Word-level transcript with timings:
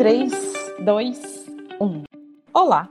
3, 0.00 0.32
2, 0.82 1.46
1. 1.78 2.04
Olá, 2.54 2.88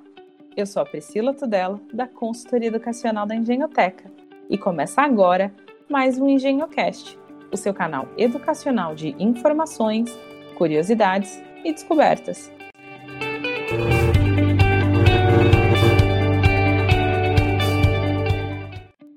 eu 0.56 0.68
sou 0.68 0.84
a 0.84 0.86
Priscila 0.86 1.34
Tudela, 1.34 1.82
da 1.92 2.06
Consultoria 2.06 2.68
Educacional 2.68 3.26
da 3.26 3.34
Engenhoteca, 3.34 4.12
e 4.48 4.56
começa 4.60 5.02
agora 5.02 5.52
mais 5.90 6.20
um 6.20 6.30
EngenhoCast, 6.30 7.18
o 7.52 7.58
seu 7.58 7.74
canal 7.74 8.08
educacional 8.16 8.94
de 8.94 9.16
informações, 9.18 10.16
curiosidades 10.56 11.42
e 11.66 11.74
descobertas. 11.74 12.52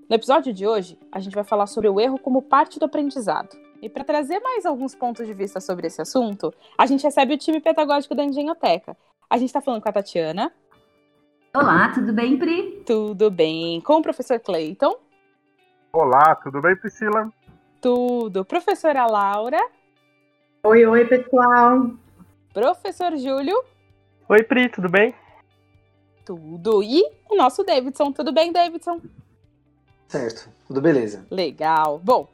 No 0.08 0.16
episódio 0.16 0.54
de 0.54 0.66
hoje, 0.66 0.98
a 1.12 1.20
gente 1.20 1.34
vai 1.34 1.44
falar 1.44 1.66
sobre 1.66 1.90
o 1.90 2.00
erro 2.00 2.18
como 2.18 2.40
parte 2.40 2.78
do 2.78 2.86
aprendizado. 2.86 3.61
E 3.82 3.88
para 3.88 4.04
trazer 4.04 4.38
mais 4.38 4.64
alguns 4.64 4.94
pontos 4.94 5.26
de 5.26 5.34
vista 5.34 5.60
sobre 5.60 5.88
esse 5.88 6.00
assunto, 6.00 6.54
a 6.78 6.86
gente 6.86 7.02
recebe 7.02 7.34
o 7.34 7.36
time 7.36 7.60
pedagógico 7.60 8.14
da 8.14 8.22
Engenhoteca. 8.22 8.96
A 9.28 9.36
gente 9.36 9.48
está 9.48 9.60
falando 9.60 9.82
com 9.82 9.88
a 9.88 9.92
Tatiana. 9.92 10.52
Olá, 11.52 11.88
tudo 11.92 12.12
bem, 12.12 12.38
Pri? 12.38 12.84
Tudo 12.86 13.28
bem. 13.28 13.80
Com 13.80 13.94
o 13.94 14.02
professor 14.02 14.38
Clayton. 14.38 14.94
Olá, 15.92 16.36
tudo 16.36 16.62
bem, 16.62 16.76
Priscila? 16.76 17.28
Tudo. 17.80 18.44
Professora 18.44 19.04
Laura. 19.04 19.58
Oi, 20.62 20.86
oi, 20.86 21.04
pessoal. 21.04 21.90
Professor 22.54 23.16
Júlio. 23.16 23.64
Oi, 24.28 24.44
Pri, 24.44 24.68
tudo 24.68 24.88
bem? 24.88 25.12
Tudo. 26.24 26.84
E 26.84 27.02
o 27.28 27.34
nosso 27.34 27.64
Davidson. 27.64 28.12
Tudo 28.12 28.32
bem, 28.32 28.52
Davidson? 28.52 29.00
Certo, 30.06 30.48
tudo 30.68 30.80
beleza. 30.80 31.26
Legal. 31.28 31.98
Bom, 31.98 32.28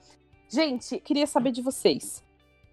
Gente, 0.48 0.98
queria 1.00 1.26
saber 1.26 1.52
de 1.52 1.60
vocês. 1.60 2.24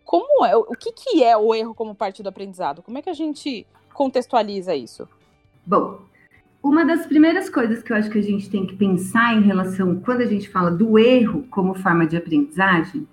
Como 0.06 0.46
é, 0.46 0.56
o 0.56 0.76
que, 0.76 0.92
que 0.92 1.24
é 1.24 1.36
o 1.36 1.54
erro 1.54 1.74
como 1.74 1.94
parte 1.94 2.24
do 2.24 2.30
aprendizado? 2.30 2.82
Como 2.82 2.98
é 2.98 3.02
que 3.02 3.10
a 3.10 3.14
gente 3.14 3.66
contextualiza 3.94 4.76
isso? 4.76 5.08
Bom, 5.66 6.00
uma 6.64 6.86
das 6.86 7.06
primeiras 7.06 7.50
coisas 7.50 7.84
que 7.84 7.92
eu 7.92 7.98
acho 7.98 8.10
que 8.10 8.20
a 8.20 8.24
gente 8.24 8.50
tem 8.50 8.66
que 8.66 8.76
pensar 8.76 9.36
em 9.36 9.42
relação, 9.42 10.00
quando 10.00 10.22
a 10.22 10.26
gente 10.26 10.50
fala 10.50 10.72
do 10.72 10.98
erro 10.98 11.46
como 11.50 11.76
forma 11.76 12.06
de 12.08 12.16
aprendizagem, 12.16 13.08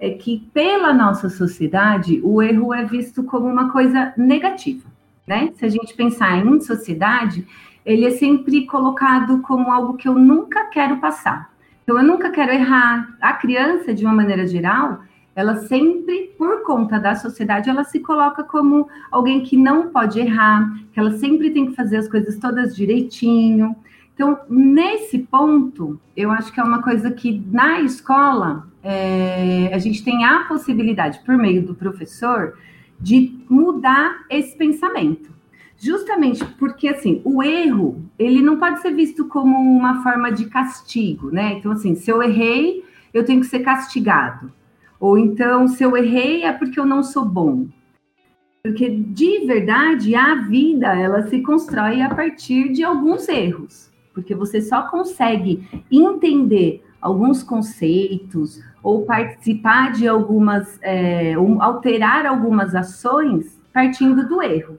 é 0.00 0.10
que 0.10 0.48
pela 0.52 0.92
nossa 0.92 1.28
sociedade 1.28 2.20
o 2.24 2.42
erro 2.42 2.74
é 2.74 2.84
visto 2.84 3.22
como 3.22 3.46
uma 3.46 3.70
coisa 3.70 4.12
negativa, 4.16 4.88
né? 5.26 5.52
Se 5.56 5.64
a 5.64 5.68
gente 5.68 5.94
pensar 5.94 6.44
em 6.44 6.60
sociedade, 6.60 7.46
ele 7.84 8.04
é 8.04 8.10
sempre 8.10 8.66
colocado 8.66 9.40
como 9.42 9.72
algo 9.72 9.96
que 9.96 10.08
eu 10.08 10.14
nunca 10.14 10.64
quero 10.66 10.98
passar. 10.98 11.52
Então, 11.88 11.96
eu 11.96 12.04
nunca 12.04 12.28
quero 12.28 12.52
errar. 12.52 13.16
A 13.18 13.32
criança, 13.32 13.94
de 13.94 14.04
uma 14.04 14.12
maneira 14.12 14.46
geral, 14.46 15.00
ela 15.34 15.56
sempre, 15.56 16.34
por 16.36 16.62
conta 16.62 17.00
da 17.00 17.14
sociedade, 17.14 17.70
ela 17.70 17.82
se 17.82 17.98
coloca 18.00 18.44
como 18.44 18.86
alguém 19.10 19.40
que 19.40 19.56
não 19.56 19.88
pode 19.88 20.20
errar, 20.20 20.70
que 20.92 21.00
ela 21.00 21.12
sempre 21.12 21.50
tem 21.50 21.64
que 21.64 21.74
fazer 21.74 21.96
as 21.96 22.06
coisas 22.06 22.36
todas 22.36 22.76
direitinho. 22.76 23.74
Então, 24.12 24.38
nesse 24.50 25.20
ponto, 25.20 25.98
eu 26.14 26.30
acho 26.30 26.52
que 26.52 26.60
é 26.60 26.62
uma 26.62 26.82
coisa 26.82 27.10
que 27.10 27.42
na 27.50 27.80
escola 27.80 28.68
é, 28.82 29.70
a 29.72 29.78
gente 29.78 30.04
tem 30.04 30.26
a 30.26 30.40
possibilidade, 30.40 31.20
por 31.24 31.38
meio 31.38 31.64
do 31.64 31.74
professor, 31.74 32.58
de 33.00 33.34
mudar 33.48 34.26
esse 34.28 34.54
pensamento. 34.58 35.37
Justamente 35.78 36.44
porque, 36.58 36.88
assim, 36.88 37.22
o 37.24 37.40
erro, 37.40 38.02
ele 38.18 38.42
não 38.42 38.58
pode 38.58 38.80
ser 38.80 38.92
visto 38.92 39.26
como 39.28 39.56
uma 39.56 40.02
forma 40.02 40.32
de 40.32 40.46
castigo, 40.46 41.30
né? 41.30 41.52
Então, 41.52 41.70
assim, 41.70 41.94
se 41.94 42.10
eu 42.10 42.20
errei, 42.20 42.84
eu 43.14 43.24
tenho 43.24 43.40
que 43.40 43.46
ser 43.46 43.60
castigado. 43.60 44.52
Ou 44.98 45.16
então, 45.16 45.68
se 45.68 45.84
eu 45.84 45.96
errei, 45.96 46.42
é 46.42 46.52
porque 46.52 46.80
eu 46.80 46.84
não 46.84 47.04
sou 47.04 47.24
bom. 47.24 47.68
Porque, 48.60 48.90
de 48.90 49.46
verdade, 49.46 50.16
a 50.16 50.34
vida, 50.34 50.88
ela 50.98 51.22
se 51.28 51.40
constrói 51.42 52.02
a 52.02 52.12
partir 52.12 52.72
de 52.72 52.82
alguns 52.82 53.28
erros. 53.28 53.88
Porque 54.12 54.34
você 54.34 54.60
só 54.60 54.82
consegue 54.88 55.64
entender 55.88 56.82
alguns 57.00 57.44
conceitos 57.44 58.60
ou 58.82 59.06
participar 59.06 59.92
de 59.92 60.08
algumas, 60.08 60.76
é, 60.82 61.34
alterar 61.60 62.26
algumas 62.26 62.74
ações 62.74 63.56
partindo 63.72 64.26
do 64.26 64.42
erro. 64.42 64.76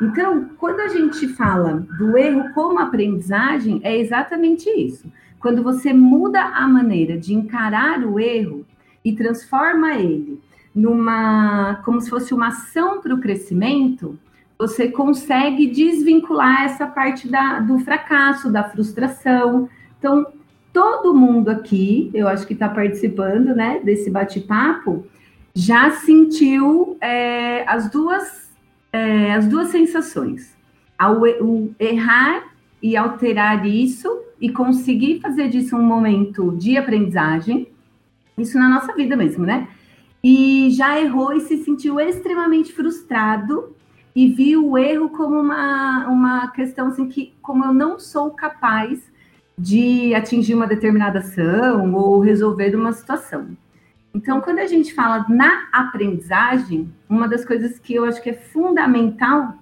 Então, 0.00 0.50
quando 0.58 0.80
a 0.80 0.88
gente 0.88 1.28
fala 1.28 1.86
do 1.98 2.16
erro 2.16 2.52
como 2.54 2.78
aprendizagem, 2.78 3.80
é 3.82 3.96
exatamente 3.96 4.70
isso. 4.70 5.10
Quando 5.40 5.62
você 5.62 5.92
muda 5.92 6.40
a 6.40 6.66
maneira 6.66 7.16
de 7.18 7.34
encarar 7.34 8.04
o 8.04 8.18
erro 8.18 8.64
e 9.04 9.12
transforma 9.12 9.94
ele 9.94 10.40
numa 10.74 11.80
como 11.84 12.00
se 12.00 12.10
fosse 12.10 12.32
uma 12.32 12.48
ação 12.48 13.00
para 13.00 13.14
o 13.14 13.20
crescimento, 13.20 14.18
você 14.58 14.88
consegue 14.88 15.66
desvincular 15.68 16.62
essa 16.64 16.86
parte 16.86 17.28
da, 17.28 17.60
do 17.60 17.78
fracasso, 17.78 18.50
da 18.50 18.64
frustração. 18.64 19.68
Então, 19.98 20.26
todo 20.72 21.14
mundo 21.14 21.48
aqui, 21.48 22.10
eu 22.12 22.28
acho 22.28 22.46
que 22.46 22.52
está 22.52 22.68
participando 22.68 23.54
né, 23.54 23.80
desse 23.84 24.10
bate-papo, 24.10 25.06
já 25.54 25.90
sentiu 25.90 26.96
é, 27.00 27.64
as 27.68 27.90
duas 27.90 28.47
é, 28.92 29.34
as 29.34 29.46
duas 29.46 29.68
sensações. 29.68 30.56
Ao, 30.98 31.20
o 31.22 31.74
errar 31.78 32.52
e 32.82 32.96
alterar 32.96 33.66
isso 33.66 34.08
e 34.40 34.50
conseguir 34.50 35.20
fazer 35.20 35.48
disso 35.48 35.76
um 35.76 35.82
momento 35.82 36.56
de 36.56 36.76
aprendizagem, 36.76 37.68
isso 38.36 38.58
na 38.58 38.68
nossa 38.68 38.94
vida 38.94 39.16
mesmo, 39.16 39.44
né? 39.44 39.68
E 40.22 40.70
já 40.70 41.00
errou 41.00 41.32
e 41.32 41.40
se 41.40 41.64
sentiu 41.64 42.00
extremamente 42.00 42.72
frustrado 42.72 43.76
e 44.14 44.28
viu 44.28 44.70
o 44.70 44.78
erro 44.78 45.10
como 45.10 45.38
uma, 45.38 46.08
uma 46.08 46.48
questão 46.48 46.88
assim 46.88 47.08
que, 47.08 47.34
como 47.40 47.64
eu 47.64 47.72
não 47.72 47.98
sou 47.98 48.30
capaz 48.30 49.00
de 49.56 50.14
atingir 50.14 50.54
uma 50.54 50.66
determinada 50.66 51.18
ação 51.18 51.94
ou 51.94 52.20
resolver 52.20 52.74
uma 52.74 52.92
situação. 52.92 53.48
Então, 54.14 54.40
quando 54.40 54.58
a 54.58 54.66
gente 54.66 54.94
fala 54.94 55.26
na 55.28 55.68
aprendizagem, 55.72 56.92
uma 57.08 57.28
das 57.28 57.44
coisas 57.44 57.78
que 57.78 57.94
eu 57.94 58.04
acho 58.04 58.22
que 58.22 58.30
é 58.30 58.34
fundamental 58.34 59.54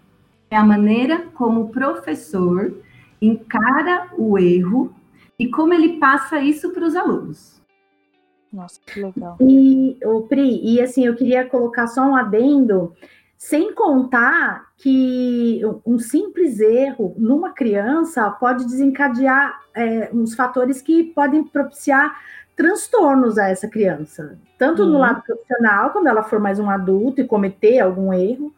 é 0.51 0.57
a 0.57 0.65
maneira 0.65 1.27
como 1.35 1.63
o 1.63 1.69
professor 1.69 2.73
encara 3.21 4.09
o 4.17 4.39
erro 4.39 4.95
e 5.39 5.49
como 5.49 5.75
ele 5.75 5.99
passa 5.99 6.41
isso 6.41 6.71
para 6.71 6.85
os 6.85 6.95
alunos. 6.95 7.61
Nossa, 8.53 8.81
que 8.87 9.01
legal. 9.01 9.37
E, 9.41 9.99
o 10.05 10.23
Pri, 10.23 10.61
e 10.63 10.81
assim, 10.81 11.05
eu 11.05 11.15
queria 11.15 11.45
colocar 11.45 11.87
só 11.89 12.03
um 12.03 12.17
adendo, 12.17 12.95
sem 13.37 13.75
contar 13.75 14.69
que 14.79 15.61
um 15.85 15.99
simples 15.99 16.61
erro 16.61 17.15
numa 17.19 17.51
criança 17.51 18.31
pode 18.31 18.65
desencadear 18.65 19.61
é, 19.75 20.11
uns 20.13 20.35
fatores 20.35 20.81
que 20.81 21.05
podem 21.05 21.45
propiciar 21.45 22.19
transtornos 22.57 23.37
a 23.37 23.51
essa 23.51 23.69
criança, 23.69 24.39
tanto 24.59 24.83
uhum. 24.83 24.93
no 24.93 24.99
lado 24.99 25.23
profissional, 25.23 25.91
quando 25.91 26.07
ela 26.07 26.23
for 26.23 26.41
mais 26.41 26.59
um 26.59 26.71
adulto 26.71 27.21
e 27.21 27.27
cometer 27.27 27.79
algum 27.81 28.13
erro, 28.13 28.53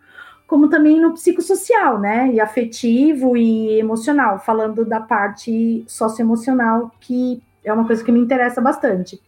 como 0.47 0.69
também 0.69 0.99
no 1.01 1.13
psicossocial, 1.13 1.99
né? 1.99 2.33
E 2.33 2.41
afetivo 2.41 3.37
e 3.37 3.79
emocional, 3.79 4.39
falando 4.39 4.85
da 4.85 5.01
parte 5.01 5.85
socioemocional, 5.87 6.91
que 7.01 7.43
é 7.63 7.73
uma 7.73 7.87
coisa 7.87 8.03
que 8.03 8.13
me 8.13 8.21
interessa 8.21 8.61
bastante. 8.61 9.21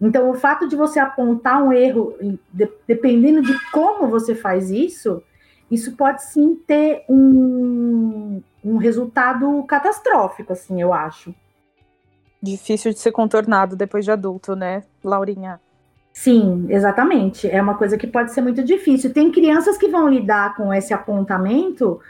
Então, 0.00 0.30
o 0.30 0.34
fato 0.34 0.68
de 0.68 0.76
você 0.76 0.98
apontar 0.98 1.62
um 1.62 1.72
erro, 1.72 2.16
de, 2.52 2.70
dependendo 2.86 3.42
de 3.42 3.70
como 3.70 4.08
você 4.08 4.34
faz 4.34 4.70
isso, 4.70 5.22
isso 5.70 5.96
pode 5.96 6.22
sim 6.22 6.54
ter 6.66 7.04
um, 7.08 8.40
um 8.64 8.76
resultado 8.76 9.62
catastrófico, 9.64 10.52
assim, 10.52 10.80
eu 10.80 10.94
acho. 10.94 11.34
Difícil 12.50 12.92
de 12.92 12.98
ser 12.98 13.12
contornado 13.12 13.76
depois 13.76 14.04
de 14.04 14.10
adulto, 14.10 14.54
né, 14.54 14.82
Laurinha? 15.04 15.60
Sim, 16.12 16.66
exatamente. 16.70 17.46
É 17.48 17.60
uma 17.60 17.74
coisa 17.74 17.98
que 17.98 18.06
pode 18.06 18.32
ser 18.32 18.40
muito 18.40 18.64
difícil. 18.64 19.12
Tem 19.12 19.30
crianças 19.30 19.76
que 19.76 19.88
vão 19.88 20.08
lidar 20.08 20.56
com 20.56 20.72
esse 20.72 20.94
apontamento 20.94 22.00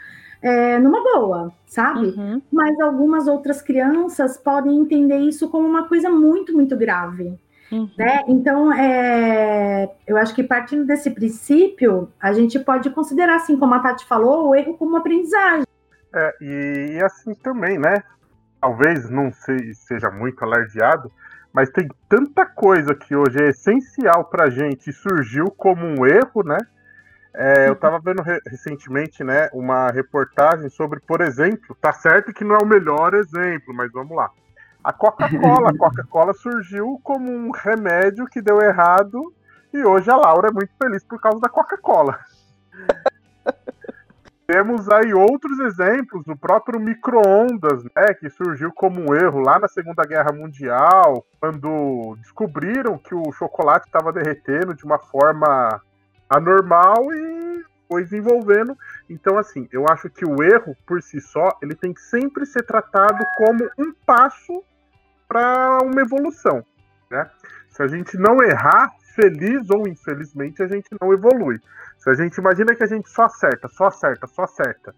é, 0.41 0.79
numa 0.79 1.03
boa, 1.03 1.51
sabe? 1.65 2.07
Uhum. 2.07 2.41
Mas 2.49 2.79
algumas 2.79 3.27
outras 3.27 3.61
crianças 3.61 4.37
podem 4.37 4.77
entender 4.79 5.17
isso 5.17 5.49
como 5.49 5.67
uma 5.67 5.89
coisa 5.89 6.09
muito, 6.09 6.53
muito 6.53 6.77
grave. 6.77 7.37
Uhum. 7.69 7.89
Né? 7.97 8.23
Então, 8.29 8.71
é, 8.71 9.91
eu 10.07 10.15
acho 10.15 10.33
que 10.33 10.41
partindo 10.41 10.85
desse 10.85 11.11
princípio, 11.11 12.09
a 12.17 12.31
gente 12.31 12.57
pode 12.59 12.89
considerar, 12.91 13.35
assim 13.35 13.57
como 13.57 13.73
a 13.73 13.79
Tati 13.79 14.05
falou, 14.05 14.47
o 14.47 14.55
erro 14.55 14.75
como 14.75 14.95
aprendizagem. 14.95 15.65
É, 16.15 16.33
e, 16.39 16.93
e 16.93 17.03
assim 17.03 17.33
também, 17.35 17.77
né? 17.77 18.01
Talvez 18.67 19.09
não 19.09 19.31
sei, 19.31 19.73
seja 19.73 20.11
muito 20.11 20.43
alardeado, 20.43 21.09
mas 21.53 21.69
tem 21.69 21.87
tanta 22.09 22.45
coisa 22.45 22.93
que 22.93 23.15
hoje 23.15 23.41
é 23.41 23.49
essencial 23.49 24.25
para 24.25 24.49
gente 24.49 24.89
e 24.89 24.93
surgiu 24.93 25.45
como 25.45 25.85
um 25.85 26.05
erro, 26.05 26.43
né? 26.43 26.57
É, 27.33 27.69
eu 27.69 27.73
estava 27.73 27.97
vendo 27.99 28.21
re 28.21 28.41
recentemente, 28.45 29.23
né, 29.23 29.47
uma 29.53 29.89
reportagem 29.89 30.69
sobre, 30.69 30.99
por 30.99 31.21
exemplo, 31.21 31.77
tá 31.79 31.93
certo 31.93 32.33
que 32.33 32.43
não 32.43 32.55
é 32.55 32.57
o 32.57 32.65
melhor 32.65 33.13
exemplo, 33.13 33.73
mas 33.73 33.91
vamos 33.91 34.17
lá. 34.17 34.29
A 34.83 34.91
Coca-Cola, 34.91 35.69
a 35.69 35.77
Coca-Cola 35.77 36.33
surgiu 36.33 36.99
como 37.03 37.31
um 37.31 37.51
remédio 37.51 38.25
que 38.25 38.41
deu 38.41 38.59
errado 38.59 39.33
e 39.73 39.83
hoje 39.83 40.09
a 40.09 40.17
Laura 40.17 40.49
é 40.49 40.51
muito 40.51 40.73
feliz 40.81 41.03
por 41.05 41.21
causa 41.21 41.39
da 41.39 41.47
Coca-Cola. 41.47 42.19
temos 44.47 44.87
aí 44.89 45.13
outros 45.13 45.59
exemplos, 45.59 46.25
no 46.25 46.37
próprio 46.37 46.79
micro-ondas, 46.79 47.83
né, 47.83 48.13
que 48.17 48.29
surgiu 48.29 48.71
como 48.71 49.01
um 49.01 49.13
erro 49.13 49.41
lá 49.41 49.59
na 49.59 49.67
Segunda 49.67 50.03
Guerra 50.03 50.31
Mundial, 50.31 51.25
quando 51.37 52.15
descobriram 52.21 52.97
que 52.97 53.13
o 53.13 53.29
chocolate 53.33 53.87
estava 53.87 54.13
derretendo 54.13 54.73
de 54.73 54.85
uma 54.85 54.97
forma 54.97 55.81
anormal 56.29 57.11
e 57.11 57.65
foi 57.89 58.03
desenvolvendo. 58.03 58.77
Então, 59.09 59.37
assim, 59.37 59.67
eu 59.69 59.85
acho 59.89 60.09
que 60.09 60.25
o 60.25 60.41
erro 60.41 60.77
por 60.85 61.03
si 61.03 61.19
só, 61.19 61.49
ele 61.61 61.75
tem 61.75 61.93
que 61.93 62.01
sempre 62.01 62.45
ser 62.45 62.63
tratado 62.63 63.21
como 63.37 63.69
um 63.77 63.93
passo 64.05 64.63
para 65.27 65.79
uma 65.83 66.01
evolução, 66.01 66.63
né? 67.11 67.29
Se 67.69 67.83
a 67.83 67.87
gente 67.87 68.17
não 68.17 68.41
errar, 68.41 68.91
feliz 69.13 69.69
ou 69.69 69.87
infelizmente, 69.87 70.63
a 70.63 70.67
gente 70.67 70.87
não 71.01 71.11
evolui. 71.11 71.59
Se 72.07 72.11
a 72.11 72.15
gente 72.15 72.37
imagina 72.37 72.73
que 72.73 72.83
a 72.83 72.87
gente 72.87 73.09
só 73.09 73.23
acerta, 73.23 73.67
só 73.67 73.87
acerta, 73.87 74.27
só 74.27 74.43
acerta, 74.43 74.95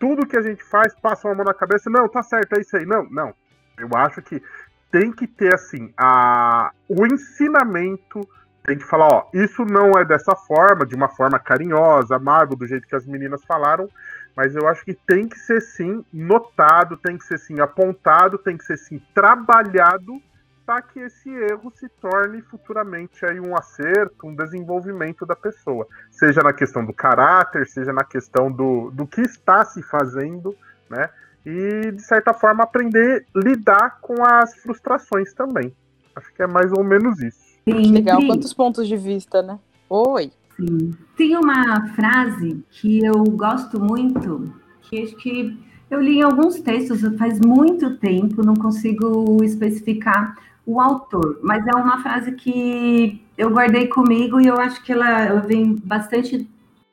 tudo 0.00 0.26
que 0.26 0.38
a 0.38 0.40
gente 0.40 0.64
faz 0.64 0.94
passa 0.94 1.28
uma 1.28 1.34
mão 1.34 1.44
na 1.44 1.52
cabeça, 1.52 1.90
não, 1.90 2.08
tá 2.08 2.22
certo, 2.22 2.54
é 2.56 2.62
isso 2.62 2.74
aí. 2.78 2.86
Não, 2.86 3.04
não. 3.10 3.34
Eu 3.76 3.90
acho 3.94 4.22
que 4.22 4.42
tem 4.90 5.12
que 5.12 5.26
ter 5.26 5.52
assim 5.52 5.92
a 5.98 6.72
o 6.88 7.06
ensinamento 7.06 8.26
tem 8.64 8.78
que 8.78 8.84
falar, 8.84 9.06
ó, 9.06 9.28
isso 9.34 9.66
não 9.66 9.92
é 9.98 10.04
dessa 10.04 10.34
forma, 10.34 10.86
de 10.86 10.94
uma 10.94 11.08
forma 11.08 11.38
carinhosa, 11.38 12.16
amável, 12.16 12.56
do 12.56 12.66
jeito 12.66 12.88
que 12.88 12.96
as 12.96 13.06
meninas 13.06 13.44
falaram, 13.44 13.88
mas 14.34 14.56
eu 14.56 14.66
acho 14.66 14.82
que 14.82 14.94
tem 14.94 15.28
que 15.28 15.38
ser 15.38 15.60
sim 15.60 16.02
notado, 16.10 16.96
tem 16.96 17.18
que 17.18 17.24
ser 17.24 17.38
sim 17.38 17.60
apontado, 17.60 18.38
tem 18.38 18.56
que 18.56 18.64
ser 18.64 18.78
sim 18.78 19.00
trabalhado 19.14 20.20
para 20.66 20.82
que 20.82 20.98
esse 20.98 21.30
erro 21.30 21.72
se 21.76 21.88
torne 21.88 22.42
futuramente 22.42 23.24
aí 23.24 23.38
um 23.38 23.56
acerto, 23.56 24.26
um 24.26 24.34
desenvolvimento 24.34 25.24
da 25.24 25.36
pessoa, 25.36 25.86
seja 26.10 26.42
na 26.42 26.52
questão 26.52 26.84
do 26.84 26.92
caráter, 26.92 27.68
seja 27.68 27.92
na 27.92 28.02
questão 28.02 28.50
do, 28.50 28.90
do 28.90 29.06
que 29.06 29.20
está 29.20 29.64
se 29.64 29.80
fazendo, 29.80 30.56
né? 30.90 31.08
E 31.46 31.92
de 31.92 32.02
certa 32.02 32.34
forma 32.34 32.64
aprender 32.64 33.24
a 33.34 33.38
lidar 33.38 34.00
com 34.00 34.24
as 34.24 34.56
frustrações 34.56 35.32
também. 35.32 35.72
Acho 36.16 36.34
que 36.34 36.42
é 36.42 36.46
mais 36.48 36.72
ou 36.72 36.82
menos 36.82 37.20
isso. 37.20 37.46
Sim, 37.68 37.92
Legal, 37.92 38.20
sim. 38.20 38.26
quantos 38.26 38.52
pontos 38.52 38.88
de 38.88 38.96
vista, 38.96 39.42
né? 39.42 39.60
Oi. 39.88 40.32
Sim. 40.56 40.92
Tem 41.16 41.36
uma 41.36 41.86
frase 41.94 42.64
que 42.70 43.04
eu 43.04 43.22
gosto 43.22 43.78
muito, 43.78 44.52
que 44.82 45.02
acho 45.04 45.14
que 45.16 45.56
eu 45.88 46.00
li 46.00 46.18
em 46.18 46.22
alguns 46.22 46.60
textos 46.60 47.02
faz 47.16 47.38
muito 47.38 47.96
tempo, 47.98 48.44
não 48.44 48.54
consigo 48.54 49.44
especificar 49.44 50.34
o 50.66 50.80
autor, 50.80 51.38
mas 51.42 51.64
é 51.66 51.70
uma 51.76 52.02
frase 52.02 52.32
que 52.32 53.22
eu 53.38 53.50
guardei 53.50 53.86
comigo 53.86 54.40
e 54.40 54.46
eu 54.46 54.58
acho 54.58 54.82
que 54.82 54.92
ela, 54.92 55.24
ela 55.24 55.40
vem 55.40 55.76
bastante 55.76 56.48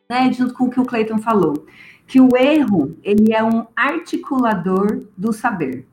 né, 0.09 0.31
junto 0.31 0.53
com 0.53 0.65
o 0.65 0.69
que 0.69 0.79
o 0.79 0.85
Clayton 0.85 1.17
falou, 1.17 1.65
que 2.05 2.21
o 2.21 2.29
erro 2.37 2.95
ele 3.03 3.33
é 3.33 3.43
um 3.43 3.65
articulador 3.75 5.03
do 5.17 5.33
saber. 5.33 5.87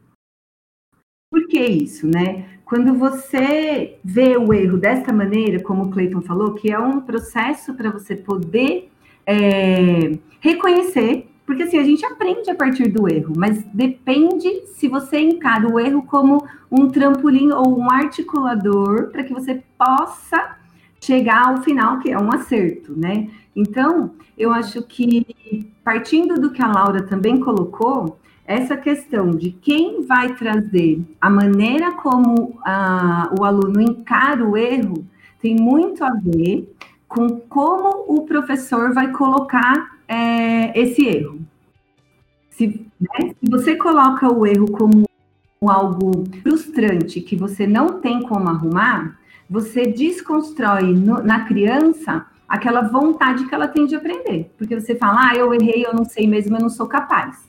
Por 1.30 1.46
que 1.46 1.60
isso, 1.60 2.06
né? 2.06 2.58
Quando 2.64 2.94
você 2.94 3.98
vê 4.04 4.36
o 4.36 4.52
erro 4.52 4.76
desta 4.76 5.12
maneira, 5.12 5.62
como 5.62 5.84
o 5.84 5.90
Clayton 5.90 6.20
falou, 6.20 6.54
que 6.54 6.70
é 6.70 6.78
um 6.78 7.00
processo 7.00 7.74
para 7.74 7.90
você 7.90 8.14
poder 8.14 8.90
é, 9.24 10.18
reconhecer 10.40 11.28
porque 11.50 11.64
assim, 11.64 11.80
a 11.80 11.82
gente 11.82 12.06
aprende 12.06 12.48
a 12.48 12.54
partir 12.54 12.86
do 12.86 13.08
erro, 13.08 13.32
mas 13.36 13.64
depende 13.74 14.66
se 14.66 14.86
você 14.86 15.18
encara 15.18 15.68
o 15.68 15.80
erro 15.80 16.00
como 16.04 16.46
um 16.70 16.86
trampolim 16.88 17.50
ou 17.50 17.76
um 17.76 17.90
articulador 17.90 19.10
para 19.10 19.24
que 19.24 19.34
você 19.34 19.60
possa 19.76 20.56
chegar 21.00 21.48
ao 21.48 21.60
final, 21.60 21.98
que 21.98 22.12
é 22.12 22.16
um 22.16 22.32
acerto, 22.32 22.96
né? 22.96 23.28
Então, 23.56 24.12
eu 24.38 24.52
acho 24.52 24.80
que 24.82 25.26
partindo 25.82 26.40
do 26.40 26.52
que 26.52 26.62
a 26.62 26.68
Laura 26.68 27.02
também 27.02 27.40
colocou, 27.40 28.20
essa 28.44 28.76
questão 28.76 29.32
de 29.32 29.50
quem 29.50 30.02
vai 30.06 30.32
trazer 30.36 31.02
a 31.20 31.28
maneira 31.28 31.90
como 31.96 32.60
o 33.36 33.44
aluno 33.44 33.80
encara 33.80 34.48
o 34.48 34.56
erro 34.56 35.04
tem 35.42 35.56
muito 35.56 36.04
a 36.04 36.12
ver 36.12 36.72
com 37.08 37.40
como 37.40 38.04
o 38.06 38.24
professor 38.24 38.94
vai 38.94 39.10
colocar 39.10 39.98
é, 40.10 40.78
esse 40.78 41.06
erro. 41.06 41.40
Se, 42.50 42.66
né, 43.00 43.34
se 43.38 43.48
você 43.48 43.76
coloca 43.76 44.28
o 44.28 44.44
erro 44.44 44.68
como 44.72 45.08
algo 45.62 46.24
frustrante 46.42 47.20
que 47.20 47.36
você 47.36 47.66
não 47.66 48.00
tem 48.00 48.22
como 48.22 48.48
arrumar, 48.48 49.18
você 49.48 49.86
desconstrói 49.86 50.92
no, 50.92 51.22
na 51.22 51.44
criança 51.44 52.26
aquela 52.48 52.82
vontade 52.82 53.46
que 53.46 53.54
ela 53.54 53.68
tem 53.68 53.86
de 53.86 53.94
aprender. 53.94 54.52
Porque 54.58 54.78
você 54.78 54.96
fala, 54.96 55.30
ah, 55.30 55.36
eu 55.36 55.54
errei, 55.54 55.86
eu 55.86 55.94
não 55.94 56.04
sei 56.04 56.26
mesmo, 56.26 56.56
eu 56.56 56.60
não 56.60 56.70
sou 56.70 56.88
capaz. 56.88 57.48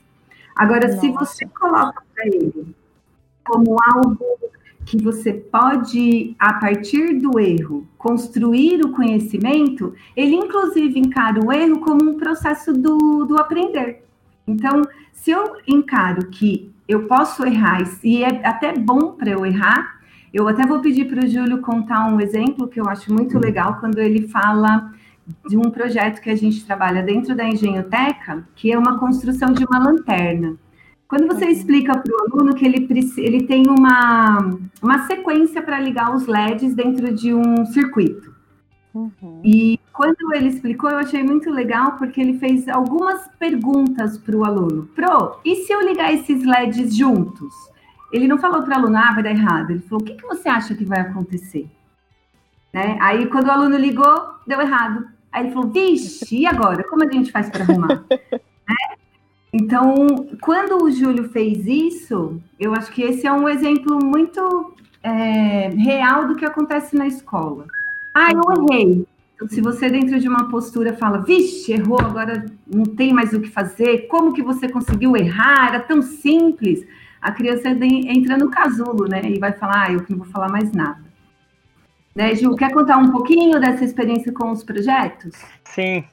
Agora, 0.55 0.87
Nossa. 0.87 0.99
se 0.99 1.09
você 1.11 1.47
coloca 1.47 2.03
para 2.13 2.27
ele 2.27 2.75
como 3.43 3.75
algo 3.91 4.19
que 4.85 5.01
você 5.01 5.33
pode, 5.33 6.35
a 6.39 6.53
partir 6.53 7.19
do 7.19 7.39
erro, 7.39 7.87
construir 7.97 8.83
o 8.83 8.91
conhecimento, 8.91 9.93
ele 10.15 10.35
inclusive 10.35 10.99
encara 10.99 11.39
o 11.43 11.51
erro 11.51 11.79
como 11.79 12.09
um 12.09 12.17
processo 12.17 12.73
do, 12.73 13.25
do 13.25 13.37
aprender. 13.37 14.03
Então, 14.45 14.81
se 15.13 15.31
eu 15.31 15.55
encaro 15.67 16.27
que 16.27 16.71
eu 16.87 17.07
posso 17.07 17.45
errar, 17.45 17.83
e 18.03 18.23
é 18.23 18.45
até 18.45 18.73
bom 18.73 19.13
para 19.13 19.29
eu 19.29 19.45
errar, 19.45 20.01
eu 20.33 20.47
até 20.47 20.65
vou 20.65 20.79
pedir 20.79 21.05
para 21.05 21.23
o 21.23 21.27
Júlio 21.27 21.61
contar 21.61 22.07
um 22.07 22.19
exemplo 22.19 22.67
que 22.67 22.79
eu 22.79 22.87
acho 22.87 23.13
muito 23.13 23.37
legal 23.37 23.79
quando 23.79 23.99
ele 23.99 24.27
fala 24.27 24.91
de 25.47 25.57
um 25.57 25.69
projeto 25.69 26.21
que 26.21 26.29
a 26.29 26.35
gente 26.35 26.65
trabalha 26.65 27.03
dentro 27.03 27.35
da 27.35 27.45
Engenhoteca, 27.45 28.47
que 28.55 28.71
é 28.71 28.77
uma 28.77 28.97
construção 28.97 29.53
de 29.53 29.63
uma 29.63 29.79
lanterna. 29.79 30.57
Quando 31.11 31.27
você 31.27 31.43
uhum. 31.43 31.51
explica 31.51 31.97
para 31.97 32.09
o 32.09 32.21
aluno 32.21 32.55
que 32.55 32.63
ele, 32.63 32.87
ele 33.17 33.43
tem 33.43 33.67
uma, 33.67 34.57
uma 34.81 35.05
sequência 35.07 35.61
para 35.61 35.77
ligar 35.77 36.15
os 36.15 36.25
LEDs 36.25 36.73
dentro 36.73 37.13
de 37.13 37.33
um 37.33 37.65
circuito. 37.65 38.33
Uhum. 38.93 39.41
E 39.43 39.77
quando 39.91 40.33
ele 40.33 40.47
explicou, 40.47 40.89
eu 40.89 40.99
achei 40.99 41.21
muito 41.21 41.49
legal, 41.49 41.97
porque 41.97 42.21
ele 42.21 42.39
fez 42.39 42.65
algumas 42.69 43.27
perguntas 43.37 44.17
para 44.17 44.37
o 44.37 44.45
aluno. 44.45 44.87
Pro, 44.95 45.41
e 45.43 45.57
se 45.65 45.73
eu 45.73 45.81
ligar 45.81 46.13
esses 46.13 46.45
LEDs 46.45 46.95
juntos? 46.95 47.53
Ele 48.13 48.25
não 48.25 48.37
falou 48.37 48.63
para 48.63 48.77
o 48.77 48.79
aluno, 48.79 48.95
ah, 48.95 49.11
vai 49.13 49.21
dar 49.21 49.31
errado. 49.31 49.71
Ele 49.71 49.81
falou, 49.81 50.01
o 50.01 50.05
que, 50.05 50.13
que 50.13 50.25
você 50.25 50.47
acha 50.47 50.73
que 50.73 50.85
vai 50.85 51.01
acontecer? 51.01 51.69
Né? 52.71 52.97
Aí, 53.01 53.25
quando 53.25 53.47
o 53.47 53.51
aluno 53.51 53.75
ligou, 53.75 54.29
deu 54.47 54.61
errado. 54.61 55.05
Aí 55.29 55.43
ele 55.43 55.53
falou, 55.53 55.69
vixe, 55.69 56.37
e 56.37 56.47
agora? 56.47 56.85
Como 56.85 57.03
a 57.03 57.11
gente 57.11 57.33
faz 57.33 57.49
para 57.49 57.65
arrumar? 57.65 58.05
né? 58.09 59.00
Então, 59.53 60.27
quando 60.39 60.83
o 60.83 60.89
Júlio 60.89 61.29
fez 61.29 61.65
isso, 61.65 62.41
eu 62.59 62.73
acho 62.73 62.91
que 62.91 63.01
esse 63.01 63.27
é 63.27 63.31
um 63.31 63.49
exemplo 63.49 63.99
muito 64.03 64.73
é, 65.03 65.69
real 65.69 66.27
do 66.27 66.35
que 66.35 66.45
acontece 66.45 66.95
na 66.95 67.05
escola. 67.05 67.65
Ah, 68.13 68.29
eu 68.31 68.69
errei. 68.69 69.05
Então, 69.35 69.49
se 69.49 69.59
você 69.59 69.89
dentro 69.89 70.19
de 70.19 70.27
uma 70.27 70.49
postura 70.49 70.93
fala, 70.93 71.17
vixe, 71.17 71.73
errou, 71.73 71.99
agora 71.99 72.45
não 72.65 72.85
tem 72.85 73.11
mais 73.11 73.33
o 73.33 73.41
que 73.41 73.49
fazer, 73.49 74.07
como 74.07 74.33
que 74.33 74.43
você 74.43 74.69
conseguiu 74.69 75.17
errar? 75.17 75.69
Era 75.69 75.79
tão 75.79 76.01
simples. 76.01 76.85
A 77.21 77.31
criança 77.31 77.69
entra 77.69 78.37
no 78.37 78.49
casulo, 78.49 79.07
né? 79.07 79.21
E 79.25 79.37
vai 79.37 79.51
falar, 79.51 79.87
ah, 79.87 79.93
eu 79.93 80.05
não 80.09 80.19
vou 80.19 80.27
falar 80.27 80.49
mais 80.49 80.71
nada. 80.71 81.11
Né, 82.15 82.35
Gil, 82.35 82.55
quer 82.55 82.73
contar 82.73 82.97
um 82.97 83.09
pouquinho 83.09 83.59
dessa 83.59 83.85
experiência 83.85 84.33
com 84.33 84.51
os 84.51 84.63
projetos? 84.63 85.33
Sim, 85.63 86.03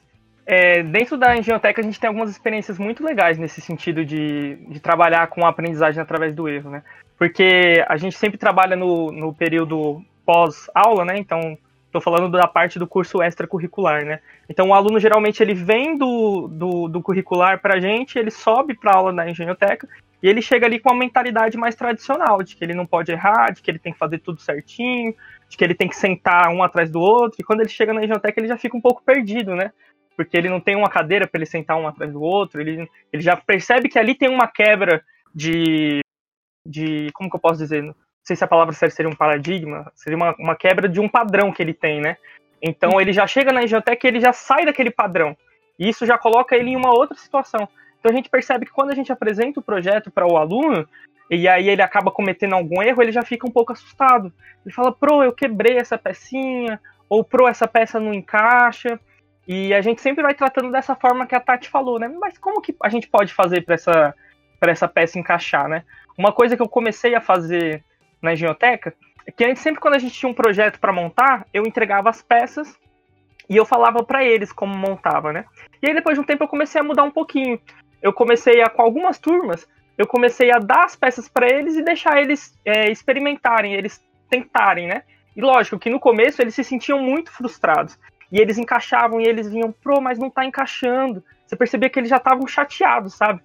é, 0.51 0.81
dentro 0.81 1.15
da 1.15 1.37
Engenhoteca, 1.37 1.79
a 1.79 1.83
gente 1.83 1.99
tem 1.99 2.07
algumas 2.07 2.31
experiências 2.31 2.79
muito 2.79 3.03
legais 3.03 3.37
nesse 3.37 3.61
sentido 3.61 4.03
de, 4.03 4.55
de 4.67 4.79
trabalhar 4.79 5.27
com 5.27 5.45
a 5.45 5.49
aprendizagem 5.49 6.01
através 6.01 6.33
do 6.33 6.49
erro, 6.49 6.71
né? 6.71 6.81
Porque 7.19 7.85
a 7.87 7.95
gente 7.97 8.17
sempre 8.17 8.35
trabalha 8.35 8.75
no, 8.75 9.11
no 9.11 9.31
período 9.31 10.03
pós-aula, 10.25 11.05
né? 11.05 11.19
Então, 11.19 11.55
estou 11.85 12.01
falando 12.01 12.31
da 12.31 12.47
parte 12.47 12.79
do 12.79 12.87
curso 12.87 13.21
extracurricular, 13.21 14.03
né? 14.03 14.21
Então, 14.49 14.69
o 14.69 14.73
aluno, 14.73 14.99
geralmente, 14.99 15.43
ele 15.43 15.53
vem 15.53 15.95
do, 15.95 16.47
do, 16.47 16.87
do 16.87 16.99
curricular 16.99 17.61
para 17.61 17.75
a 17.75 17.79
gente, 17.79 18.17
ele 18.17 18.31
sobe 18.31 18.73
para 18.73 18.91
a 18.91 18.97
aula 18.97 19.13
da 19.13 19.29
Engenhoteca 19.29 19.87
e 20.23 20.27
ele 20.27 20.41
chega 20.41 20.65
ali 20.65 20.79
com 20.79 20.89
uma 20.89 20.97
mentalidade 20.97 21.57
mais 21.59 21.75
tradicional, 21.75 22.41
de 22.41 22.55
que 22.55 22.63
ele 22.63 22.73
não 22.73 22.87
pode 22.87 23.11
errar, 23.11 23.53
de 23.53 23.61
que 23.61 23.69
ele 23.69 23.79
tem 23.79 23.93
que 23.93 23.99
fazer 23.99 24.17
tudo 24.17 24.41
certinho, 24.41 25.13
de 25.47 25.55
que 25.55 25.63
ele 25.63 25.75
tem 25.75 25.87
que 25.87 25.95
sentar 25.95 26.49
um 26.49 26.63
atrás 26.63 26.89
do 26.89 26.99
outro, 26.99 27.37
e 27.39 27.43
quando 27.43 27.61
ele 27.61 27.69
chega 27.69 27.93
na 27.93 28.03
Engenhoteca, 28.03 28.39
ele 28.39 28.47
já 28.47 28.57
fica 28.57 28.75
um 28.75 28.81
pouco 28.81 29.03
perdido, 29.03 29.55
né? 29.55 29.71
Porque 30.19 30.35
ele 30.35 30.49
não 30.49 30.59
tem 30.59 30.75
uma 30.75 30.89
cadeira 30.89 31.25
para 31.25 31.39
ele 31.39 31.45
sentar 31.45 31.77
um 31.77 31.87
atrás 31.87 32.11
do 32.11 32.21
outro, 32.21 32.59
ele, 32.59 32.89
ele 33.13 33.23
já 33.23 33.37
percebe 33.37 33.87
que 33.87 33.97
ali 33.97 34.13
tem 34.13 34.27
uma 34.27 34.47
quebra 34.47 35.01
de, 35.33 36.01
de. 36.67 37.09
Como 37.13 37.29
que 37.29 37.37
eu 37.37 37.39
posso 37.39 37.59
dizer? 37.59 37.81
Não 37.81 37.95
sei 38.21 38.35
se 38.35 38.43
a 38.43 38.47
palavra 38.47 38.73
certa 38.73 38.97
seria 38.97 39.09
um 39.09 39.15
paradigma, 39.15 39.89
seria 39.95 40.17
uma, 40.17 40.35
uma 40.37 40.57
quebra 40.57 40.89
de 40.89 40.99
um 40.99 41.07
padrão 41.07 41.53
que 41.53 41.63
ele 41.63 41.73
tem, 41.73 42.01
né? 42.01 42.17
Então 42.61 42.99
ele 42.99 43.13
já 43.13 43.25
chega 43.25 43.53
na 43.53 43.63
Engiotec 43.63 44.05
e 44.05 44.09
ele 44.09 44.19
já 44.19 44.33
sai 44.33 44.65
daquele 44.65 44.91
padrão. 44.91 45.37
E 45.79 45.87
isso 45.87 46.05
já 46.05 46.17
coloca 46.17 46.53
ele 46.53 46.71
em 46.71 46.75
uma 46.75 46.89
outra 46.89 47.17
situação. 47.17 47.69
Então 47.97 48.11
a 48.11 48.13
gente 48.13 48.29
percebe 48.29 48.65
que 48.65 48.73
quando 48.73 48.91
a 48.91 48.95
gente 48.95 49.13
apresenta 49.13 49.61
o 49.61 49.63
projeto 49.63 50.11
para 50.11 50.27
o 50.27 50.35
aluno, 50.35 50.85
e 51.31 51.47
aí 51.47 51.69
ele 51.69 51.81
acaba 51.81 52.11
cometendo 52.11 52.55
algum 52.55 52.83
erro, 52.83 53.01
ele 53.01 53.13
já 53.13 53.21
fica 53.21 53.47
um 53.47 53.51
pouco 53.51 53.71
assustado. 53.71 54.33
Ele 54.65 54.75
fala, 54.75 54.91
pro, 54.91 55.23
eu 55.23 55.31
quebrei 55.31 55.77
essa 55.77 55.97
pecinha, 55.97 56.77
ou 57.07 57.23
pro, 57.23 57.47
essa 57.47 57.69
peça 57.69 58.01
não 58.01 58.13
encaixa. 58.13 58.99
E 59.51 59.73
a 59.73 59.81
gente 59.81 59.99
sempre 59.99 60.21
vai 60.21 60.35
tratando 60.35 60.71
dessa 60.71 60.93
forma 60.93 61.25
que 61.25 61.33
a 61.33 61.39
Tati 61.39 61.69
falou, 61.69 61.97
né? 61.97 62.07
Mas 62.07 62.37
como 62.37 62.61
que 62.61 62.75
a 62.83 62.87
gente 62.87 63.07
pode 63.07 63.33
fazer 63.33 63.65
para 63.65 63.73
essa, 63.73 64.13
essa 64.61 64.87
peça 64.87 65.17
encaixar, 65.17 65.67
né? 65.67 65.83
Uma 66.15 66.31
coisa 66.31 66.55
que 66.55 66.61
eu 66.61 66.69
comecei 66.69 67.15
a 67.15 67.21
fazer 67.21 67.83
na 68.21 68.33
engenhoteca 68.33 68.93
é 69.25 69.31
que 69.31 69.43
antes, 69.43 69.63
sempre 69.63 69.81
quando 69.81 69.95
a 69.95 69.97
gente 69.97 70.13
tinha 70.13 70.29
um 70.29 70.35
projeto 70.35 70.79
para 70.79 70.93
montar, 70.93 71.47
eu 71.51 71.63
entregava 71.65 72.11
as 72.11 72.21
peças 72.21 72.77
e 73.49 73.57
eu 73.57 73.65
falava 73.65 74.03
para 74.03 74.23
eles 74.23 74.53
como 74.53 74.77
montava, 74.77 75.33
né? 75.33 75.45
E 75.81 75.87
aí 75.87 75.95
depois 75.95 76.15
de 76.15 76.21
um 76.21 76.25
tempo 76.25 76.43
eu 76.43 76.47
comecei 76.47 76.79
a 76.79 76.83
mudar 76.83 77.01
um 77.01 77.11
pouquinho. 77.11 77.59
Eu 78.03 78.13
comecei 78.13 78.61
a, 78.61 78.69
com 78.69 78.83
algumas 78.83 79.17
turmas, 79.17 79.67
eu 79.97 80.05
comecei 80.05 80.51
a 80.51 80.59
dar 80.59 80.85
as 80.85 80.95
peças 80.95 81.27
para 81.27 81.49
eles 81.49 81.75
e 81.75 81.81
deixar 81.81 82.21
eles 82.21 82.55
é, 82.63 82.91
experimentarem, 82.91 83.73
eles 83.73 83.99
tentarem, 84.29 84.87
né? 84.87 85.01
E 85.35 85.41
lógico 85.41 85.79
que 85.79 85.89
no 85.89 85.99
começo 85.99 86.39
eles 86.39 86.53
se 86.53 86.63
sentiam 86.63 87.01
muito 87.01 87.31
frustrados. 87.31 87.97
E 88.31 88.39
eles 88.39 88.57
encaixavam 88.57 89.19
e 89.19 89.25
eles 89.25 89.49
vinham, 89.49 89.71
pro, 89.71 90.01
mas 90.01 90.19
não 90.19 90.29
tá 90.29 90.45
encaixando. 90.45 91.23
Você 91.45 91.55
percebia 91.55 91.89
que 91.89 91.99
eles 91.99 92.09
já 92.09 92.17
estavam 92.17 92.47
chateados, 92.47 93.15
sabe? 93.15 93.41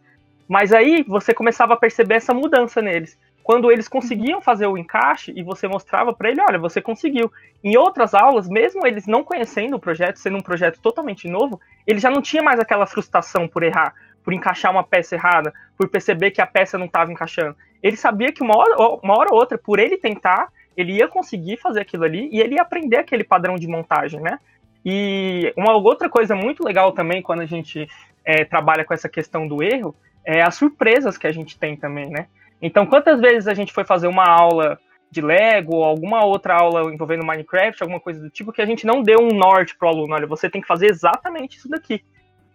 Mas 0.48 0.72
aí 0.72 1.02
você 1.02 1.32
começava 1.32 1.74
a 1.74 1.76
perceber 1.76 2.16
essa 2.16 2.34
mudança 2.34 2.82
neles. 2.82 3.18
Quando 3.42 3.70
eles 3.70 3.88
conseguiam 3.88 4.40
fazer 4.40 4.66
o 4.66 4.78
encaixe 4.78 5.32
e 5.36 5.42
você 5.42 5.68
mostrava 5.68 6.14
para 6.14 6.30
ele, 6.30 6.40
olha, 6.40 6.58
você 6.58 6.80
conseguiu. 6.80 7.30
Em 7.62 7.76
outras 7.76 8.14
aulas, 8.14 8.48
mesmo 8.48 8.86
eles 8.86 9.06
não 9.06 9.22
conhecendo 9.22 9.76
o 9.76 9.80
projeto, 9.80 10.16
sendo 10.16 10.38
um 10.38 10.42
projeto 10.42 10.80
totalmente 10.80 11.28
novo, 11.28 11.60
ele 11.86 11.98
já 11.98 12.10
não 12.10 12.22
tinha 12.22 12.42
mais 12.42 12.58
aquela 12.58 12.86
frustração 12.86 13.46
por 13.46 13.62
errar, 13.62 13.94
por 14.22 14.32
encaixar 14.32 14.72
uma 14.72 14.82
peça 14.82 15.14
errada, 15.14 15.52
por 15.76 15.88
perceber 15.88 16.30
que 16.30 16.40
a 16.40 16.46
peça 16.46 16.78
não 16.78 16.86
estava 16.86 17.12
encaixando. 17.12 17.54
Ele 17.82 17.96
sabia 17.96 18.32
que 18.32 18.42
uma 18.42 18.56
hora, 18.56 18.76
uma 19.02 19.18
hora 19.18 19.28
ou 19.30 19.38
outra, 19.38 19.58
por 19.58 19.78
ele 19.78 19.98
tentar, 19.98 20.48
ele 20.74 20.94
ia 20.94 21.06
conseguir 21.06 21.58
fazer 21.58 21.80
aquilo 21.80 22.04
ali 22.04 22.30
e 22.32 22.40
ele 22.40 22.54
ia 22.54 22.62
aprender 22.62 22.96
aquele 22.96 23.24
padrão 23.24 23.56
de 23.56 23.68
montagem, 23.68 24.20
né? 24.20 24.38
E 24.84 25.52
uma 25.56 25.74
outra 25.76 26.08
coisa 26.08 26.34
muito 26.34 26.64
legal 26.64 26.92
também 26.92 27.22
quando 27.22 27.40
a 27.40 27.46
gente 27.46 27.88
é, 28.24 28.44
trabalha 28.44 28.84
com 28.84 28.92
essa 28.92 29.08
questão 29.08 29.48
do 29.48 29.62
erro 29.62 29.94
é 30.24 30.42
as 30.42 30.54
surpresas 30.54 31.16
que 31.16 31.26
a 31.26 31.32
gente 31.32 31.58
tem 31.58 31.76
também, 31.76 32.10
né? 32.10 32.26
Então, 32.60 32.86
quantas 32.86 33.20
vezes 33.20 33.46
a 33.46 33.54
gente 33.54 33.72
foi 33.72 33.84
fazer 33.84 34.06
uma 34.06 34.24
aula 34.26 34.78
de 35.10 35.20
Lego 35.20 35.76
ou 35.76 35.84
alguma 35.84 36.24
outra 36.24 36.54
aula 36.54 36.92
envolvendo 36.92 37.24
Minecraft, 37.24 37.82
alguma 37.82 38.00
coisa 38.00 38.20
do 38.20 38.30
tipo, 38.30 38.52
que 38.52 38.62
a 38.62 38.66
gente 38.66 38.86
não 38.86 39.02
deu 39.02 39.20
um 39.20 39.36
norte 39.36 39.76
pro 39.76 39.88
aluno, 39.88 40.14
olha, 40.14 40.26
você 40.26 40.48
tem 40.48 40.60
que 40.60 40.66
fazer 40.66 40.90
exatamente 40.90 41.58
isso 41.58 41.68
daqui. 41.68 42.02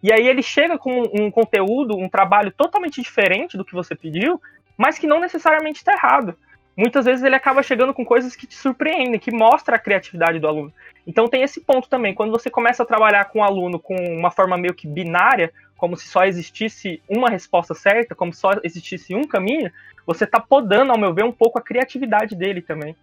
E 0.01 0.11
aí 0.11 0.27
ele 0.27 0.41
chega 0.41 0.77
com 0.77 1.03
um 1.13 1.29
conteúdo, 1.29 1.97
um 1.97 2.09
trabalho 2.09 2.51
totalmente 2.51 3.01
diferente 3.01 3.57
do 3.57 3.65
que 3.65 3.73
você 3.73 3.95
pediu, 3.95 4.41
mas 4.77 4.97
que 4.97 5.07
não 5.07 5.19
necessariamente 5.19 5.79
está 5.79 5.93
errado 5.93 6.35
muitas 6.79 7.03
vezes 7.03 7.23
ele 7.25 7.35
acaba 7.35 7.61
chegando 7.61 7.93
com 7.93 8.05
coisas 8.05 8.37
que 8.37 8.47
te 8.47 8.55
surpreendem, 8.55 9.19
que 9.19 9.31
mostra 9.31 9.75
a 9.75 9.79
criatividade 9.79 10.39
do 10.39 10.47
aluno. 10.47 10.73
Então 11.05 11.27
tem 11.27 11.43
esse 11.43 11.59
ponto 11.59 11.89
também. 11.89 12.13
Quando 12.13 12.31
você 12.31 12.49
começa 12.49 12.83
a 12.83 12.85
trabalhar 12.85 13.25
com 13.25 13.39
o 13.39 13.41
um 13.41 13.45
aluno 13.45 13.77
com 13.77 13.95
uma 13.95 14.31
forma 14.31 14.57
meio 14.57 14.73
que 14.73 14.87
binária, 14.87 15.51
como 15.77 15.97
se 15.97 16.07
só 16.07 16.23
existisse 16.23 17.01
uma 17.09 17.29
resposta 17.29 17.73
certa, 17.73 18.15
como 18.15 18.33
se 18.33 18.39
só 18.39 18.51
existisse 18.63 19.13
um 19.13 19.23
caminho, 19.23 19.69
você 20.05 20.23
está 20.23 20.39
podando, 20.39 20.93
ao 20.93 20.97
meu 20.97 21.13
ver, 21.13 21.25
um 21.25 21.33
pouco 21.33 21.59
a 21.59 21.61
criatividade 21.61 22.33
dele 22.33 22.61
também. 22.61 22.95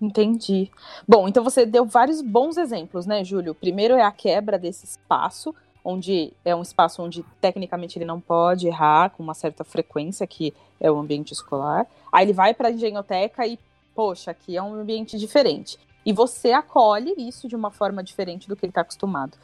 Entendi. 0.00 0.70
Bom, 1.08 1.28
então 1.28 1.42
você 1.42 1.64
deu 1.64 1.86
vários 1.86 2.20
bons 2.20 2.58
exemplos, 2.58 3.06
né, 3.06 3.24
Júlio? 3.24 3.54
Primeiro 3.54 3.94
é 3.94 4.02
a 4.02 4.12
quebra 4.12 4.58
desse 4.58 4.84
espaço 4.84 5.54
onde 5.84 6.32
é 6.44 6.54
um 6.54 6.62
espaço 6.62 7.02
onde 7.02 7.24
tecnicamente 7.40 7.98
ele 7.98 8.04
não 8.04 8.20
pode 8.20 8.66
errar 8.66 9.10
com 9.10 9.22
uma 9.22 9.34
certa 9.34 9.64
frequência, 9.64 10.26
que 10.26 10.54
é 10.80 10.90
o 10.90 10.98
ambiente 10.98 11.32
escolar. 11.32 11.86
Aí 12.12 12.24
ele 12.24 12.32
vai 12.32 12.54
para 12.54 12.68
a 12.68 12.70
engenhoteca 12.70 13.46
e, 13.46 13.58
poxa, 13.94 14.30
aqui 14.30 14.56
é 14.56 14.62
um 14.62 14.74
ambiente 14.74 15.18
diferente. 15.18 15.78
E 16.04 16.12
você 16.12 16.52
acolhe 16.52 17.14
isso 17.16 17.48
de 17.48 17.56
uma 17.56 17.70
forma 17.70 18.02
diferente 18.02 18.48
do 18.48 18.56
que 18.56 18.64
ele 18.64 18.70
está 18.70 18.80
acostumado. 18.80 19.36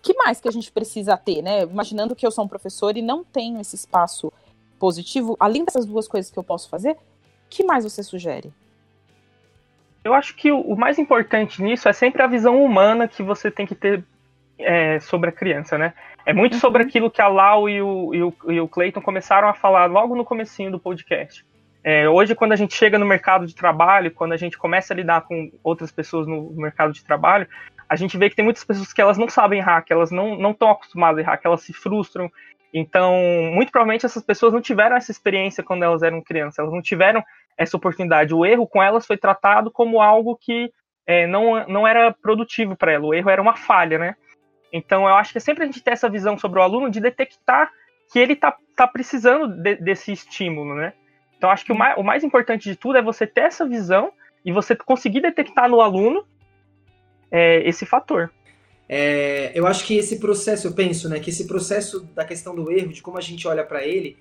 que 0.00 0.14
mais 0.14 0.40
que 0.40 0.48
a 0.48 0.52
gente 0.52 0.70
precisa 0.72 1.16
ter, 1.16 1.42
né? 1.42 1.62
Imaginando 1.62 2.16
que 2.16 2.26
eu 2.26 2.30
sou 2.30 2.44
um 2.44 2.48
professor 2.48 2.96
e 2.96 3.02
não 3.02 3.22
tenho 3.22 3.60
esse 3.60 3.76
espaço 3.76 4.32
positivo, 4.78 5.36
além 5.38 5.64
dessas 5.64 5.86
duas 5.86 6.08
coisas 6.08 6.30
que 6.30 6.38
eu 6.38 6.42
posso 6.42 6.68
fazer, 6.68 6.96
que 7.48 7.62
mais 7.62 7.84
você 7.84 8.02
sugere? 8.02 8.52
Eu 10.02 10.12
acho 10.12 10.34
que 10.34 10.50
o 10.50 10.74
mais 10.74 10.98
importante 10.98 11.62
nisso 11.62 11.88
é 11.88 11.92
sempre 11.92 12.20
a 12.20 12.26
visão 12.26 12.64
humana 12.64 13.06
que 13.06 13.22
você 13.22 13.48
tem 13.48 13.64
que 13.64 13.76
ter 13.76 14.04
é, 14.64 15.00
sobre 15.00 15.30
a 15.30 15.32
criança, 15.32 15.76
né? 15.76 15.94
É 16.24 16.32
muito 16.32 16.54
uhum. 16.54 16.60
sobre 16.60 16.82
aquilo 16.82 17.10
que 17.10 17.20
a 17.20 17.28
Lau 17.28 17.68
e 17.68 17.82
o, 17.82 18.14
e, 18.14 18.22
o, 18.22 18.34
e 18.48 18.60
o 18.60 18.68
Clayton 18.68 19.00
começaram 19.00 19.48
a 19.48 19.54
falar 19.54 19.86
logo 19.86 20.14
no 20.14 20.24
comecinho 20.24 20.70
do 20.70 20.78
podcast. 20.78 21.44
É, 21.84 22.08
hoje, 22.08 22.34
quando 22.34 22.52
a 22.52 22.56
gente 22.56 22.74
chega 22.74 22.98
no 22.98 23.04
mercado 23.04 23.44
de 23.44 23.54
trabalho, 23.54 24.12
quando 24.12 24.32
a 24.32 24.36
gente 24.36 24.56
começa 24.56 24.94
a 24.94 24.96
lidar 24.96 25.22
com 25.22 25.50
outras 25.64 25.90
pessoas 25.90 26.26
no 26.26 26.52
mercado 26.52 26.92
de 26.92 27.04
trabalho, 27.04 27.48
a 27.88 27.96
gente 27.96 28.16
vê 28.16 28.30
que 28.30 28.36
tem 28.36 28.44
muitas 28.44 28.64
pessoas 28.64 28.92
que 28.92 29.00
elas 29.00 29.18
não 29.18 29.28
sabem 29.28 29.58
errar, 29.58 29.82
que 29.82 29.92
elas 29.92 30.10
não 30.10 30.50
estão 30.50 30.70
acostumadas 30.70 31.18
a 31.18 31.20
errar, 31.22 31.36
que 31.38 31.46
elas 31.46 31.62
se 31.62 31.72
frustram. 31.72 32.30
Então, 32.72 33.14
muito 33.52 33.70
provavelmente 33.70 34.06
essas 34.06 34.22
pessoas 34.22 34.52
não 34.52 34.60
tiveram 34.60 34.96
essa 34.96 35.10
experiência 35.10 35.62
quando 35.62 35.82
elas 35.82 36.02
eram 36.02 36.22
crianças, 36.22 36.58
elas 36.58 36.72
não 36.72 36.80
tiveram 36.80 37.22
essa 37.58 37.76
oportunidade. 37.76 38.32
O 38.32 38.46
erro 38.46 38.66
com 38.66 38.82
elas 38.82 39.04
foi 39.04 39.16
tratado 39.16 39.70
como 39.70 40.00
algo 40.00 40.38
que 40.40 40.72
é, 41.06 41.26
não, 41.26 41.66
não 41.66 41.86
era 41.86 42.12
produtivo 42.12 42.76
para 42.76 42.92
ela, 42.92 43.06
o 43.06 43.14
erro 43.14 43.28
era 43.28 43.42
uma 43.42 43.56
falha, 43.56 43.98
né? 43.98 44.16
Então, 44.72 45.06
eu 45.06 45.14
acho 45.14 45.32
que 45.32 45.38
é 45.38 45.40
sempre 45.40 45.64
a 45.64 45.66
gente 45.66 45.82
ter 45.82 45.90
essa 45.90 46.08
visão 46.08 46.38
sobre 46.38 46.58
o 46.58 46.62
aluno 46.62 46.90
de 46.90 47.00
detectar 47.00 47.70
que 48.10 48.18
ele 48.18 48.32
está 48.32 48.56
tá 48.74 48.86
precisando 48.86 49.48
de, 49.48 49.76
desse 49.76 50.12
estímulo, 50.12 50.74
né? 50.74 50.94
Então, 51.36 51.50
acho 51.50 51.64
que 51.64 51.72
o 51.72 51.76
mais, 51.76 51.98
o 51.98 52.02
mais 52.02 52.24
importante 52.24 52.70
de 52.70 52.76
tudo 52.76 52.96
é 52.96 53.02
você 53.02 53.26
ter 53.26 53.42
essa 53.42 53.66
visão 53.66 54.12
e 54.44 54.52
você 54.52 54.74
conseguir 54.76 55.20
detectar 55.20 55.68
no 55.68 55.80
aluno 55.80 56.24
é, 57.30 57.66
esse 57.68 57.84
fator. 57.84 58.30
É, 58.88 59.50
eu 59.54 59.66
acho 59.66 59.84
que 59.86 59.96
esse 59.96 60.18
processo, 60.18 60.66
eu 60.66 60.72
penso, 60.72 61.08
né, 61.08 61.18
que 61.18 61.30
esse 61.30 61.46
processo 61.46 62.00
da 62.14 62.24
questão 62.24 62.54
do 62.54 62.70
erro, 62.70 62.92
de 62.92 63.02
como 63.02 63.18
a 63.18 63.20
gente 63.20 63.46
olha 63.48 63.64
para 63.64 63.84
ele, 63.84 64.18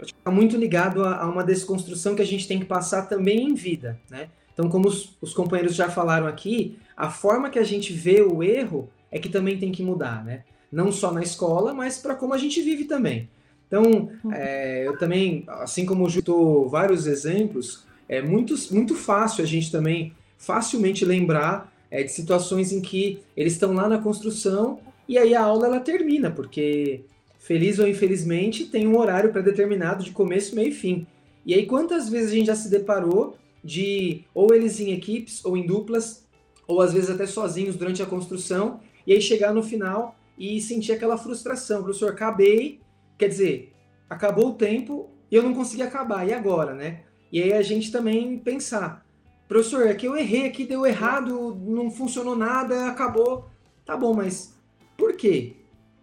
está 0.00 0.30
muito 0.30 0.56
ligado 0.56 1.04
a, 1.04 1.22
a, 1.22 1.26
uma 1.26 1.44
desconstrução 1.44 2.14
que 2.14 2.22
a 2.22 2.26
gente 2.26 2.48
tem 2.48 2.58
que 2.58 2.64
passar 2.64 3.02
também 3.02 3.44
em 3.44 3.54
vida, 3.54 4.00
né? 4.10 4.28
Então, 4.52 4.68
como 4.68 4.88
os, 4.88 5.16
os 5.20 5.32
companheiros 5.32 5.74
já 5.74 5.88
falaram 5.88 6.26
aqui, 6.26 6.78
a 6.96 7.10
forma 7.10 7.50
que 7.50 7.58
a 7.58 7.64
gente 7.64 7.92
vê 7.92 8.20
o 8.22 8.42
erro 8.42 8.90
é 9.10 9.18
que 9.18 9.28
também 9.28 9.58
tem 9.58 9.72
que 9.72 9.82
mudar, 9.82 10.24
né? 10.24 10.44
Não 10.70 10.92
só 10.92 11.12
na 11.12 11.22
escola, 11.22 11.72
mas 11.72 11.98
para 11.98 12.14
como 12.14 12.34
a 12.34 12.38
gente 12.38 12.60
vive 12.60 12.84
também. 12.84 13.28
Então, 13.66 13.82
uhum. 14.24 14.32
é, 14.32 14.86
eu 14.86 14.98
também, 14.98 15.44
assim 15.46 15.84
como 15.84 16.08
Ju 16.08 16.22
vários 16.68 17.06
exemplos, 17.06 17.84
é 18.08 18.22
muito, 18.22 18.54
muito 18.70 18.94
fácil 18.94 19.44
a 19.44 19.46
gente 19.46 19.70
também 19.70 20.14
facilmente 20.38 21.04
lembrar 21.04 21.72
é, 21.90 22.02
de 22.02 22.10
situações 22.10 22.72
em 22.72 22.80
que 22.80 23.20
eles 23.36 23.54
estão 23.54 23.74
lá 23.74 23.88
na 23.88 23.98
construção 23.98 24.78
e 25.06 25.18
aí 25.18 25.34
a 25.34 25.42
aula 25.42 25.66
ela 25.66 25.80
termina, 25.80 26.30
porque 26.30 27.02
feliz 27.38 27.78
ou 27.78 27.86
infelizmente 27.86 28.66
tem 28.66 28.86
um 28.86 28.98
horário 28.98 29.32
pré-determinado 29.32 30.04
de 30.04 30.10
começo, 30.10 30.54
meio 30.54 30.68
e 30.68 30.72
fim. 30.72 31.06
E 31.44 31.54
aí 31.54 31.66
quantas 31.66 32.08
vezes 32.08 32.30
a 32.30 32.34
gente 32.34 32.46
já 32.46 32.54
se 32.54 32.70
deparou 32.70 33.36
de 33.62 34.24
ou 34.34 34.54
eles 34.54 34.80
em 34.80 34.92
equipes 34.92 35.44
ou 35.44 35.56
em 35.56 35.66
duplas, 35.66 36.24
ou 36.66 36.80
às 36.80 36.92
vezes 36.92 37.10
até 37.10 37.26
sozinhos 37.26 37.76
durante 37.76 38.02
a 38.02 38.06
construção, 38.06 38.80
e 39.08 39.12
aí 39.14 39.22
chegar 39.22 39.54
no 39.54 39.62
final 39.62 40.14
e 40.36 40.60
sentir 40.60 40.92
aquela 40.92 41.16
frustração. 41.16 41.82
Professor, 41.82 42.10
acabei, 42.10 42.78
quer 43.16 43.28
dizer, 43.28 43.72
acabou 44.08 44.50
o 44.50 44.54
tempo 44.54 45.08
e 45.30 45.34
eu 45.34 45.42
não 45.42 45.54
consegui 45.54 45.80
acabar, 45.80 46.28
e 46.28 46.34
agora, 46.34 46.74
né? 46.74 47.00
E 47.32 47.42
aí 47.42 47.54
a 47.54 47.62
gente 47.62 47.90
também 47.90 48.38
pensar, 48.38 49.06
professor, 49.48 49.86
é 49.86 49.94
que 49.94 50.06
eu 50.06 50.14
errei 50.14 50.46
aqui, 50.46 50.66
deu 50.66 50.84
errado, 50.84 51.58
não 51.66 51.90
funcionou 51.90 52.36
nada, 52.36 52.86
acabou. 52.86 53.48
Tá 53.82 53.96
bom, 53.96 54.12
mas 54.12 54.54
por 54.94 55.16
quê 55.16 55.54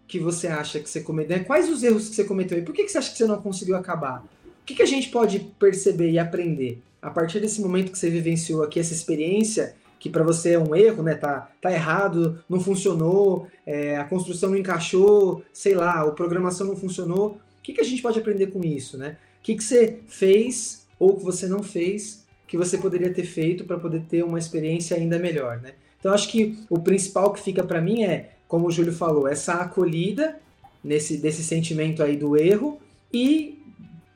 que 0.08 0.18
você 0.18 0.48
acha 0.48 0.80
que 0.80 0.90
você 0.90 1.02
cometeu? 1.02 1.46
Quais 1.46 1.70
os 1.70 1.84
erros 1.84 2.10
que 2.10 2.16
você 2.16 2.24
cometeu 2.24 2.58
e 2.58 2.64
por 2.64 2.74
que, 2.74 2.88
você 2.88 2.98
acha 2.98 3.12
que 3.12 3.18
você 3.20 3.26
não 3.26 3.40
conseguiu 3.40 3.76
acabar? 3.76 4.26
O 4.64 4.66
que 4.66 4.82
a 4.82 4.86
gente 4.86 5.10
pode 5.10 5.40
perceber 5.60 6.10
e 6.10 6.18
aprender 6.18 6.82
a 7.00 7.12
partir 7.12 7.40
desse 7.40 7.62
momento 7.62 7.92
que 7.92 8.00
você 8.00 8.10
vivenciou 8.10 8.64
aqui, 8.64 8.80
essa 8.80 8.94
experiência 8.94 9.76
que 10.06 10.10
para 10.12 10.24
você 10.24 10.52
é 10.52 10.60
um 10.60 10.76
erro, 10.76 11.02
né? 11.02 11.16
Tá, 11.16 11.50
tá 11.60 11.72
errado, 11.72 12.38
não 12.48 12.60
funcionou, 12.60 13.48
é, 13.66 13.98
a 13.98 14.04
construção 14.04 14.52
não 14.52 14.58
encaixou, 14.58 15.44
sei 15.52 15.74
lá, 15.74 16.02
a 16.02 16.12
programação 16.12 16.68
não 16.68 16.76
funcionou. 16.76 17.40
O 17.58 17.64
que, 17.64 17.74
que 17.74 17.82
a 17.82 17.84
gente 17.84 18.04
pode 18.04 18.20
aprender 18.20 18.52
com 18.52 18.64
isso, 18.64 19.00
né? 19.00 19.18
O 19.40 19.42
que, 19.42 19.56
que 19.56 19.64
você 19.64 19.98
fez 20.08 20.86
ou 21.00 21.16
que 21.16 21.24
você 21.24 21.48
não 21.48 21.64
fez 21.64 22.24
que 22.48 22.56
você 22.56 22.78
poderia 22.78 23.12
ter 23.12 23.24
feito 23.24 23.66
para 23.66 23.80
poder 23.80 24.02
ter 24.02 24.24
uma 24.24 24.38
experiência 24.38 24.96
ainda 24.96 25.18
melhor, 25.18 25.60
né? 25.60 25.72
Então 26.00 26.14
acho 26.14 26.30
que 26.30 26.56
o 26.70 26.78
principal 26.78 27.34
que 27.34 27.42
fica 27.42 27.64
para 27.64 27.82
mim 27.82 28.04
é, 28.04 28.34
como 28.48 28.68
o 28.68 28.72
Júlio 28.72 28.94
falou, 28.94 29.28
essa 29.28 29.54
acolhida 29.54 30.40
nesse 30.84 31.18
desse 31.18 31.44
sentimento 31.44 32.04
aí 32.04 32.16
do 32.16 32.38
erro 32.38 32.80
e 33.12 33.58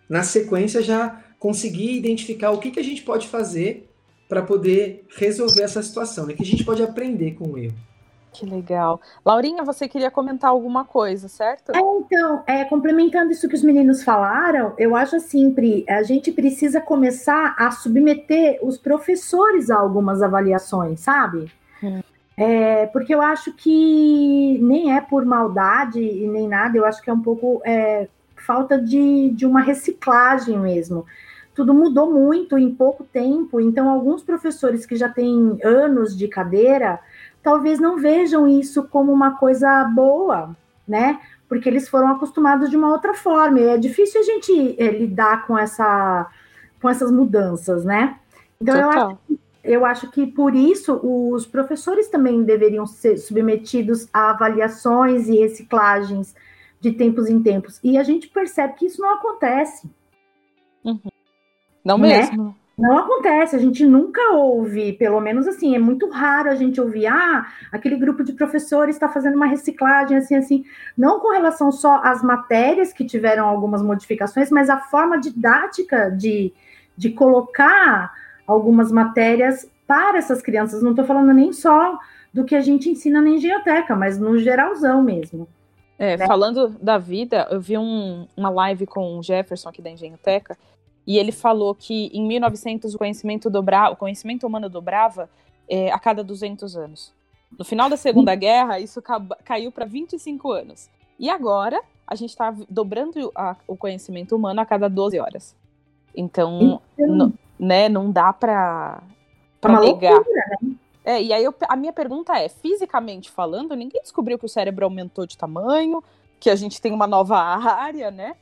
na 0.08 0.22
sequência 0.22 0.84
já 0.84 1.26
conseguir 1.40 1.94
identificar 1.94 2.52
o 2.52 2.60
que, 2.60 2.70
que 2.70 2.80
a 2.80 2.84
gente 2.84 3.02
pode 3.02 3.28
fazer 3.28 3.89
para 4.30 4.44
poder 4.44 5.06
resolver 5.18 5.64
essa 5.64 5.82
situação, 5.82 6.28
né? 6.28 6.34
Que 6.34 6.44
a 6.44 6.46
gente 6.46 6.64
pode 6.64 6.84
aprender 6.84 7.32
com 7.32 7.50
o 7.50 7.58
erro. 7.58 7.74
Que 8.32 8.46
legal. 8.46 9.02
Laurinha, 9.26 9.64
você 9.64 9.88
queria 9.88 10.12
comentar 10.12 10.52
alguma 10.52 10.86
coisa, 10.86 11.28
certo? 11.28 11.72
É, 11.76 11.80
então, 11.80 12.44
é, 12.46 12.64
complementando 12.64 13.32
isso 13.32 13.50
que 13.50 13.56
os 13.56 13.64
meninos 13.64 14.04
falaram, 14.04 14.74
eu 14.78 14.96
acho 14.96 15.16
assim, 15.16 15.52
Pri, 15.52 15.84
a 15.90 16.04
gente 16.04 16.32
precisa 16.32 16.80
começar 16.80 17.56
a 17.58 17.72
submeter 17.72 18.60
os 18.62 18.78
professores 18.78 19.72
a 19.72 19.78
algumas 19.78 20.22
avaliações, 20.22 21.00
sabe? 21.00 21.52
Hum. 21.84 22.02
É, 22.38 22.86
porque 22.86 23.14
eu 23.14 23.22
acho 23.22 23.52
que 23.54 24.60
nem 24.62 24.96
é 24.96 25.02
por 25.02 25.26
maldade 25.26 26.00
e 26.00 26.28
nem 26.28 26.48
nada, 26.48 26.78
eu 26.78 26.86
acho 26.86 27.02
que 27.02 27.10
é 27.10 27.14
um 27.14 27.22
pouco 27.22 27.62
é, 27.66 28.08
falta 28.38 28.80
de, 28.80 29.32
de 29.32 29.46
uma 29.46 29.60
reciclagem 29.60 30.58
mesmo. 30.58 31.06
Tudo 31.60 31.74
mudou 31.74 32.10
muito 32.10 32.58
em 32.58 32.74
pouco 32.74 33.04
tempo, 33.04 33.60
então 33.60 33.90
alguns 33.90 34.24
professores 34.24 34.86
que 34.86 34.96
já 34.96 35.10
têm 35.10 35.60
anos 35.62 36.18
de 36.18 36.26
cadeira 36.26 37.02
talvez 37.44 37.82
não 37.82 37.98
vejam 37.98 38.48
isso 38.48 38.84
como 38.84 39.12
uma 39.12 39.36
coisa 39.36 39.84
boa, 39.94 40.56
né? 40.88 41.20
Porque 41.50 41.68
eles 41.68 41.90
foram 41.90 42.08
acostumados 42.08 42.70
de 42.70 42.78
uma 42.78 42.90
outra 42.90 43.14
forma. 43.14 43.60
E 43.60 43.68
é 43.68 43.78
difícil 43.78 44.22
a 44.22 44.24
gente 44.24 44.82
é, 44.82 44.90
lidar 44.90 45.46
com, 45.46 45.58
essa, 45.58 46.32
com 46.82 46.90
essas 46.90 47.12
mudanças, 47.12 47.84
né? 47.84 48.18
Então 48.62 48.78
eu 48.78 48.90
acho 48.90 49.18
que 49.28 49.40
eu 49.62 49.86
acho 49.86 50.10
que 50.12 50.26
por 50.28 50.56
isso 50.56 50.98
os 51.04 51.46
professores 51.46 52.08
também 52.08 52.42
deveriam 52.42 52.88
ser 52.88 53.18
submetidos 53.18 54.08
a 54.14 54.30
avaliações 54.30 55.28
e 55.28 55.38
reciclagens 55.38 56.34
de 56.80 56.94
tempos 56.94 57.28
em 57.28 57.44
tempos. 57.44 57.82
E 57.84 57.98
a 57.98 58.04
gente 58.04 58.30
percebe 58.30 58.76
que 58.76 58.86
isso 58.86 59.02
não 59.02 59.14
acontece. 59.16 59.90
Uhum. 60.86 61.19
Não 61.84 61.98
né? 61.98 62.20
mesmo. 62.20 62.56
Não 62.78 62.98
acontece, 62.98 63.58
a 63.58 63.60
gente 63.60 63.86
nunca 63.86 64.32
ouve, 64.32 64.94
pelo 64.94 65.20
menos 65.20 65.46
assim, 65.46 65.76
é 65.76 65.80
muito 65.80 66.10
raro 66.10 66.50
a 66.50 66.56
gente 66.56 66.80
ouvir, 66.80 67.08
ah, 67.08 67.46
aquele 67.74 67.98
grupo 67.98 68.24
de 68.24 68.32
professores 68.32 68.96
está 68.96 69.10
fazendo 69.10 69.36
uma 69.36 69.48
reciclagem, 69.48 70.16
assim, 70.16 70.36
assim, 70.36 70.64
não 70.98 71.20
com 71.20 71.34
relação 71.34 71.74
só 71.74 72.00
às 72.02 72.24
matérias 72.24 72.94
que 72.94 73.04
tiveram 73.04 73.50
algumas 73.50 73.82
modificações, 73.82 74.50
mas 74.50 74.70
a 74.70 74.78
forma 74.78 75.20
didática 75.20 76.10
de, 76.10 76.54
de 76.96 77.10
colocar 77.10 78.14
algumas 78.48 78.94
matérias 78.94 79.70
para 79.86 80.18
essas 80.18 80.42
crianças. 80.42 80.82
Não 80.82 80.92
estou 80.92 81.04
falando 81.04 81.34
nem 81.34 81.52
só 81.52 81.98
do 82.34 82.46
que 82.46 82.56
a 82.56 82.62
gente 82.62 82.90
ensina 82.90 83.22
na 83.22 83.30
engenhoteca, 83.30 83.94
mas 83.94 84.18
no 84.18 84.38
geralzão 84.38 85.04
mesmo. 85.04 85.48
É, 85.98 86.16
né? 86.16 86.26
falando 86.26 86.70
da 86.82 86.98
vida, 86.98 87.46
eu 87.52 87.60
vi 87.60 87.78
um, 87.78 88.26
uma 88.38 88.50
live 88.50 88.88
com 88.88 89.18
o 89.18 89.24
Jefferson 89.24 89.68
aqui 89.68 89.82
da 89.82 89.90
Engenhoteca, 89.90 90.58
e 91.10 91.18
ele 91.18 91.32
falou 91.32 91.74
que 91.74 92.12
em 92.14 92.24
1900 92.24 92.94
o 92.94 92.98
conhecimento, 93.00 93.50
dobra, 93.50 93.90
o 93.90 93.96
conhecimento 93.96 94.46
humano 94.46 94.70
dobrava 94.70 95.28
é, 95.68 95.92
a 95.92 95.98
cada 95.98 96.24
200 96.24 96.78
anos. 96.78 97.12
No 97.58 97.66
final 97.66 97.90
da 97.90 97.98
Segunda 97.98 98.36
Guerra, 98.36 98.80
isso 98.80 99.02
caiu 99.44 99.72
para 99.72 99.86
25 99.86 100.52
anos. 100.52 100.88
E 101.18 101.28
agora, 101.28 101.82
a 102.06 102.14
gente 102.14 102.30
está 102.30 102.54
dobrando 102.70 103.32
a, 103.34 103.56
o 103.68 103.76
conhecimento 103.76 104.36
humano 104.36 104.62
a 104.62 104.66
cada 104.68 104.88
12 104.88 105.20
horas. 105.20 105.56
Então, 106.16 106.80
então 106.96 107.34
né, 107.58 107.90
não 107.90 108.12
dá 108.12 108.32
para 108.32 109.02
é 109.64 109.68
negar. 109.68 110.14
Loucura, 110.14 110.44
né? 110.62 110.76
É, 111.04 111.24
e 111.24 111.34
aí 111.34 111.44
eu, 111.44 111.56
a 111.68 111.76
minha 111.76 111.92
pergunta 111.92 112.38
é: 112.38 112.48
fisicamente 112.50 113.32
falando, 113.32 113.76
ninguém 113.76 114.00
descobriu 114.04 114.38
que 114.38 114.46
o 114.46 114.50
cérebro 114.50 114.86
aumentou 114.86 115.26
de 115.26 115.36
tamanho, 115.36 116.04
que 116.40 116.52
a 116.52 116.56
gente 116.56 116.80
tem 116.80 116.94
uma 116.94 117.08
nova 117.08 117.40
área, 117.42 118.12
né? 118.12 118.36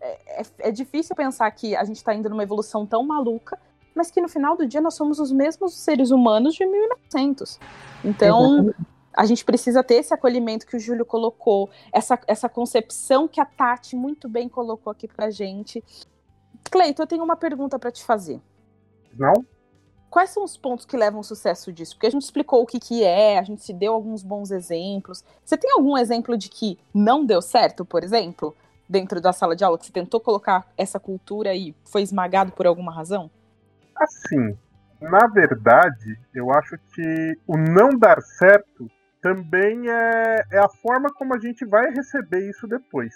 É, 0.00 0.40
é, 0.40 0.46
é 0.60 0.70
difícil 0.70 1.14
pensar 1.14 1.50
que 1.50 1.76
a 1.76 1.84
gente 1.84 1.96
está 1.96 2.14
indo 2.14 2.28
numa 2.30 2.42
evolução 2.42 2.86
tão 2.86 3.04
maluca, 3.04 3.58
mas 3.94 4.10
que 4.10 4.20
no 4.20 4.28
final 4.28 4.56
do 4.56 4.66
dia 4.66 4.80
nós 4.80 4.94
somos 4.94 5.18
os 5.18 5.30
mesmos 5.30 5.74
seres 5.74 6.10
humanos 6.10 6.54
de 6.54 6.64
1900. 6.64 7.58
Então. 8.04 8.54
Exatamente. 8.54 8.90
A 9.12 9.26
gente 9.26 9.44
precisa 9.44 9.82
ter 9.82 9.94
esse 9.96 10.14
acolhimento 10.14 10.64
que 10.64 10.76
o 10.76 10.78
Júlio 10.78 11.04
colocou, 11.04 11.68
essa, 11.92 12.18
essa 12.28 12.48
concepção 12.48 13.26
que 13.26 13.40
a 13.40 13.44
Tati 13.44 13.96
muito 13.96 14.28
bem 14.28 14.48
colocou 14.48 14.88
aqui 14.90 15.08
pra 15.08 15.30
gente. 15.30 15.82
Cleito, 16.70 17.02
eu 17.02 17.06
tenho 17.08 17.24
uma 17.24 17.34
pergunta 17.34 17.76
para 17.76 17.90
te 17.90 18.04
fazer. 18.04 18.40
Não? 19.12 19.44
Quais 20.08 20.30
são 20.30 20.42
os 20.42 20.56
pontos 20.56 20.84
que 20.84 20.96
levam 20.96 21.18
ao 21.18 21.24
sucesso 21.24 21.72
disso? 21.72 21.94
Porque 21.94 22.06
a 22.06 22.10
gente 22.10 22.22
explicou 22.22 22.62
o 22.62 22.66
que, 22.66 22.80
que 22.80 23.04
é, 23.04 23.38
a 23.38 23.42
gente 23.42 23.62
se 23.62 23.72
deu 23.72 23.92
alguns 23.92 24.22
bons 24.22 24.50
exemplos. 24.50 25.24
Você 25.44 25.56
tem 25.56 25.70
algum 25.72 25.96
exemplo 25.96 26.36
de 26.36 26.48
que 26.48 26.78
não 26.92 27.24
deu 27.24 27.40
certo, 27.40 27.84
por 27.84 28.02
exemplo, 28.02 28.56
dentro 28.90 29.20
da 29.20 29.32
sala 29.32 29.54
de 29.54 29.62
aula, 29.62 29.78
que 29.78 29.86
você 29.86 29.92
tentou 29.92 30.20
colocar 30.20 30.66
essa 30.76 30.98
cultura 30.98 31.54
e 31.54 31.74
foi 31.84 32.02
esmagado 32.02 32.50
por 32.50 32.66
alguma 32.66 32.92
razão? 32.92 33.30
Assim, 33.94 34.58
na 35.00 35.28
verdade, 35.28 36.18
eu 36.34 36.52
acho 36.52 36.76
que 36.92 37.38
o 37.46 37.56
não 37.56 37.90
dar 37.90 38.20
certo 38.20 38.90
também 39.22 39.88
é, 39.88 40.44
é 40.50 40.58
a 40.58 40.68
forma 40.68 41.08
como 41.14 41.34
a 41.34 41.38
gente 41.38 41.64
vai 41.64 41.90
receber 41.90 42.50
isso 42.50 42.66
depois. 42.66 43.14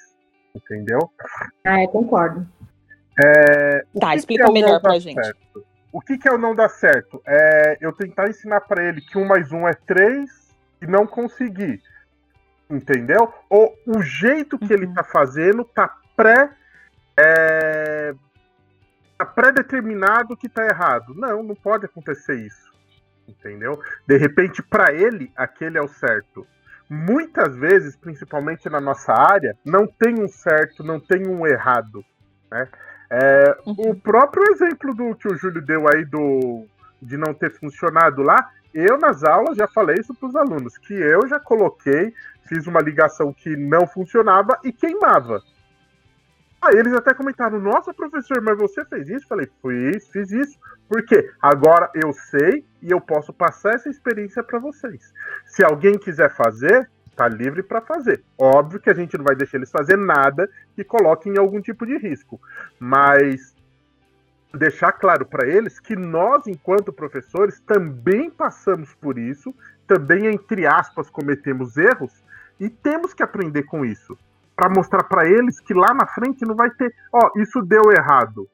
Entendeu? 0.55 1.11
Ah, 1.65 1.83
eu 1.83 1.89
concordo. 1.89 2.47
É, 3.19 3.85
tá, 3.99 4.15
explica 4.15 4.45
é 4.45 4.53
melhor 4.53 4.81
pra 4.81 4.99
gente. 5.01 5.25
Certo? 5.25 5.67
O 5.93 6.01
que, 6.01 6.17
que 6.17 6.29
é 6.29 6.33
o 6.33 6.39
não 6.39 6.55
dar 6.55 6.69
certo? 6.69 7.21
É 7.27 7.79
eu 7.81 7.93
tentar 7.93 8.29
ensinar 8.29 8.61
para 8.61 8.85
ele 8.85 9.01
que 9.01 9.19
um 9.19 9.27
mais 9.27 9.51
um 9.51 9.67
é 9.67 9.75
três 9.75 10.31
e 10.81 10.87
não 10.87 11.07
conseguir. 11.07 11.83
Entendeu? 12.69 13.33
Ou 13.49 13.75
o 13.87 14.03
jeito 14.03 14.59
que 14.59 14.73
uhum. 14.75 14.83
ele 14.83 14.95
tá 14.95 15.05
fazendo 15.05 15.65
tá 15.65 15.95
pré. 16.17 16.51
É, 17.17 18.15
tá 19.19 19.25
pré-determinado 19.27 20.37
que 20.37 20.49
tá 20.49 20.65
errado. 20.65 21.15
Não, 21.15 21.43
não 21.43 21.55
pode 21.55 21.87
acontecer 21.87 22.37
isso. 22.37 22.73
Entendeu? 23.29 23.81
De 24.07 24.17
repente, 24.17 24.63
para 24.63 24.93
ele, 24.93 25.33
aquele 25.37 25.79
é 25.79 25.83
o 25.83 25.89
certo. 25.89 26.47
Muitas 26.89 27.57
vezes, 27.57 27.97
principalmente 27.97 28.69
na 28.69 28.81
nossa 28.81 29.13
área, 29.13 29.57
não 29.65 29.87
tem 29.87 30.21
um 30.21 30.29
certo, 30.29 30.83
não 30.83 31.01
tem 31.01 31.27
um 31.27 31.47
errado. 31.47 32.05
Né? 32.51 32.69
É, 33.11 33.57
uhum. 33.67 33.91
O 33.91 33.95
próprio 33.95 34.45
exemplo 34.53 34.95
do 34.95 35.15
que 35.15 35.29
o 35.29 35.37
Júlio 35.37 35.63
deu 35.63 35.87
aí 35.89 36.05
do 36.05 36.67
de 37.01 37.17
não 37.17 37.35
ter 37.35 37.51
funcionado 37.51 38.23
lá, 38.23 38.51
eu 38.75 38.99
nas 38.99 39.23
aulas 39.23 39.57
já 39.57 39.69
falei 39.69 39.97
isso 40.01 40.13
para 40.15 40.29
os 40.29 40.37
alunos, 40.37 40.77
que 40.77 40.93
eu 40.93 41.29
já 41.29 41.39
coloquei, 41.39 42.13
fiz 42.43 42.67
uma 42.67 42.81
ligação 42.81 43.33
que 43.33 43.57
não 43.57 43.87
funcionava 43.87 44.59
e 44.65 44.73
queimava. 44.73 45.41
Aí 46.61 46.77
eles 46.77 46.95
até 46.95 47.13
comentaram, 47.13 47.61
nossa 47.61 47.93
professor, 47.93 48.41
mas 48.41 48.59
você 48.59 48.85
fez 48.87 49.09
isso? 49.09 49.29
Falei, 49.29 49.49
fiz, 49.63 50.09
fiz 50.09 50.31
isso. 50.33 50.59
Porque 50.89 51.31
agora 51.41 51.91
eu 51.95 52.13
sei 52.13 52.65
e 52.83 52.91
eu 52.91 53.01
posso 53.01 53.33
passar 53.33 53.75
essa 53.75 53.89
experiência 53.89 54.43
para 54.43 54.59
vocês. 54.59 55.13
Se 55.45 55.63
alguém 55.63 55.99
quiser 55.99 56.35
fazer, 56.35 56.91
tá 57.15 57.29
livre 57.29 57.63
para 57.63 57.81
fazer. 57.81 58.25
Óbvio 58.39 58.81
que 58.81 58.91
a 58.91 58.95
gente 58.95 59.17
não 59.17 59.25
vai 59.25 59.37
deixar 59.37 59.59
eles 59.59 59.71
fazer 59.71 59.97
nada 59.97 60.49
que 60.75 60.83
coloque 60.83 61.29
em 61.29 61.39
algum 61.39 61.61
tipo 61.61 61.87
de 61.87 61.99
risco, 61.99 62.41
mas 62.79 63.54
deixar 64.57 64.93
claro 64.93 65.27
para 65.27 65.47
eles 65.47 65.79
que 65.81 65.97
nós, 65.97 66.47
enquanto 66.47 66.93
professores, 66.93 67.61
também 67.61 68.31
passamos 68.31 68.95
por 68.95 69.19
isso, 69.19 69.55
também 69.87 70.27
entre 70.27 70.67
aspas 70.67 71.11
cometemos 71.11 71.77
erros 71.77 72.23
e 72.59 72.71
temos 72.71 73.13
que 73.13 73.23
aprender 73.23 73.65
com 73.65 73.85
isso 73.85 74.17
para 74.57 74.71
mostrar 74.71 75.05
para 75.05 75.29
eles 75.29 75.61
que 75.61 75.75
lá 75.75 75.93
na 75.93 76.07
frente 76.07 76.45
não 76.45 76.55
vai 76.55 76.71
ter, 76.71 76.95
ó, 77.13 77.19
oh, 77.35 77.41
isso 77.41 77.61
deu 77.63 77.91
errado. 77.91 78.49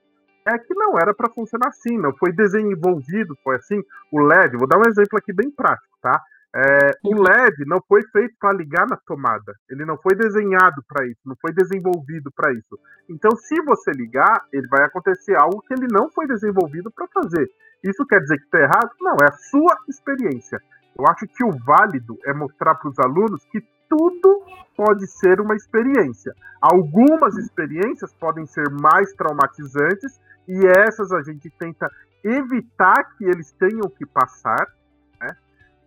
É 0.46 0.56
que 0.58 0.74
não 0.74 0.98
era 0.98 1.12
para 1.12 1.28
funcionar 1.28 1.68
assim, 1.68 1.98
não 1.98 2.14
foi 2.14 2.32
desenvolvido, 2.32 3.36
foi 3.44 3.56
assim. 3.56 3.82
O 4.10 4.20
LED, 4.20 4.56
vou 4.56 4.66
dar 4.66 4.78
um 4.78 4.88
exemplo 4.88 5.18
aqui 5.18 5.32
bem 5.32 5.50
prático, 5.50 5.94
tá? 6.00 6.20
É, 6.54 6.90
o. 7.04 7.14
LED 7.14 7.64
não 7.64 7.80
foi 7.86 8.02
feito 8.10 8.34
para 8.40 8.52
ligar 8.52 8.86
na 8.88 8.96
tomada. 8.96 9.54
Ele 9.68 9.84
não 9.84 9.96
foi 9.96 10.16
desenhado 10.16 10.82
para 10.88 11.06
isso, 11.06 11.20
não 11.24 11.36
foi 11.40 11.52
desenvolvido 11.52 12.30
para 12.32 12.52
isso. 12.52 12.78
Então, 13.08 13.30
se 13.36 13.62
você 13.62 13.92
ligar, 13.92 14.44
ele 14.52 14.66
vai 14.66 14.84
acontecer 14.84 15.36
algo 15.36 15.62
que 15.62 15.74
ele 15.74 15.86
não 15.90 16.10
foi 16.10 16.26
desenvolvido 16.26 16.90
para 16.90 17.06
fazer. 17.08 17.48
Isso 17.84 18.04
quer 18.04 18.20
dizer 18.20 18.38
que 18.38 18.44
está 18.44 18.58
errado? 18.58 18.90
Não, 19.00 19.16
é 19.22 19.26
a 19.28 19.36
sua 19.50 19.76
experiência. 19.88 20.60
Eu 20.98 21.04
acho 21.08 21.26
que 21.28 21.44
o 21.44 21.52
válido 21.64 22.18
é 22.24 22.32
mostrar 22.32 22.74
para 22.74 22.90
os 22.90 22.98
alunos 22.98 23.44
que 23.46 23.62
tudo 23.88 24.42
pode 24.76 25.06
ser 25.06 25.40
uma 25.40 25.54
experiência. 25.54 26.34
Algumas 26.60 27.36
experiências 27.36 28.12
podem 28.14 28.46
ser 28.46 28.68
mais 28.70 29.12
traumatizantes 29.14 30.20
e 30.48 30.66
essas 30.66 31.12
a 31.12 31.22
gente 31.22 31.48
tenta 31.50 31.90
evitar 32.22 33.16
que 33.16 33.24
eles 33.24 33.50
tenham 33.52 33.88
que 33.88 34.04
passar 34.04 34.66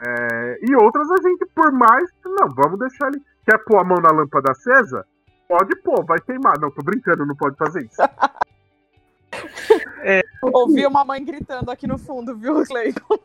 é, 0.05 0.59
e 0.61 0.75
outras 0.75 1.09
a 1.09 1.21
gente, 1.21 1.45
por 1.55 1.71
mais. 1.71 2.09
Não, 2.25 2.49
vamos 2.49 2.79
deixar 2.79 3.07
ele. 3.07 3.21
Quer 3.45 3.57
pôr 3.63 3.79
a 3.79 3.83
mão 3.83 4.01
na 4.01 4.11
lâmpada 4.11 4.51
acesa? 4.51 5.05
Pode 5.47 5.75
pôr, 5.81 6.03
vai 6.05 6.19
queimar. 6.19 6.59
Não, 6.59 6.71
tô 6.71 6.83
brincando, 6.83 7.25
não 7.25 7.35
pode 7.35 7.55
fazer 7.57 7.85
isso. 7.85 8.01
é, 10.03 10.21
Ouvi 10.41 10.85
uma 10.85 11.05
mãe 11.05 11.23
gritando 11.23 11.71
aqui 11.71 11.87
no 11.87 11.97
fundo, 11.97 12.35
viu, 12.35 12.65
Cleiton? 12.65 13.17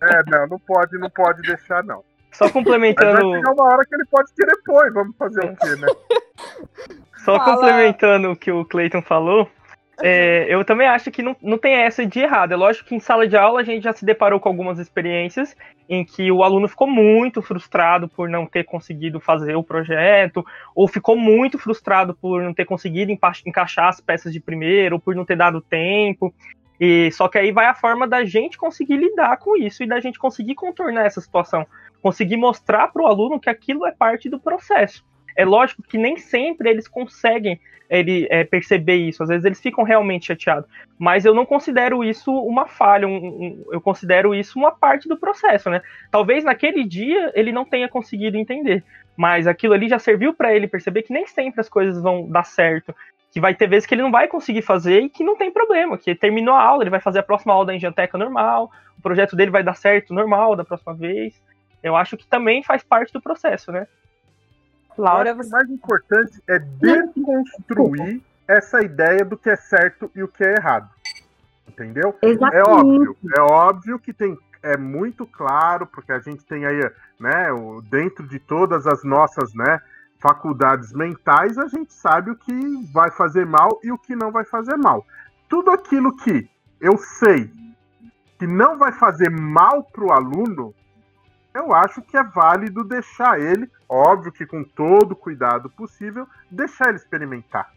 É, 0.00 0.30
não, 0.30 0.46
não 0.48 0.58
pode, 0.58 0.98
não 0.98 1.10
pode 1.10 1.42
deixar, 1.42 1.84
não. 1.84 2.02
Só 2.32 2.50
complementando. 2.50 3.12
Mas 3.12 3.22
vai 3.22 3.32
chegar 3.32 3.52
uma 3.52 3.64
hora 3.64 3.84
que 3.84 3.94
ele 3.94 4.04
pode 4.06 4.32
querer 4.34 4.56
pôr, 4.64 4.92
vamos 4.92 5.16
fazer 5.16 5.44
o 5.44 5.56
quê, 5.56 5.76
né? 5.76 5.86
Só 7.24 7.38
Fala. 7.38 7.44
complementando 7.44 8.32
o 8.32 8.36
que 8.36 8.50
o 8.50 8.64
Cleiton 8.64 9.02
falou, 9.02 9.48
é, 10.02 10.46
eu 10.48 10.64
também 10.64 10.86
acho 10.86 11.10
que 11.10 11.22
não, 11.22 11.36
não 11.40 11.58
tem 11.58 11.74
essa 11.74 12.04
de 12.04 12.20
errado. 12.20 12.52
É 12.52 12.56
lógico 12.56 12.88
que 12.88 12.94
em 12.94 13.00
sala 13.00 13.28
de 13.28 13.36
aula 13.36 13.60
a 13.60 13.64
gente 13.64 13.84
já 13.84 13.92
se 13.92 14.04
deparou 14.04 14.40
com 14.40 14.48
algumas 14.48 14.78
experiências 14.78 15.56
em 15.88 16.04
que 16.04 16.32
o 16.32 16.42
aluno 16.42 16.66
ficou 16.66 16.86
muito 16.86 17.42
frustrado 17.42 18.08
por 18.08 18.28
não 18.28 18.46
ter 18.46 18.64
conseguido 18.64 19.20
fazer 19.20 19.54
o 19.54 19.62
projeto, 19.62 20.44
ou 20.74 20.88
ficou 20.88 21.16
muito 21.16 21.58
frustrado 21.58 22.14
por 22.14 22.42
não 22.42 22.54
ter 22.54 22.64
conseguido 22.64 23.12
encaixar 23.46 23.88
as 23.88 24.00
peças 24.00 24.32
de 24.32 24.40
primeiro, 24.40 24.96
ou 24.96 25.00
por 25.00 25.14
não 25.14 25.24
ter 25.24 25.36
dado 25.36 25.60
tempo. 25.60 26.34
E 26.80 27.10
só 27.12 27.28
que 27.28 27.38
aí 27.38 27.52
vai 27.52 27.66
a 27.66 27.74
forma 27.74 28.08
da 28.08 28.24
gente 28.24 28.58
conseguir 28.58 28.96
lidar 28.96 29.36
com 29.36 29.56
isso 29.56 29.82
e 29.82 29.86
da 29.86 30.00
gente 30.00 30.18
conseguir 30.18 30.54
contornar 30.54 31.06
essa 31.06 31.20
situação. 31.20 31.66
conseguir 32.02 32.36
mostrar 32.36 32.88
para 32.88 33.02
o 33.02 33.06
aluno 33.06 33.40
que 33.40 33.48
aquilo 33.48 33.86
é 33.86 33.92
parte 33.92 34.28
do 34.28 34.38
processo. 34.38 35.04
É 35.36 35.44
lógico 35.44 35.82
que 35.82 35.98
nem 35.98 36.16
sempre 36.16 36.68
eles 36.68 36.88
conseguem 36.88 37.60
ele, 37.88 38.26
é, 38.30 38.44
perceber 38.44 38.96
isso, 38.96 39.22
às 39.22 39.28
vezes 39.28 39.44
eles 39.44 39.60
ficam 39.60 39.84
realmente 39.84 40.26
chateados, 40.26 40.68
mas 40.98 41.24
eu 41.24 41.34
não 41.34 41.44
considero 41.44 42.02
isso 42.02 42.32
uma 42.32 42.66
falha, 42.66 43.06
um, 43.06 43.16
um, 43.16 43.64
eu 43.70 43.80
considero 43.80 44.34
isso 44.34 44.58
uma 44.58 44.72
parte 44.72 45.08
do 45.08 45.16
processo, 45.16 45.68
né? 45.70 45.82
Talvez 46.10 46.44
naquele 46.44 46.84
dia 46.84 47.30
ele 47.34 47.52
não 47.52 47.64
tenha 47.64 47.88
conseguido 47.88 48.36
entender, 48.36 48.82
mas 49.16 49.46
aquilo 49.46 49.74
ali 49.74 49.88
já 49.88 49.98
serviu 49.98 50.32
para 50.34 50.54
ele 50.54 50.66
perceber 50.66 51.02
que 51.02 51.12
nem 51.12 51.26
sempre 51.26 51.60
as 51.60 51.68
coisas 51.68 52.02
vão 52.02 52.28
dar 52.28 52.44
certo, 52.44 52.94
que 53.30 53.40
vai 53.40 53.54
ter 53.54 53.68
vezes 53.68 53.86
que 53.86 53.94
ele 53.94 54.02
não 54.02 54.12
vai 54.12 54.28
conseguir 54.28 54.62
fazer 54.62 55.00
e 55.00 55.10
que 55.10 55.24
não 55.24 55.36
tem 55.36 55.52
problema, 55.52 55.98
que 55.98 56.14
terminou 56.14 56.54
a 56.54 56.62
aula, 56.62 56.82
ele 56.82 56.90
vai 56.90 57.00
fazer 57.00 57.18
a 57.18 57.22
próxima 57.22 57.52
aula 57.52 57.66
da 57.66 57.74
Engenteca 57.74 58.16
normal, 58.16 58.70
o 58.98 59.02
projeto 59.02 59.36
dele 59.36 59.50
vai 59.50 59.62
dar 59.62 59.74
certo 59.74 60.14
normal 60.14 60.56
da 60.56 60.64
próxima 60.64 60.94
vez. 60.94 61.40
Eu 61.82 61.94
acho 61.96 62.16
que 62.16 62.26
também 62.26 62.62
faz 62.62 62.82
parte 62.82 63.12
do 63.12 63.20
processo, 63.20 63.70
né? 63.70 63.86
Laura, 64.96 65.34
você... 65.34 65.48
o 65.48 65.52
mais 65.52 65.70
importante 65.70 66.42
é 66.48 66.58
desconstruir 66.58 68.22
essa 68.46 68.82
ideia 68.82 69.24
do 69.24 69.36
que 69.36 69.50
é 69.50 69.56
certo 69.56 70.10
e 70.14 70.22
o 70.22 70.28
que 70.28 70.44
é 70.44 70.54
errado. 70.58 70.88
Entendeu? 71.68 72.16
Exatamente. 72.22 72.56
É 72.56 72.70
óbvio, 72.70 73.16
é 73.36 73.40
óbvio 73.40 73.98
que 73.98 74.12
tem 74.12 74.38
é 74.64 74.78
muito 74.78 75.26
claro, 75.26 75.86
porque 75.86 76.10
a 76.10 76.18
gente 76.18 76.42
tem 76.46 76.64
aí, 76.64 76.80
né, 77.20 77.48
dentro 77.90 78.26
de 78.26 78.38
todas 78.38 78.86
as 78.86 79.04
nossas, 79.04 79.52
né, 79.54 79.78
faculdades 80.18 80.90
mentais, 80.94 81.58
a 81.58 81.68
gente 81.68 81.92
sabe 81.92 82.30
o 82.30 82.36
que 82.36 82.90
vai 82.90 83.10
fazer 83.10 83.44
mal 83.44 83.78
e 83.84 83.92
o 83.92 83.98
que 83.98 84.16
não 84.16 84.32
vai 84.32 84.42
fazer 84.42 84.76
mal. 84.78 85.06
Tudo 85.50 85.70
aquilo 85.70 86.16
que 86.16 86.48
eu 86.80 86.96
sei 86.96 87.50
que 88.38 88.46
não 88.46 88.78
vai 88.78 88.90
fazer 88.90 89.30
mal 89.30 89.84
para 89.84 90.04
o 90.04 90.12
aluno, 90.12 90.74
eu 91.54 91.72
acho 91.72 92.02
que 92.02 92.16
é 92.16 92.24
válido 92.24 92.82
deixar 92.82 93.40
ele, 93.40 93.70
óbvio 93.88 94.32
que 94.32 94.44
com 94.44 94.64
todo 94.64 95.12
o 95.12 95.16
cuidado 95.16 95.70
possível, 95.70 96.26
deixar 96.50 96.88
ele 96.88 96.96
experimentar. 96.96 97.72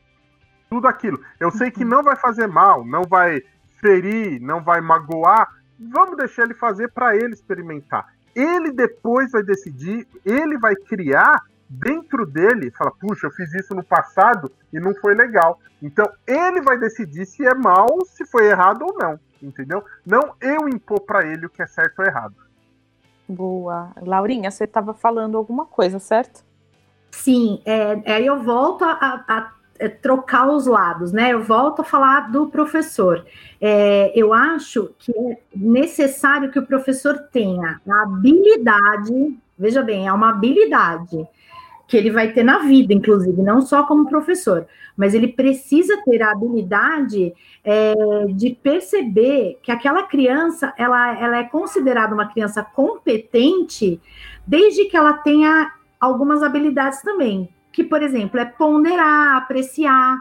Tudo 0.67 0.87
aquilo. 0.87 1.21
Eu 1.39 1.51
sei 1.51 1.69
que 1.69 1.85
não 1.85 2.03
vai 2.03 2.15
fazer 2.15 2.47
mal, 2.47 2.83
não 2.83 3.03
vai 3.03 3.41
ferir, 3.79 4.41
não 4.41 4.63
vai 4.63 4.81
magoar. 4.81 5.47
Vamos 5.79 6.17
deixar 6.17 6.43
ele 6.43 6.55
fazer 6.55 6.91
para 6.91 7.15
ele 7.15 7.33
experimentar. 7.33 8.11
Ele 8.35 8.71
depois 8.71 9.31
vai 9.31 9.43
decidir, 9.43 10.07
ele 10.25 10.57
vai 10.57 10.75
criar 10.75 11.43
dentro 11.69 12.25
dele, 12.25 12.71
fala, 12.71 12.91
puxa, 12.91 13.27
eu 13.27 13.31
fiz 13.31 13.53
isso 13.53 13.75
no 13.75 13.83
passado 13.83 14.51
e 14.73 14.79
não 14.79 14.93
foi 14.95 15.13
legal. 15.13 15.59
Então 15.81 16.11
ele 16.25 16.61
vai 16.61 16.77
decidir 16.77 17.25
se 17.25 17.45
é 17.45 17.53
mal, 17.53 17.87
se 18.05 18.25
foi 18.25 18.47
errado 18.47 18.81
ou 18.81 18.97
não, 18.97 19.19
entendeu? 19.41 19.83
Não 20.05 20.35
eu 20.41 20.67
impor 20.67 21.01
para 21.01 21.25
ele 21.27 21.45
o 21.45 21.49
que 21.49 21.61
é 21.61 21.67
certo 21.67 21.99
ou 21.99 22.05
errado. 22.05 22.46
Boa. 23.27 23.91
Laurinha, 24.01 24.49
você 24.49 24.63
estava 24.63 24.93
falando 24.93 25.37
alguma 25.37 25.65
coisa, 25.65 25.99
certo? 25.99 26.45
Sim, 27.11 27.61
é, 27.65 28.01
aí 28.05 28.25
eu 28.25 28.41
volto 28.41 28.83
a, 28.83 28.91
a, 28.91 29.23
a, 29.27 29.51
é, 29.79 29.89
trocar 29.89 30.47
os 30.49 30.65
lados, 30.65 31.11
né? 31.11 31.33
Eu 31.33 31.43
volto 31.43 31.81
a 31.81 31.85
falar 31.85 32.31
do 32.31 32.47
professor. 32.47 33.25
É, 33.59 34.11
eu 34.15 34.33
acho 34.33 34.93
que 34.99 35.11
é 35.11 35.37
necessário 35.55 36.51
que 36.51 36.59
o 36.59 36.65
professor 36.65 37.17
tenha 37.31 37.81
a 37.87 38.03
habilidade, 38.03 39.37
veja 39.57 39.81
bem, 39.81 40.07
é 40.07 40.13
uma 40.13 40.29
habilidade 40.29 41.27
que 41.87 41.95
ele 41.95 42.11
vai 42.11 42.33
ter 42.33 42.43
na 42.43 42.59
vida, 42.59 42.93
inclusive, 42.93 43.41
não 43.41 43.61
só 43.61 43.83
como 43.83 44.09
professor, 44.09 44.67
mas 44.95 45.13
ele 45.13 45.29
precisa 45.29 45.95
ter 46.03 46.21
a 46.21 46.31
habilidade 46.31 47.33
é, 47.63 47.95
de 48.29 48.57
perceber 48.61 49.57
que 49.63 49.71
aquela 49.71 50.03
criança 50.03 50.73
ela, 50.77 51.17
ela 51.17 51.37
é 51.37 51.43
considerada 51.43 52.13
uma 52.13 52.27
criança 52.27 52.61
competente 52.61 54.01
desde 54.45 54.85
que 54.85 54.97
ela 54.97 55.13
tenha 55.13 55.71
algumas 55.99 56.43
habilidades 56.43 57.01
também, 57.01 57.49
que, 57.71 57.83
por 57.83 58.01
exemplo, 58.01 58.39
é 58.39 58.45
ponderar, 58.45 59.37
apreciar, 59.37 60.17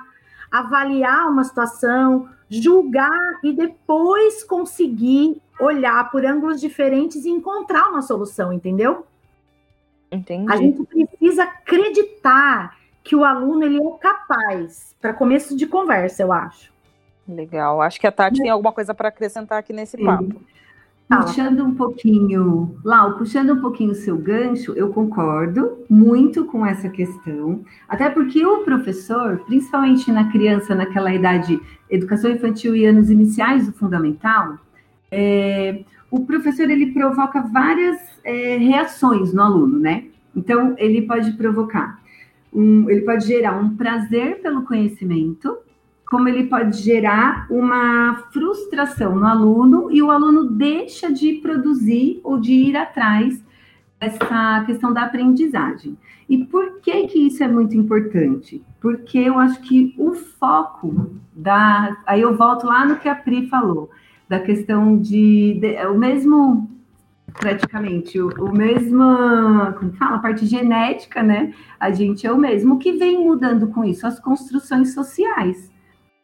avaliar 0.50 1.28
uma 1.28 1.42
situação, 1.42 2.28
julgar 2.48 3.40
e 3.42 3.52
depois 3.52 4.44
conseguir 4.44 5.40
olhar 5.60 6.10
por 6.10 6.24
ângulos 6.24 6.60
diferentes 6.60 7.24
e 7.24 7.30
encontrar 7.30 7.88
uma 7.88 8.02
solução, 8.02 8.52
entendeu? 8.52 9.04
Entendi. 10.10 10.50
A 10.52 10.56
gente 10.56 10.84
precisa 11.26 11.44
acreditar 11.44 12.76
que 13.02 13.16
o 13.16 13.24
aluno 13.24 13.64
ele 13.64 13.78
é 13.78 13.98
capaz, 14.00 14.94
para 15.00 15.12
começo 15.12 15.56
de 15.56 15.66
conversa, 15.66 16.22
eu 16.22 16.32
acho. 16.32 16.72
Legal. 17.28 17.80
Acho 17.82 18.00
que 18.00 18.06
a 18.06 18.12
Tati 18.12 18.40
tem 18.40 18.50
alguma 18.50 18.72
coisa 18.72 18.94
para 18.94 19.08
acrescentar 19.08 19.58
aqui 19.58 19.72
nesse 19.72 19.96
Sim. 19.96 20.04
papo. 20.04 20.40
Puxando 21.08 21.64
um 21.64 21.72
pouquinho, 21.72 22.76
Lau, 22.84 23.16
puxando 23.16 23.52
um 23.52 23.60
pouquinho 23.60 23.92
o 23.92 23.94
seu 23.94 24.16
gancho, 24.16 24.72
eu 24.72 24.90
concordo 24.90 25.84
muito 25.88 26.44
com 26.46 26.66
essa 26.66 26.88
questão, 26.88 27.64
até 27.88 28.10
porque 28.10 28.44
o 28.44 28.64
professor, 28.64 29.38
principalmente 29.46 30.10
na 30.10 30.32
criança, 30.32 30.74
naquela 30.74 31.14
idade, 31.14 31.60
educação 31.88 32.28
infantil 32.32 32.74
e 32.74 32.84
anos 32.84 33.08
iniciais 33.08 33.66
do 33.66 33.72
fundamental, 33.72 34.58
é, 35.08 35.84
o 36.10 36.26
professor 36.26 36.68
ele 36.68 36.92
provoca 36.92 37.40
várias 37.40 37.96
é, 38.24 38.56
reações 38.56 39.32
no 39.32 39.42
aluno, 39.42 39.78
né? 39.78 40.06
Então, 40.36 40.74
ele 40.76 41.02
pode 41.02 41.32
provocar, 41.32 41.98
um, 42.52 42.88
ele 42.90 43.00
pode 43.00 43.26
gerar 43.26 43.58
um 43.58 43.74
prazer 43.74 44.42
pelo 44.42 44.62
conhecimento, 44.62 45.56
como 46.06 46.28
ele 46.28 46.44
pode 46.44 46.76
gerar 46.78 47.46
uma 47.50 48.28
frustração 48.32 49.16
no 49.16 49.26
aluno 49.26 49.90
e 49.90 50.00
o 50.00 50.10
aluno 50.10 50.50
deixa 50.50 51.12
de 51.12 51.34
produzir 51.34 52.20
ou 52.22 52.38
de 52.38 52.52
ir 52.52 52.76
atrás 52.76 53.42
dessa 53.98 54.62
questão 54.66 54.92
da 54.92 55.02
aprendizagem. 55.02 55.96
E 56.28 56.44
por 56.44 56.80
que 56.80 57.08
que 57.08 57.26
isso 57.26 57.42
é 57.42 57.48
muito 57.48 57.76
importante? 57.76 58.62
Porque 58.80 59.18
eu 59.18 59.38
acho 59.38 59.60
que 59.62 59.94
o 59.98 60.12
foco 60.12 61.16
da, 61.34 61.96
aí 62.06 62.20
eu 62.20 62.36
volto 62.36 62.66
lá 62.66 62.84
no 62.84 62.96
que 62.96 63.08
a 63.08 63.14
Pri 63.14 63.48
falou, 63.48 63.90
da 64.28 64.40
questão 64.40 64.98
de, 64.98 65.58
de 65.60 65.86
o 65.86 65.98
mesmo 65.98 66.68
praticamente 67.38 68.20
o, 68.20 68.28
o 68.28 68.52
mesmo, 68.52 69.04
como 69.78 69.92
fala, 69.92 70.16
a 70.16 70.18
parte 70.18 70.46
genética, 70.46 71.22
né? 71.22 71.52
A 71.78 71.90
gente 71.90 72.26
é 72.26 72.32
o 72.32 72.38
mesmo. 72.38 72.74
O 72.74 72.78
que 72.78 72.92
vem 72.92 73.24
mudando 73.24 73.68
com 73.68 73.84
isso? 73.84 74.06
As 74.06 74.18
construções 74.18 74.94
sociais, 74.94 75.70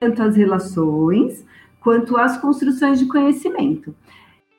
tanto 0.00 0.22
as 0.22 0.36
relações 0.36 1.44
quanto 1.80 2.16
as 2.16 2.36
construções 2.36 2.98
de 2.98 3.06
conhecimento. 3.06 3.94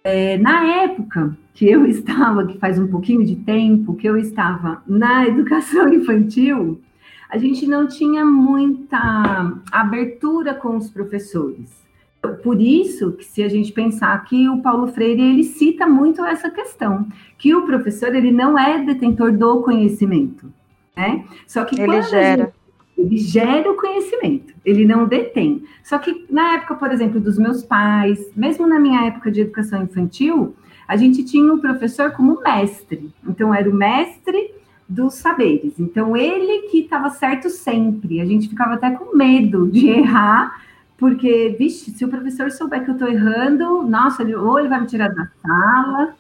É, 0.04 0.38
na 0.38 0.66
época 0.84 1.38
que 1.54 1.70
eu 1.70 1.86
estava, 1.88 2.46
que 2.46 2.58
faz 2.58 2.78
um 2.78 2.88
pouquinho 2.88 3.26
de 3.26 3.36
tempo, 3.36 3.96
que 3.96 4.08
eu 4.08 4.18
estava 4.18 4.84
na 4.88 5.26
educação 5.28 5.92
infantil, 5.94 6.82
a 7.30 7.38
gente 7.38 7.66
não 7.66 7.88
tinha 7.88 8.24
muita 8.24 9.54
abertura 9.72 10.54
com 10.54 10.78
os 10.78 10.90
professores 10.90 11.83
por 12.30 12.62
isso 12.62 13.12
que 13.14 13.26
se 13.26 13.44
a 13.44 13.50
gente 13.50 13.72
pensar 13.72 14.24
que 14.26 14.48
o 14.48 14.62
Paulo 14.62 14.88
Freire 14.88 15.22
ele 15.22 15.44
cita 15.44 15.86
muito 15.86 16.24
essa 16.24 16.50
questão, 16.50 17.08
que 17.38 17.54
o 17.54 17.66
professor 17.66 18.16
ele 18.16 18.32
não 18.32 18.58
é 18.58 18.84
detentor 18.84 19.32
do 19.34 19.62
conhecimento, 19.62 20.52
né? 20.96 21.26
Só 21.46 21.66
que 21.66 21.80
ele 21.80 22.02
gera 22.04 22.46
gente, 22.46 22.54
ele 22.98 23.18
gera 23.18 23.72
o 23.72 23.76
conhecimento, 23.76 24.54
ele 24.64 24.86
não 24.86 25.06
detém. 25.06 25.64
Só 25.84 25.98
que 25.98 26.26
na 26.30 26.56
época, 26.56 26.76
por 26.76 26.92
exemplo, 26.92 27.20
dos 27.20 27.38
meus 27.38 27.64
pais, 27.64 28.32
mesmo 28.36 28.66
na 28.68 28.80
minha 28.80 29.06
época 29.08 29.30
de 29.30 29.42
educação 29.42 29.84
infantil, 29.84 30.56
a 30.88 30.96
gente 30.96 31.24
tinha 31.24 31.54
o 31.54 31.60
professor 31.60 32.12
como 32.12 32.42
mestre. 32.42 33.12
Então 33.28 33.54
era 33.54 33.70
o 33.70 33.74
mestre 33.74 34.52
dos 34.88 35.16
saberes. 35.16 35.80
Então 35.80 36.16
ele 36.16 36.70
que 36.70 36.80
estava 36.80 37.10
certo 37.10 37.50
sempre. 37.50 38.22
A 38.22 38.26
gente 38.26 38.48
ficava 38.48 38.76
até 38.76 38.92
com 38.92 39.16
medo 39.16 39.68
de 39.68 39.90
errar 39.90 40.62
porque, 40.98 41.56
vixe, 41.58 41.92
se 41.92 42.06
o 42.06 42.10
professor 42.10 42.52
souber 42.52 42.84
que 42.84 42.90
eu 42.90 42.94
estou 42.94 43.08
errando, 43.08 43.84
nossa, 43.84 44.22
ele, 44.22 44.36
ou 44.36 44.60
ele 44.60 44.70
vai 44.70 44.82
me 44.82 44.88
tirar 44.88 45.10
da 45.10 45.28
sala, 45.42 46.16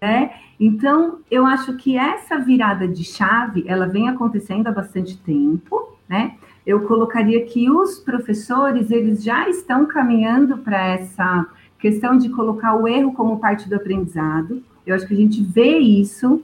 né? 0.00 0.32
Então, 0.58 1.20
eu 1.30 1.46
acho 1.46 1.76
que 1.76 1.96
essa 1.96 2.38
virada 2.38 2.88
de 2.88 3.04
chave, 3.04 3.64
ela 3.66 3.86
vem 3.86 4.08
acontecendo 4.08 4.66
há 4.66 4.72
bastante 4.72 5.16
tempo, 5.18 5.96
né? 6.08 6.34
Eu 6.66 6.82
colocaria 6.82 7.44
que 7.46 7.70
os 7.70 7.98
professores, 7.98 8.90
eles 8.90 9.22
já 9.22 9.48
estão 9.48 9.86
caminhando 9.86 10.58
para 10.58 10.84
essa 10.84 11.46
questão 11.78 12.18
de 12.18 12.28
colocar 12.30 12.74
o 12.74 12.88
erro 12.88 13.12
como 13.12 13.38
parte 13.38 13.68
do 13.68 13.76
aprendizado. 13.76 14.62
Eu 14.84 14.94
acho 14.94 15.06
que 15.06 15.14
a 15.14 15.16
gente 15.16 15.42
vê 15.42 15.78
isso, 15.78 16.42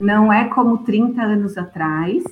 não 0.00 0.32
é 0.32 0.48
como 0.48 0.78
30 0.78 1.20
anos 1.20 1.58
atrás, 1.58 2.24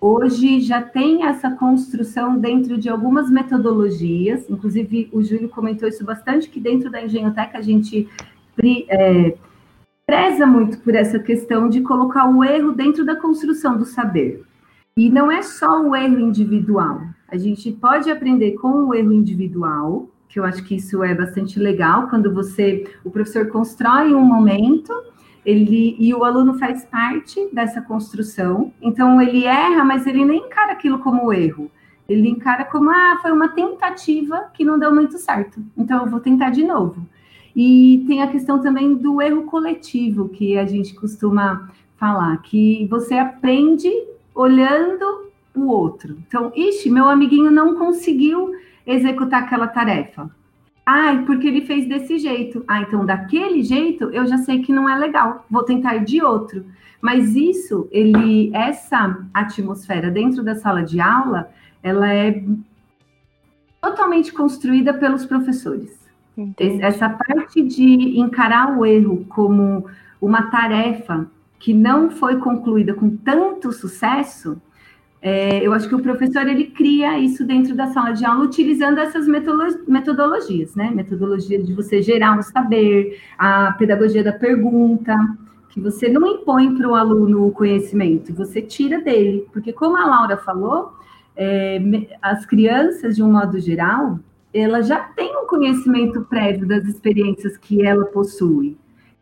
hoje 0.00 0.60
já 0.60 0.82
tem 0.82 1.24
essa 1.24 1.50
construção 1.50 2.38
dentro 2.38 2.78
de 2.78 2.88
algumas 2.88 3.30
metodologias, 3.30 4.48
inclusive 4.48 5.08
o 5.12 5.22
Júlio 5.22 5.48
comentou 5.48 5.88
isso 5.88 6.04
bastante, 6.04 6.48
que 6.48 6.60
dentro 6.60 6.90
da 6.90 7.02
engenhoteca 7.02 7.58
a 7.58 7.62
gente 7.62 8.08
é, 8.88 9.34
preza 10.06 10.46
muito 10.46 10.78
por 10.78 10.94
essa 10.94 11.18
questão 11.18 11.68
de 11.68 11.80
colocar 11.80 12.28
o 12.28 12.44
erro 12.44 12.72
dentro 12.72 13.04
da 13.04 13.16
construção 13.16 13.76
do 13.76 13.84
saber. 13.84 14.42
E 14.96 15.08
não 15.10 15.30
é 15.30 15.42
só 15.42 15.80
o 15.80 15.94
erro 15.94 16.18
individual, 16.18 17.00
a 17.28 17.36
gente 17.36 17.70
pode 17.70 18.10
aprender 18.10 18.52
com 18.52 18.86
o 18.86 18.94
erro 18.94 19.12
individual, 19.12 20.08
que 20.28 20.40
eu 20.40 20.44
acho 20.44 20.64
que 20.64 20.76
isso 20.76 21.02
é 21.04 21.14
bastante 21.14 21.58
legal, 21.58 22.08
quando 22.08 22.32
você, 22.32 22.84
o 23.04 23.10
professor 23.10 23.48
constrói 23.48 24.14
um 24.14 24.24
momento 24.24 24.92
ele 25.44 25.96
e 25.98 26.14
o 26.14 26.24
aluno 26.24 26.58
faz 26.58 26.84
parte 26.84 27.48
dessa 27.52 27.80
construção. 27.80 28.72
Então 28.80 29.20
ele 29.20 29.44
erra, 29.44 29.84
mas 29.84 30.06
ele 30.06 30.24
nem 30.24 30.46
encara 30.46 30.72
aquilo 30.72 30.98
como 30.98 31.32
erro. 31.32 31.70
Ele 32.08 32.28
encara 32.28 32.64
como 32.64 32.90
ah, 32.90 33.18
foi 33.20 33.32
uma 33.32 33.48
tentativa 33.48 34.50
que 34.54 34.64
não 34.64 34.78
deu 34.78 34.94
muito 34.94 35.18
certo. 35.18 35.62
Então 35.76 36.04
eu 36.04 36.10
vou 36.10 36.20
tentar 36.20 36.50
de 36.50 36.64
novo. 36.64 37.06
E 37.54 38.04
tem 38.06 38.22
a 38.22 38.28
questão 38.28 38.60
também 38.60 38.94
do 38.94 39.20
erro 39.20 39.42
coletivo 39.42 40.28
que 40.28 40.56
a 40.56 40.64
gente 40.64 40.94
costuma 40.94 41.70
falar, 41.96 42.40
que 42.42 42.86
você 42.88 43.14
aprende 43.14 43.90
olhando 44.34 45.28
o 45.54 45.66
outro. 45.66 46.16
Então, 46.26 46.52
ixi, 46.54 46.88
meu 46.88 47.08
amiguinho 47.08 47.50
não 47.50 47.74
conseguiu 47.74 48.52
executar 48.86 49.42
aquela 49.42 49.66
tarefa. 49.66 50.30
Ah, 50.90 51.22
porque 51.26 51.46
ele 51.46 51.66
fez 51.66 51.86
desse 51.86 52.18
jeito. 52.18 52.64
Ah, 52.66 52.80
então 52.80 53.04
daquele 53.04 53.62
jeito 53.62 54.04
eu 54.04 54.26
já 54.26 54.38
sei 54.38 54.62
que 54.62 54.72
não 54.72 54.88
é 54.88 54.96
legal. 54.96 55.44
Vou 55.50 55.62
tentar 55.62 55.98
de 55.98 56.22
outro. 56.22 56.64
Mas 56.98 57.36
isso, 57.36 57.86
ele, 57.92 58.50
essa 58.54 59.22
atmosfera 59.34 60.10
dentro 60.10 60.42
da 60.42 60.54
sala 60.54 60.82
de 60.82 60.98
aula, 60.98 61.50
ela 61.82 62.10
é 62.10 62.42
totalmente 63.82 64.32
construída 64.32 64.94
pelos 64.94 65.26
professores. 65.26 65.94
Entendi. 66.34 66.82
Essa 66.82 67.10
parte 67.10 67.62
de 67.62 68.18
encarar 68.18 68.78
o 68.78 68.86
erro 68.86 69.26
como 69.28 69.84
uma 70.18 70.44
tarefa 70.44 71.30
que 71.58 71.74
não 71.74 72.10
foi 72.10 72.38
concluída 72.38 72.94
com 72.94 73.14
tanto 73.14 73.72
sucesso, 73.72 74.58
é, 75.20 75.66
eu 75.66 75.72
acho 75.72 75.88
que 75.88 75.94
o 75.94 76.02
professor 76.02 76.46
ele 76.46 76.66
cria 76.66 77.18
isso 77.18 77.44
dentro 77.44 77.74
da 77.74 77.88
sala 77.88 78.12
de 78.12 78.24
aula 78.24 78.44
utilizando 78.44 78.98
essas 78.98 79.26
metodologias, 79.26 80.76
né? 80.76 80.92
Metodologia 80.94 81.60
de 81.60 81.72
você 81.72 82.00
gerar 82.00 82.38
um 82.38 82.42
saber, 82.42 83.20
a 83.36 83.72
pedagogia 83.72 84.22
da 84.22 84.32
pergunta, 84.32 85.16
que 85.70 85.80
você 85.80 86.08
não 86.08 86.26
impõe 86.26 86.74
para 86.76 86.88
o 86.88 86.94
aluno 86.94 87.46
o 87.46 87.52
conhecimento, 87.52 88.32
você 88.32 88.62
tira 88.62 89.00
dele, 89.00 89.46
porque 89.52 89.72
como 89.72 89.96
a 89.96 90.06
Laura 90.06 90.36
falou, 90.36 90.92
é, 91.36 91.80
as 92.22 92.46
crianças 92.46 93.16
de 93.16 93.22
um 93.22 93.32
modo 93.32 93.58
geral, 93.58 94.18
ela 94.52 94.82
já 94.82 94.98
tem 95.00 95.36
um 95.36 95.46
conhecimento 95.46 96.22
prévio 96.22 96.66
das 96.66 96.84
experiências 96.84 97.56
que 97.56 97.84
ela 97.84 98.04
possui. 98.06 98.76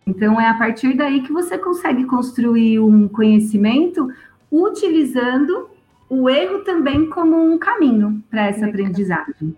Então 0.06 0.40
é 0.40 0.48
a 0.48 0.54
partir 0.54 0.94
daí 0.94 1.22
que 1.22 1.32
você 1.32 1.58
consegue 1.58 2.04
construir 2.04 2.78
um 2.78 3.08
conhecimento 3.08 4.08
utilizando 4.50 5.68
o 6.08 6.28
erro 6.30 6.64
também 6.64 7.08
como 7.10 7.36
um 7.36 7.58
caminho 7.58 8.22
para 8.30 8.46
essa 8.46 8.66
aprendizagem. 8.66 9.56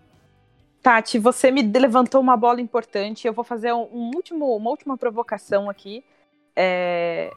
Tati, 0.83 1.19
você 1.19 1.51
me 1.51 1.63
levantou 1.63 2.21
uma 2.21 2.37
bola 2.37 2.61
importante. 2.61 3.27
Eu 3.27 3.33
vou 3.33 3.45
fazer 3.45 3.73
um, 3.73 4.11
último, 4.15 4.57
uma 4.57 4.71
última 4.71 4.97
provocação 4.97 5.69
aqui. 5.69 6.05
É... 6.57 7.31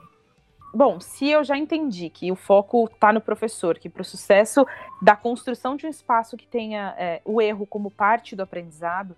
Bom, 0.74 1.02
se 1.02 1.30
eu 1.30 1.43
já 1.43 1.58
entendi 1.58 2.10
que 2.10 2.32
o 2.32 2.36
foco 2.36 2.86
está 2.86 3.12
no 3.12 3.19
professor, 3.19 3.78
que 3.78 3.89
para 3.89 4.04
o 4.04 4.06
sucesso 4.06 4.65
da 5.02 5.17
construção 5.17 5.76
de 5.76 5.86
um 5.86 5.89
espaço 5.89 6.38
que 6.38 6.47
tenha 6.47 6.95
é, 6.97 7.21
o 7.26 7.41
erro 7.41 7.65
como 7.65 7.91
parte 7.91 8.38
do 8.38 8.43
aprendizado, 8.43 9.17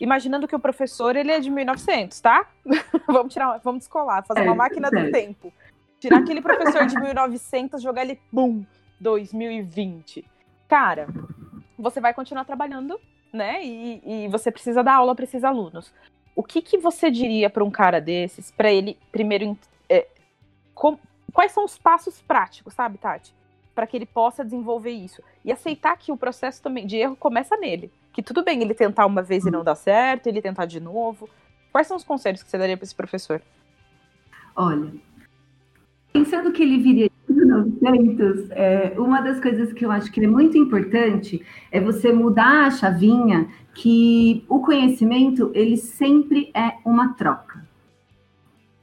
imaginando 0.00 0.48
que 0.48 0.56
o 0.56 0.58
professor 0.58 1.14
ele 1.14 1.30
é 1.30 1.38
de 1.38 1.50
1900, 1.50 2.20
tá? 2.20 2.48
vamos 3.06 3.32
tirar, 3.32 3.60
vamos 3.62 3.80
descolar, 3.80 4.26
fazer 4.26 4.42
uma 4.42 4.54
é, 4.54 4.56
máquina 4.56 4.90
do 4.90 5.12
tempo, 5.12 5.52
tirar 6.00 6.18
aquele 6.18 6.42
professor 6.42 6.84
de 6.84 6.98
1900, 7.00 7.80
jogar 7.80 8.02
ele, 8.02 8.20
bum, 8.32 8.64
2020. 9.00 10.24
Cara, 10.68 11.08
você 11.78 12.00
vai 12.00 12.12
continuar 12.12 12.44
trabalhando, 12.44 13.00
né? 13.32 13.64
E, 13.64 14.02
e 14.04 14.28
você 14.28 14.50
precisa 14.50 14.82
dar 14.82 14.96
aula 14.96 15.14
para 15.14 15.24
esses 15.24 15.44
alunos. 15.44 15.92
O 16.34 16.42
que, 16.42 16.62
que 16.62 16.78
você 16.78 17.10
diria 17.10 17.50
para 17.50 17.64
um 17.64 17.70
cara 17.70 18.00
desses, 18.00 18.50
para 18.50 18.70
ele 18.70 18.98
primeiro 19.10 19.56
é, 19.88 20.06
com, 20.74 20.98
quais 21.32 21.52
são 21.52 21.64
os 21.64 21.76
passos 21.76 22.22
práticos, 22.22 22.74
sabe, 22.74 22.98
Tati? 22.98 23.34
Para 23.74 23.86
que 23.86 23.96
ele 23.96 24.06
possa 24.06 24.44
desenvolver 24.44 24.90
isso. 24.90 25.22
E 25.44 25.52
aceitar 25.52 25.96
que 25.96 26.12
o 26.12 26.16
processo 26.16 26.62
também 26.62 26.86
de 26.86 26.96
erro 26.96 27.16
começa 27.16 27.56
nele. 27.56 27.92
Que 28.12 28.22
tudo 28.22 28.42
bem 28.44 28.60
ele 28.62 28.74
tentar 28.74 29.06
uma 29.06 29.22
vez 29.22 29.46
e 29.46 29.50
não 29.50 29.64
dar 29.64 29.74
certo, 29.74 30.26
ele 30.26 30.42
tentar 30.42 30.66
de 30.66 30.80
novo. 30.80 31.28
Quais 31.72 31.86
são 31.86 31.96
os 31.96 32.04
conselhos 32.04 32.42
que 32.42 32.50
você 32.50 32.58
daria 32.58 32.76
para 32.76 32.84
esse 32.84 32.94
professor? 32.94 33.42
Olha, 34.54 34.92
pensando 36.12 36.52
que 36.52 36.62
ele 36.62 36.78
viria 36.78 37.10
1900, 37.28 38.50
é, 38.50 38.94
uma 38.98 39.20
das 39.20 39.40
coisas 39.40 39.72
que 39.72 39.84
eu 39.84 39.90
acho 39.90 40.10
que 40.10 40.24
é 40.24 40.26
muito 40.26 40.56
importante 40.56 41.44
é 41.70 41.80
você 41.80 42.12
mudar 42.12 42.66
a 42.66 42.70
chavinha 42.70 43.48
que 43.74 44.44
o 44.48 44.60
conhecimento 44.60 45.50
ele 45.54 45.76
sempre 45.76 46.50
é 46.54 46.74
uma 46.84 47.14
troca. 47.14 47.66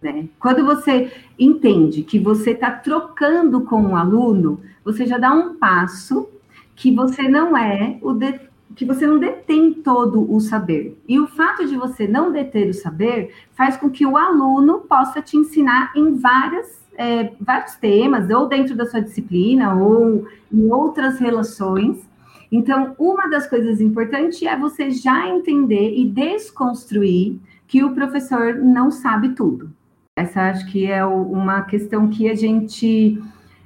Né? 0.02 0.30
Quando 0.40 0.64
você 0.64 1.12
entende 1.38 2.04
que 2.04 2.20
você 2.20 2.52
está 2.52 2.72
trocando 2.72 3.62
com 3.62 3.82
um 3.82 3.96
aluno, 3.96 4.62
você 4.84 5.06
já 5.06 5.18
dá 5.18 5.34
um 5.34 5.56
passo 5.56 6.30
que 6.76 6.92
você 6.92 7.24
não 7.28 7.58
é 7.58 7.98
o 8.02 8.14
de, 8.14 8.40
que 8.76 8.86
você 8.86 9.08
não 9.08 9.18
detém 9.18 9.74
todo 9.74 10.32
o 10.32 10.40
saber. 10.40 11.02
E 11.08 11.20
o 11.20 11.28
fato 11.28 11.66
de 11.66 11.76
você 11.76 12.08
não 12.08 12.32
deter 12.32 12.70
o 12.70 12.74
saber 12.74 13.34
faz 13.56 13.78
com 13.78 13.90
que 13.90 14.06
o 14.06 14.18
aluno 14.18 14.82
possa 14.82 15.22
te 15.22 15.38
ensinar 15.38 15.92
em 15.96 16.16
várias 16.16 16.85
é, 16.98 17.32
vários 17.40 17.76
temas, 17.76 18.30
ou 18.30 18.48
dentro 18.48 18.76
da 18.76 18.86
sua 18.86 19.02
disciplina, 19.02 19.76
ou 19.76 20.28
em 20.52 20.72
outras 20.72 21.20
relações. 21.20 22.08
Então, 22.52 22.96
uma 22.98 23.28
das 23.28 23.48
coisas 23.48 23.82
importantes 23.82 24.42
é 24.44 24.58
você 24.58 24.90
já 24.92 25.28
entender 25.28 25.94
e 25.96 26.06
desconstruir 26.06 27.40
que 27.68 27.84
o 27.84 27.94
professor 27.94 28.56
não 28.56 28.92
sabe 28.92 29.30
tudo. 29.30 29.72
Essa 30.16 30.50
acho 30.50 30.72
que 30.72 30.86
é 30.86 31.06
uma 31.06 31.64
questão 31.64 32.08
que 32.08 32.30
a 32.30 32.36
gente, 32.36 33.22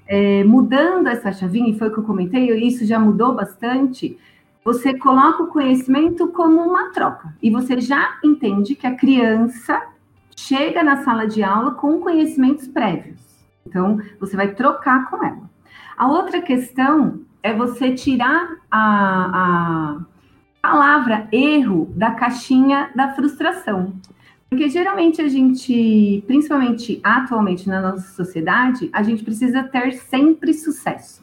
é, 0.07 0.43
mudando 0.43 1.07
essa 1.07 1.31
chavinha, 1.31 1.69
e 1.69 1.77
foi 1.77 1.89
o 1.89 1.93
que 1.93 1.99
eu 1.99 2.03
comentei, 2.03 2.51
isso 2.65 2.85
já 2.85 2.97
mudou 2.97 3.35
bastante, 3.35 4.17
você 4.63 4.97
coloca 4.97 5.43
o 5.43 5.47
conhecimento 5.47 6.27
como 6.29 6.61
uma 6.61 6.91
troca. 6.91 7.35
E 7.41 7.49
você 7.49 7.79
já 7.79 8.17
entende 8.23 8.75
que 8.75 8.87
a 8.87 8.95
criança 8.95 9.81
chega 10.47 10.83
na 10.83 11.03
sala 11.03 11.27
de 11.27 11.43
aula 11.43 11.71
com 11.71 11.99
conhecimentos 11.99 12.67
prévios. 12.67 13.19
Então, 13.65 14.01
você 14.19 14.35
vai 14.37 14.53
trocar 14.53 15.09
com 15.09 15.23
ela. 15.23 15.49
A 15.97 16.07
outra 16.07 16.41
questão 16.41 17.21
é 17.43 17.53
você 17.53 17.93
tirar 17.93 18.57
a, 18.71 19.31
a 19.33 19.99
palavra 20.61 21.27
erro 21.31 21.91
da 21.95 22.11
caixinha 22.11 22.89
da 22.95 23.13
frustração. 23.13 23.93
Porque 24.49 24.69
geralmente 24.69 25.21
a 25.21 25.27
gente, 25.27 26.23
principalmente 26.25 26.99
atualmente 27.03 27.67
na 27.67 27.81
nossa 27.81 28.07
sociedade, 28.13 28.89
a 28.93 29.03
gente 29.03 29.23
precisa 29.23 29.61
ter 29.63 29.93
sempre 29.93 30.53
sucesso. 30.53 31.21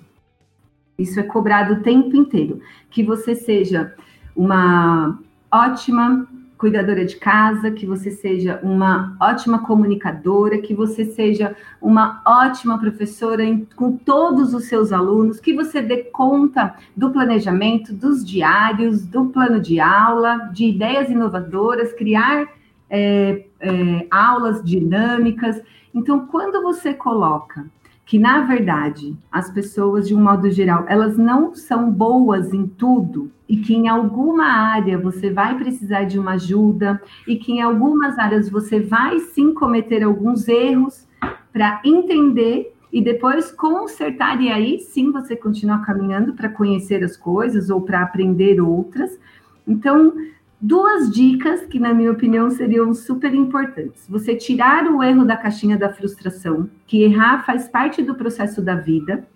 Isso 0.98 1.18
é 1.18 1.22
cobrado 1.22 1.74
o 1.74 1.82
tempo 1.82 2.14
inteiro. 2.14 2.60
Que 2.90 3.02
você 3.02 3.34
seja 3.34 3.94
uma 4.36 5.18
ótima 5.50 6.28
cuidadora 6.58 7.04
de 7.04 7.16
casa, 7.16 7.70
que 7.70 7.84
você 7.84 8.10
seja 8.10 8.58
uma 8.62 9.16
ótima 9.20 9.58
comunicadora, 9.64 10.58
que 10.58 10.74
você 10.74 11.04
seja 11.04 11.54
uma 11.80 12.22
ótima 12.26 12.78
professora 12.78 13.44
em, 13.44 13.66
com 13.76 13.96
todos 13.96 14.54
os 14.54 14.64
seus 14.64 14.92
alunos, 14.92 15.38
que 15.38 15.52
você 15.52 15.82
dê 15.82 16.04
conta 16.04 16.74
do 16.96 17.10
planejamento, 17.10 17.92
dos 17.92 18.24
diários, 18.24 19.06
do 19.06 19.26
plano 19.26 19.60
de 19.60 19.78
aula, 19.80 20.50
de 20.52 20.66
ideias 20.66 21.10
inovadoras, 21.10 21.92
criar 21.92 22.48
é, 22.88 23.44
é, 23.60 24.06
aulas 24.10 24.62
dinâmicas. 24.64 25.60
Então, 25.94 26.26
quando 26.26 26.62
você 26.62 26.94
coloca 26.94 27.66
que 28.06 28.20
na 28.20 28.42
verdade 28.42 29.14
as 29.30 29.50
pessoas 29.50 30.06
de 30.06 30.14
um 30.14 30.22
modo 30.22 30.48
geral 30.48 30.86
elas 30.88 31.18
não 31.18 31.54
são 31.54 31.90
boas 31.90 32.54
em 32.54 32.66
tudo 32.66 33.30
e 33.48 33.56
que 33.56 33.74
em 33.74 33.88
alguma 33.88 34.46
área 34.46 34.96
você 34.96 35.30
vai 35.30 35.58
precisar 35.58 36.04
de 36.04 36.18
uma 36.18 36.32
ajuda 36.32 37.02
e 37.26 37.36
que 37.36 37.52
em 37.52 37.60
algumas 37.60 38.16
áreas 38.18 38.48
você 38.48 38.80
vai 38.80 39.18
sim 39.18 39.52
cometer 39.52 40.04
alguns 40.04 40.46
erros 40.48 41.06
para 41.52 41.80
entender 41.84 42.72
e 42.92 43.02
depois 43.02 43.50
consertar 43.50 44.40
e 44.40 44.50
aí 44.50 44.78
sim 44.78 45.10
você 45.10 45.34
continuar 45.34 45.84
caminhando 45.84 46.32
para 46.32 46.48
conhecer 46.48 47.02
as 47.02 47.16
coisas 47.16 47.70
ou 47.70 47.80
para 47.80 48.02
aprender 48.02 48.60
outras. 48.60 49.18
Então, 49.66 50.14
duas 50.60 51.10
dicas 51.10 51.64
que, 51.66 51.78
na 51.78 51.92
minha 51.92 52.12
opinião, 52.12 52.50
seriam 52.50 52.92
super 52.94 53.34
importantes. 53.34 54.06
Você 54.08 54.34
tirar 54.34 54.86
o 54.86 55.02
erro 55.02 55.24
da 55.24 55.36
caixinha 55.36 55.76
da 55.76 55.92
frustração, 55.92 56.68
que 56.86 57.02
errar 57.02 57.44
faz 57.44 57.68
parte 57.68 58.02
do 58.02 58.14
processo 58.14 58.62
da 58.62 58.74
vida. 58.74 59.26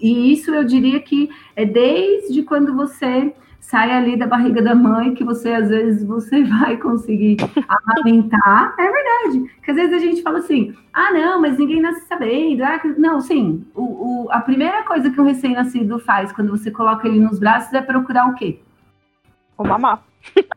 E 0.00 0.32
isso 0.32 0.50
eu 0.50 0.64
diria 0.64 0.98
que 1.00 1.28
é 1.54 1.64
desde 1.64 2.42
quando 2.42 2.74
você 2.74 3.34
sai 3.60 3.90
ali 3.92 4.16
da 4.16 4.26
barriga 4.26 4.60
da 4.60 4.74
mãe, 4.74 5.14
que 5.14 5.24
você 5.24 5.52
às 5.52 5.68
vezes 5.68 6.04
você 6.04 6.44
vai 6.44 6.76
conseguir 6.76 7.36
amamentar. 7.68 8.74
É 8.78 8.90
verdade. 8.90 9.50
Que 9.62 9.70
às 9.70 9.76
vezes 9.76 9.94
a 9.94 9.98
gente 9.98 10.22
fala 10.22 10.38
assim: 10.38 10.74
ah, 10.92 11.12
não, 11.12 11.40
mas 11.40 11.58
ninguém 11.58 11.80
nasce 11.80 12.06
sabendo. 12.06 12.62
Ah, 12.62 12.80
não, 12.98 13.20
sim. 13.20 13.64
O, 13.74 13.82
o, 14.24 14.28
a 14.30 14.40
primeira 14.40 14.82
coisa 14.84 15.10
que 15.10 15.20
um 15.20 15.24
recém-nascido 15.24 15.98
faz 15.98 16.32
quando 16.32 16.50
você 16.50 16.70
coloca 16.70 17.06
ele 17.06 17.20
nos 17.20 17.38
braços 17.38 17.72
é 17.72 17.80
procurar 17.80 18.28
o 18.28 18.34
quê? 18.34 18.60
O 19.56 19.64
mamar 19.64 20.02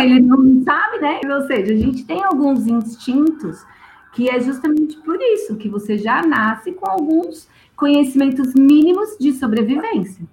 ele 0.00 0.20
não 0.20 0.62
sabe, 0.64 0.98
né? 1.00 1.20
Ou 1.34 1.46
seja, 1.46 1.72
a 1.72 1.76
gente 1.76 2.04
tem 2.04 2.22
alguns 2.22 2.66
instintos 2.66 3.64
que 4.12 4.28
é 4.28 4.40
justamente 4.40 4.96
por 4.98 5.18
isso 5.20 5.56
que 5.56 5.68
você 5.68 5.96
já 5.96 6.22
nasce 6.22 6.72
com 6.72 6.88
alguns 6.88 7.48
conhecimentos 7.74 8.54
mínimos 8.54 9.16
de 9.18 9.32
sobrevivência. 9.32 10.24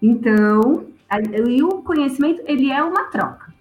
Então, 0.00 0.86
e 1.48 1.62
o 1.62 1.82
conhecimento, 1.82 2.42
ele 2.46 2.70
é 2.70 2.82
uma 2.82 3.04
troca. 3.04 3.52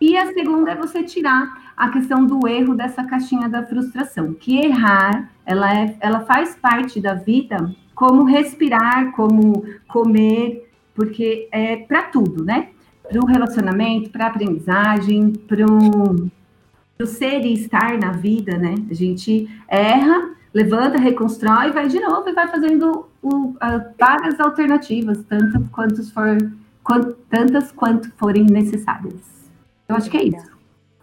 E 0.00 0.16
a 0.16 0.32
segunda 0.32 0.72
é 0.72 0.74
você 0.74 1.02
tirar 1.02 1.72
a 1.76 1.88
questão 1.88 2.26
do 2.26 2.46
erro 2.46 2.74
dessa 2.74 3.02
caixinha 3.04 3.48
da 3.48 3.64
frustração, 3.64 4.34
que 4.34 4.58
errar, 4.58 5.30
ela, 5.46 5.74
é, 5.74 5.96
ela 6.00 6.20
faz 6.20 6.54
parte 6.54 7.00
da 7.00 7.14
vida 7.14 7.74
como 7.94 8.24
respirar, 8.24 9.12
como 9.12 9.64
comer, 9.88 10.70
porque 10.94 11.48
é 11.50 11.76
para 11.76 12.02
tudo, 12.04 12.44
né? 12.44 12.68
Para 13.10 13.20
o 13.20 13.26
relacionamento, 13.26 14.08
para 14.10 14.26
a 14.26 14.28
aprendizagem, 14.28 15.32
para 15.32 15.66
o 15.66 17.06
ser 17.06 17.40
e 17.40 17.54
estar 17.54 17.98
na 17.98 18.12
vida, 18.12 18.56
né? 18.56 18.74
A 18.88 18.94
gente 18.94 19.48
erra, 19.66 20.36
levanta, 20.54 20.96
reconstrói, 20.96 21.72
vai 21.72 21.88
de 21.88 21.98
novo 21.98 22.28
e 22.28 22.32
vai 22.32 22.46
fazendo 22.46 23.08
o, 23.20 23.56
a, 23.60 23.78
várias 23.98 24.38
alternativas, 24.38 25.24
tantas 25.24 25.68
quantas, 25.70 26.10
for, 26.12 26.36
quant, 26.84 27.16
tantas 27.28 27.72
quanto 27.72 28.12
forem 28.12 28.44
necessárias. 28.44 29.50
Eu 29.88 29.96
acho 29.96 30.08
que 30.08 30.16
é 30.16 30.22
isso. 30.22 30.56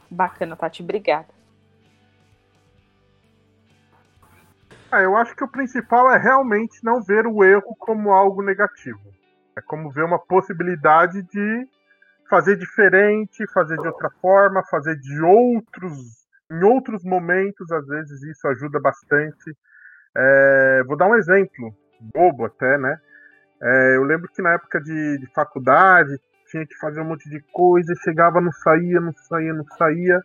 Bacana, 0.09 0.55
Tati, 0.55 0.81
obrigada. 0.81 1.27
Ah, 4.89 5.01
eu 5.01 5.17
acho 5.17 5.35
que 5.35 5.43
o 5.43 5.49
principal 5.49 6.09
é 6.09 6.17
realmente 6.17 6.81
não 6.81 7.01
ver 7.01 7.27
o 7.27 7.43
erro 7.43 7.75
como 7.77 8.11
algo 8.11 8.41
negativo. 8.41 9.01
É 9.57 9.61
como 9.61 9.91
ver 9.91 10.05
uma 10.05 10.17
possibilidade 10.17 11.21
de 11.23 11.67
fazer 12.29 12.57
diferente, 12.57 13.45
fazer 13.53 13.77
de 13.77 13.87
outra 13.87 14.09
forma, 14.21 14.63
fazer 14.69 14.95
de 14.97 15.21
outros, 15.21 16.27
em 16.51 16.63
outros 16.63 17.03
momentos, 17.03 17.71
às 17.71 17.85
vezes 17.87 18.21
isso 18.23 18.47
ajuda 18.47 18.79
bastante. 18.79 19.55
É, 20.15 20.83
vou 20.85 20.97
dar 20.97 21.07
um 21.07 21.15
exemplo, 21.15 21.75
bobo 22.13 22.45
até, 22.45 22.77
né? 22.77 22.99
É, 23.61 23.95
eu 23.95 24.03
lembro 24.03 24.29
que 24.29 24.41
na 24.41 24.53
época 24.53 24.79
de, 24.79 25.17
de 25.17 25.27
faculdade 25.33 26.19
tinha 26.49 26.65
que 26.65 26.77
fazer 26.77 27.01
um 27.01 27.05
monte 27.05 27.29
de 27.29 27.41
coisa, 27.51 27.93
chegava, 28.03 28.39
não 28.39 28.51
saía, 28.51 28.99
não 28.99 29.13
saía, 29.13 29.53
não 29.53 29.65
saía. 29.77 30.21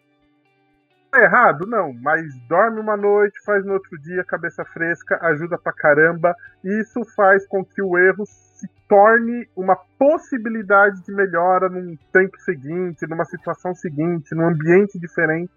É 1.15 1.25
errado? 1.25 1.67
Não, 1.67 1.93
mas 1.93 2.25
dorme 2.49 2.81
uma 2.81 2.97
noite, 2.97 3.39
faz 3.45 3.65
no 3.65 3.75
outro 3.75 3.99
dia, 3.99 4.25
cabeça 4.25 4.65
fresca, 4.65 5.19
ajuda 5.23 5.59
pra 5.59 5.73
caramba. 5.73 6.35
Isso 6.65 7.05
faz 7.15 7.47
com 7.47 7.65
que 7.65 7.83
o 7.83 7.99
erro 7.99 8.25
se 8.63 8.69
torne 8.89 9.49
uma 9.57 9.77
possibilidade 9.99 11.05
de 11.05 11.13
melhora 11.13 11.69
num 11.69 11.97
tempo 12.13 12.39
seguinte, 12.41 13.07
numa 13.09 13.25
situação 13.25 13.75
seguinte, 13.75 14.35
num 14.35 14.47
ambiente 14.47 14.99
diferente. 14.99 15.53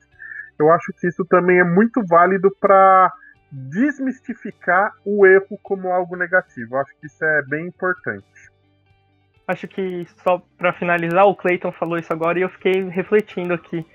Eu 0.58 0.72
acho 0.72 0.92
que 0.94 1.08
isso 1.08 1.24
também 1.26 1.60
é 1.60 1.64
muito 1.64 2.04
válido 2.06 2.50
para 2.60 3.14
desmistificar 3.52 4.92
o 5.06 5.26
erro 5.26 5.60
como 5.62 5.90
algo 5.90 6.16
negativo. 6.16 6.76
Eu 6.76 6.80
acho 6.80 6.96
que 7.00 7.08
isso 7.08 7.24
é 7.24 7.42
bem 7.44 7.68
importante. 7.68 8.26
Acho 9.48 9.68
que 9.68 10.08
só 10.24 10.42
para 10.58 10.74
finalizar, 10.74 11.26
o 11.26 11.36
Clayton 11.36 11.72
falou 11.74 11.98
isso 11.98 12.12
agora 12.12 12.40
e 12.40 12.42
eu 12.42 12.50
fiquei 12.50 12.90
refletindo 12.90 13.54
aqui. 13.54 13.86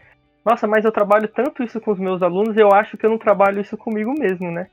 Nossa, 0.45 0.67
mas 0.69 0.85
eu 0.85 0.93
trabalho 0.93 1.27
tanto 1.29 1.63
isso 1.63 1.81
com 1.81 1.91
os 1.91 1.99
meus 1.99 2.23
alunos, 2.23 2.57
eu 2.57 2.73
acho 2.73 2.97
que 2.97 3.05
eu 3.05 3.11
não 3.11 3.19
trabalho 3.19 3.61
isso 3.61 3.77
comigo 3.77 4.15
mesmo, 4.17 4.51
né? 4.51 4.69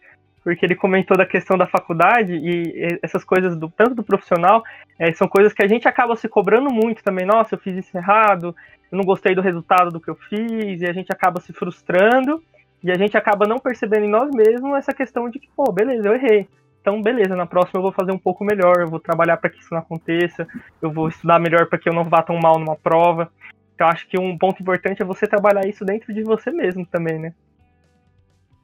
Porque 0.48 0.66
ele 0.66 0.76
comentou 0.76 1.18
da 1.18 1.26
questão 1.26 1.58
da 1.58 1.68
faculdade 1.68 2.32
e 2.32 3.00
essas 3.04 3.26
coisas 3.26 3.58
do 3.58 3.70
tanto 3.70 3.96
do 3.96 4.02
profissional 4.02 4.64
é, 4.98 5.12
são 5.12 5.28
coisas 5.28 5.52
que 5.52 5.62
a 5.62 5.68
gente 5.68 5.90
acaba 5.90 6.16
se 6.16 6.30
cobrando 6.30 6.70
muito 6.74 7.04
também. 7.04 7.26
Nossa, 7.26 7.56
eu 7.56 7.60
fiz 7.60 7.76
isso 7.76 7.98
errado, 7.98 8.56
eu 8.90 8.98
não 8.98 9.04
gostei 9.04 9.36
do 9.36 9.42
resultado 9.42 9.92
do 9.92 10.00
que 10.00 10.10
eu 10.10 10.16
fiz, 10.16 10.82
e 10.82 10.86
a 10.86 10.94
gente 10.94 11.12
acaba 11.12 11.42
se 11.42 11.52
frustrando 11.52 12.42
e 12.82 12.90
a 12.90 12.98
gente 12.98 13.18
acaba 13.18 13.46
não 13.46 13.60
percebendo 13.60 14.06
em 14.06 14.10
nós 14.10 14.32
mesmos 14.34 14.78
essa 14.78 14.94
questão 14.94 15.30
de 15.30 15.38
que, 15.38 15.50
pô, 15.54 15.70
beleza, 15.70 16.08
eu 16.08 16.16
errei. 16.16 16.48
Então, 16.80 17.02
beleza, 17.02 17.36
na 17.36 17.46
próxima 17.46 17.80
eu 17.80 17.84
vou 17.84 17.92
fazer 17.92 18.14
um 18.14 18.18
pouco 18.18 18.46
melhor, 18.46 18.80
eu 18.80 18.88
vou 18.88 19.02
trabalhar 19.02 19.36
para 19.36 19.50
que 19.50 19.60
isso 19.60 19.74
não 19.74 19.80
aconteça, 19.80 20.48
eu 20.82 20.90
vou 20.90 21.10
estudar 21.10 21.42
melhor 21.42 21.66
para 21.66 21.78
que 21.78 21.90
eu 21.90 21.94
não 21.94 22.06
vá 22.06 22.22
tão 22.22 22.40
mal 22.40 22.58
numa 22.58 22.78
prova. 22.78 23.30
Então, 23.76 23.90
acho 23.90 24.08
que 24.08 24.18
um 24.18 24.38
ponto 24.38 24.62
importante 24.62 25.02
é 25.02 25.06
você 25.06 25.28
trabalhar 25.28 25.68
isso 25.68 25.84
dentro 25.84 26.14
de 26.14 26.24
você 26.24 26.52
mesmo 26.52 26.86
também, 26.86 27.20
né? 27.20 27.34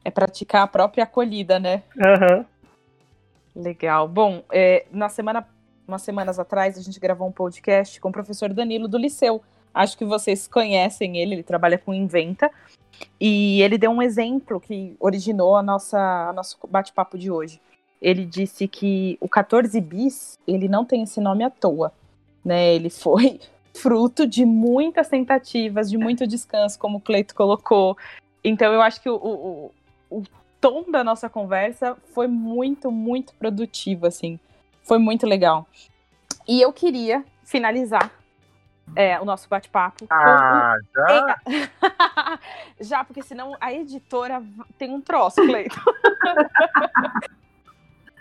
É 0.03 0.11
praticar 0.11 0.63
a 0.63 0.67
própria 0.67 1.03
acolhida, 1.03 1.59
né? 1.59 1.83
Uhum. 1.97 2.45
Legal. 3.55 4.07
Bom, 4.07 4.43
é, 4.51 4.85
na 4.91 5.09
semana, 5.09 5.47
umas 5.87 6.01
semanas 6.01 6.39
atrás, 6.39 6.77
a 6.77 6.81
gente 6.81 6.99
gravou 6.99 7.27
um 7.27 7.31
podcast 7.31 7.99
com 8.01 8.09
o 8.09 8.13
professor 8.13 8.53
Danilo 8.53 8.87
do 8.87 8.97
Liceu. 8.97 9.41
Acho 9.73 9.97
que 9.97 10.05
vocês 10.05 10.47
conhecem 10.47 11.17
ele, 11.17 11.35
ele 11.35 11.43
trabalha 11.43 11.77
com 11.77 11.93
Inventa. 11.93 12.51
E 13.19 13.61
ele 13.61 13.77
deu 13.77 13.91
um 13.91 14.01
exemplo 14.01 14.59
que 14.59 14.95
originou 14.99 15.55
a 15.55 15.63
nossa, 15.63 15.99
a 16.29 16.33
nosso 16.33 16.57
bate-papo 16.67 17.17
de 17.17 17.31
hoje 17.31 17.59
ele 18.03 18.25
disse 18.25 18.67
que 18.67 19.17
o 19.21 19.29
14 19.29 19.79
bis, 19.79 20.37
ele 20.45 20.67
não 20.67 20.83
tem 20.83 21.03
esse 21.03 21.21
nome 21.21 21.41
à 21.41 21.49
toa, 21.49 21.93
né? 22.43 22.75
Ele 22.75 22.89
foi 22.89 23.39
fruto 23.73 24.27
de 24.27 24.45
muitas 24.45 25.07
tentativas, 25.07 25.89
de 25.89 25.97
muito 25.97 26.27
descanso, 26.27 26.77
como 26.77 26.97
o 26.97 27.01
Cleito 27.01 27.33
colocou. 27.33 27.97
Então 28.43 28.73
eu 28.73 28.81
acho 28.81 29.01
que 29.01 29.09
o, 29.09 29.15
o, 29.15 29.71
o 30.17 30.23
tom 30.61 30.89
da 30.89 31.03
nossa 31.03 31.29
conversa 31.29 31.97
foi 32.13 32.27
muito, 32.27 32.91
muito 32.91 33.33
produtivo, 33.35 34.05
assim. 34.05 34.39
Foi 34.83 34.97
muito 34.97 35.25
legal. 35.25 35.67
E 36.47 36.61
eu 36.61 36.71
queria 36.71 37.23
finalizar 37.43 38.11
é, 38.95 39.19
o 39.19 39.25
nosso 39.25 39.47
bate-papo. 39.49 40.05
Ah, 40.09 40.75
já? 40.93 41.39
já, 42.79 43.03
porque 43.03 43.23
senão 43.23 43.55
a 43.59 43.73
editora 43.73 44.43
tem 44.77 44.91
um 44.91 45.01
troço, 45.01 45.41
Cleito. 45.45 45.79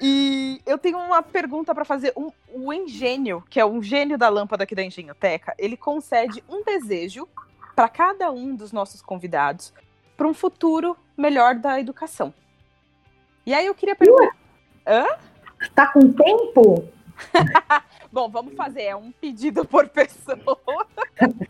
E 0.05 0.61
eu 0.66 0.78
tenho 0.78 0.98
uma 0.98 1.22
pergunta 1.22 1.72
para 1.72 1.85
fazer. 1.85 2.12
Um, 2.16 2.33
o 2.52 2.72
Engênio, 2.72 3.40
que 3.48 3.61
é 3.61 3.64
um 3.64 3.81
gênio 3.81 4.18
da 4.18 4.28
lâmpada 4.28 4.64
aqui 4.64 4.74
da 4.74 4.83
Engenhoteca, 4.83 5.55
ele 5.57 5.76
concede 5.76 6.42
um 6.48 6.64
desejo 6.64 7.28
para 7.76 7.88
cada 7.88 8.28
um 8.33 8.57
dos 8.57 8.72
nossos 8.72 9.00
convidados 9.00 9.72
para 10.16 10.27
um 10.27 10.35
futuro 10.35 10.96
melhor 11.16 11.55
da 11.55 11.81
educação. 11.81 12.33
E 13.44 13.53
aí 13.53 13.66
eu 13.66 13.75
queria 13.75 13.96
perguntar. 13.96 14.37
Hã? 14.87 15.07
Tá 15.75 15.87
com 15.92 16.12
tempo? 16.12 16.88
Bom, 18.11 18.29
vamos 18.29 18.55
fazer. 18.55 18.83
É 18.83 18.96
um 18.96 19.11
pedido 19.12 19.64
por 19.64 19.88
pessoa. 19.88 20.38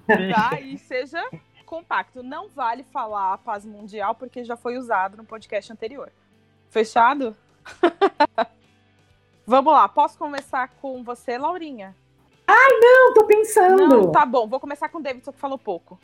tá? 0.07 0.61
E 0.61 0.79
seja 0.79 1.23
compacto. 1.73 2.23
Não 2.23 2.49
vale 2.49 2.85
falar 2.85 3.33
a 3.33 3.39
paz 3.39 3.65
mundial, 3.65 4.15
porque 4.15 4.45
já 4.45 4.57
foi 4.57 4.77
usado 4.77 5.17
no 5.17 5.25
podcast 5.25 5.73
anterior. 5.73 6.13
Fechado? 6.69 7.37
Vamos 9.47 9.73
lá, 9.73 9.89
posso 9.89 10.17
começar 10.17 10.69
com 10.81 11.03
você, 11.03 11.37
Laurinha? 11.37 11.97
Ai, 12.47 12.71
não, 12.81 13.15
tô 13.15 13.25
pensando. 13.25 13.89
Não, 13.89 14.13
tá 14.13 14.25
bom, 14.25 14.47
vou 14.47 14.61
começar 14.61 14.89
com 14.89 14.99
o 14.99 15.03
Davidson, 15.03 15.33
que 15.33 15.39
falou 15.39 15.59
pouco. 15.59 15.99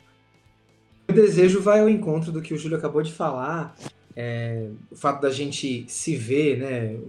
Desejo 1.13 1.61
vai 1.61 1.79
ao 1.81 1.89
encontro 1.89 2.31
do 2.31 2.41
que 2.41 2.53
o 2.53 2.57
Júlio 2.57 2.77
acabou 2.77 3.01
de 3.01 3.11
falar. 3.11 3.75
É, 4.15 4.67
o 4.91 4.95
fato 4.95 5.21
da 5.21 5.29
gente 5.29 5.85
se 5.87 6.15
ver, 6.15 6.57
né? 6.57 6.99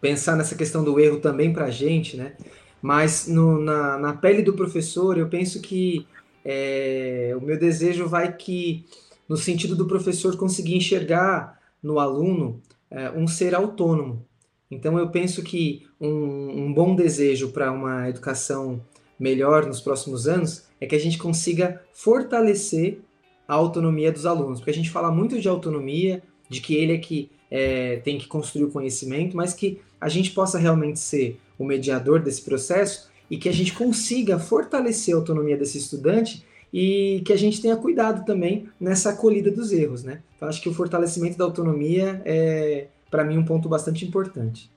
Pensar 0.00 0.36
nessa 0.36 0.54
questão 0.54 0.84
do 0.84 0.98
erro 1.00 1.18
também 1.18 1.52
pra 1.52 1.70
gente, 1.70 2.16
né? 2.16 2.34
Mas 2.82 3.26
no, 3.26 3.58
na, 3.60 3.98
na 3.98 4.12
pele 4.12 4.42
do 4.42 4.52
professor, 4.52 5.18
eu 5.18 5.28
penso 5.28 5.60
que 5.60 6.06
é, 6.44 7.34
o 7.36 7.40
meu 7.40 7.58
desejo 7.58 8.06
vai 8.06 8.32
que, 8.32 8.84
no 9.28 9.36
sentido 9.36 9.74
do 9.74 9.86
professor 9.86 10.36
conseguir 10.36 10.76
enxergar 10.76 11.58
no 11.82 11.98
aluno 11.98 12.60
é, 12.90 13.10
um 13.10 13.26
ser 13.26 13.54
autônomo. 13.54 14.24
Então 14.70 14.98
eu 14.98 15.08
penso 15.08 15.42
que 15.42 15.86
um, 16.00 16.66
um 16.66 16.72
bom 16.72 16.94
desejo 16.94 17.50
para 17.50 17.72
uma 17.72 18.08
educação 18.08 18.80
melhor 19.18 19.66
nos 19.66 19.80
próximos 19.80 20.28
anos 20.28 20.66
é 20.80 20.86
que 20.86 20.94
a 20.94 21.00
gente 21.00 21.18
consiga 21.18 21.82
fortalecer 21.92 23.00
a 23.46 23.54
autonomia 23.54 24.10
dos 24.10 24.26
alunos, 24.26 24.60
porque 24.60 24.70
a 24.70 24.74
gente 24.74 24.90
fala 24.90 25.10
muito 25.10 25.40
de 25.40 25.48
autonomia, 25.48 26.22
de 26.48 26.60
que 26.60 26.74
ele 26.74 26.94
é 26.94 26.98
que 26.98 27.30
é, 27.50 27.96
tem 27.96 28.18
que 28.18 28.26
construir 28.26 28.64
o 28.64 28.70
conhecimento, 28.70 29.36
mas 29.36 29.54
que 29.54 29.80
a 30.00 30.08
gente 30.08 30.30
possa 30.30 30.58
realmente 30.58 30.98
ser 30.98 31.40
o 31.58 31.64
mediador 31.64 32.20
desse 32.20 32.42
processo 32.42 33.10
e 33.30 33.36
que 33.36 33.48
a 33.48 33.52
gente 33.52 33.72
consiga 33.72 34.38
fortalecer 34.38 35.14
a 35.14 35.18
autonomia 35.18 35.56
desse 35.56 35.78
estudante 35.78 36.44
e 36.72 37.22
que 37.24 37.32
a 37.32 37.38
gente 37.38 37.62
tenha 37.62 37.76
cuidado 37.76 38.24
também 38.24 38.68
nessa 38.78 39.10
acolhida 39.10 39.50
dos 39.50 39.72
erros, 39.72 40.04
né? 40.04 40.20
Então, 40.36 40.48
acho 40.48 40.60
que 40.60 40.68
o 40.68 40.74
fortalecimento 40.74 41.38
da 41.38 41.44
autonomia 41.44 42.20
é, 42.24 42.88
para 43.10 43.24
mim, 43.24 43.38
um 43.38 43.44
ponto 43.44 43.68
bastante 43.68 44.04
importante. 44.04 44.70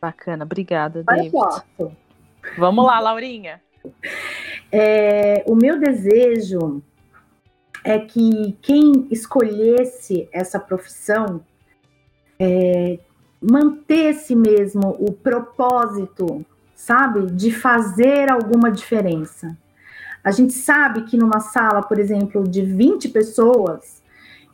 Bacana, 0.00 0.44
obrigada, 0.44 1.02
David. 1.02 1.32
Vamos 2.58 2.84
lá, 2.84 3.00
Laurinha. 3.00 3.60
É, 4.70 5.44
o 5.46 5.54
meu 5.54 5.78
desejo 5.78 6.82
é 7.84 7.98
que 7.98 8.56
quem 8.62 9.06
escolhesse 9.10 10.26
essa 10.32 10.58
profissão 10.58 11.42
é, 12.40 12.98
mantesse 13.40 14.34
mesmo 14.34 14.96
o 14.98 15.12
propósito, 15.12 16.44
sabe, 16.74 17.30
de 17.30 17.52
fazer 17.52 18.32
alguma 18.32 18.72
diferença. 18.72 19.54
A 20.24 20.30
gente 20.30 20.54
sabe 20.54 21.02
que 21.02 21.18
numa 21.18 21.40
sala, 21.40 21.82
por 21.82 21.98
exemplo, 21.98 22.48
de 22.48 22.62
20 22.62 23.10
pessoas, 23.10 24.02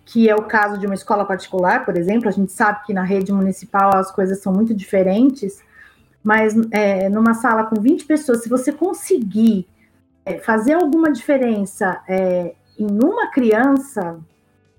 que 0.04 0.28
é 0.28 0.34
o 0.34 0.42
caso 0.42 0.76
de 0.76 0.86
uma 0.86 0.94
escola 0.96 1.24
particular, 1.24 1.84
por 1.84 1.96
exemplo. 1.96 2.28
A 2.28 2.32
gente 2.32 2.50
sabe 2.50 2.84
que 2.84 2.92
na 2.92 3.04
rede 3.04 3.32
municipal 3.32 3.94
as 3.94 4.10
coisas 4.10 4.42
são 4.42 4.52
muito 4.52 4.74
diferentes, 4.74 5.62
mas 6.22 6.52
é, 6.72 7.08
numa 7.08 7.34
sala 7.34 7.64
com 7.64 7.80
20 7.80 8.04
pessoas, 8.06 8.42
se 8.42 8.48
você 8.48 8.72
conseguir 8.72 9.68
é, 10.24 10.38
fazer 10.38 10.72
alguma 10.72 11.12
diferença 11.12 12.02
é, 12.08 12.54
em 12.82 13.04
uma 13.04 13.28
criança, 13.28 14.18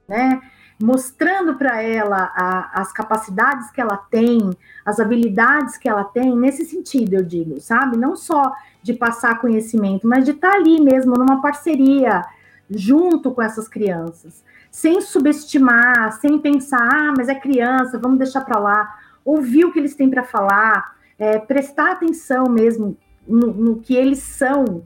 né, 0.07 0.41
mostrando 0.81 1.55
para 1.55 1.81
ela 1.81 2.31
a, 2.35 2.81
as 2.81 2.91
capacidades 2.91 3.69
que 3.69 3.79
ela 3.79 3.97
tem, 3.97 4.49
as 4.85 4.99
habilidades 4.99 5.77
que 5.77 5.87
ela 5.87 6.03
tem, 6.03 6.35
nesse 6.35 6.65
sentido, 6.65 7.13
eu 7.13 7.23
digo, 7.23 7.59
sabe? 7.59 7.97
Não 7.97 8.15
só 8.15 8.51
de 8.81 8.93
passar 8.93 9.39
conhecimento, 9.39 10.07
mas 10.07 10.25
de 10.25 10.31
estar 10.31 10.51
tá 10.51 10.57
ali 10.57 10.81
mesmo, 10.81 11.13
numa 11.13 11.41
parceria, 11.41 12.23
junto 12.69 13.31
com 13.31 13.41
essas 13.41 13.67
crianças, 13.67 14.43
sem 14.71 15.01
subestimar, 15.01 16.13
sem 16.13 16.39
pensar, 16.39 16.81
ah, 16.81 17.13
mas 17.15 17.29
é 17.29 17.35
criança, 17.35 17.99
vamos 17.99 18.17
deixar 18.17 18.41
para 18.41 18.59
lá, 18.59 18.97
ouvir 19.23 19.65
o 19.65 19.71
que 19.71 19.79
eles 19.79 19.95
têm 19.95 20.09
para 20.09 20.23
falar, 20.23 20.95
é, 21.19 21.37
prestar 21.37 21.91
atenção 21.91 22.45
mesmo 22.49 22.97
no, 23.27 23.53
no 23.53 23.75
que 23.79 23.95
eles 23.95 24.19
são. 24.19 24.83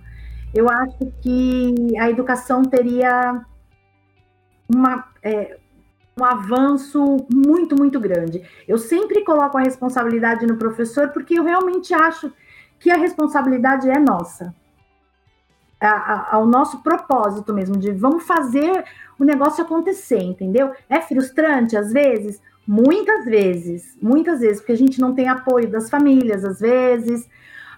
Eu 0.56 0.70
acho 0.70 1.12
que 1.22 1.76
a 2.00 2.10
educação 2.10 2.64
teria 2.64 3.46
uma, 4.74 5.06
é, 5.22 5.58
um 6.18 6.24
avanço 6.24 7.18
muito, 7.30 7.76
muito 7.76 8.00
grande. 8.00 8.42
Eu 8.66 8.78
sempre 8.78 9.22
coloco 9.26 9.58
a 9.58 9.62
responsabilidade 9.62 10.48
no 10.48 10.56
professor, 10.56 11.10
porque 11.10 11.38
eu 11.38 11.44
realmente 11.44 11.94
acho 11.94 12.32
que 12.80 12.90
a 12.90 12.96
responsabilidade 12.96 13.90
é 13.90 14.00
nossa. 14.00 14.56
A, 15.78 15.90
a, 15.90 16.36
ao 16.38 16.46
nosso 16.46 16.82
propósito 16.82 17.54
mesmo, 17.54 17.76
de 17.76 17.92
vamos 17.92 18.26
fazer 18.26 18.86
o 19.20 19.26
negócio 19.26 19.62
acontecer, 19.62 20.22
entendeu? 20.22 20.72
É 20.90 21.02
frustrante 21.02 21.76
às 21.76 21.92
vezes? 21.92 22.42
Muitas 22.66 23.26
vezes, 23.26 23.98
muitas 24.02 24.40
vezes, 24.40 24.60
porque 24.60 24.72
a 24.72 24.78
gente 24.78 25.02
não 25.02 25.14
tem 25.14 25.28
apoio 25.28 25.70
das 25.70 25.90
famílias, 25.90 26.46
às 26.46 26.62
vezes, 26.62 27.30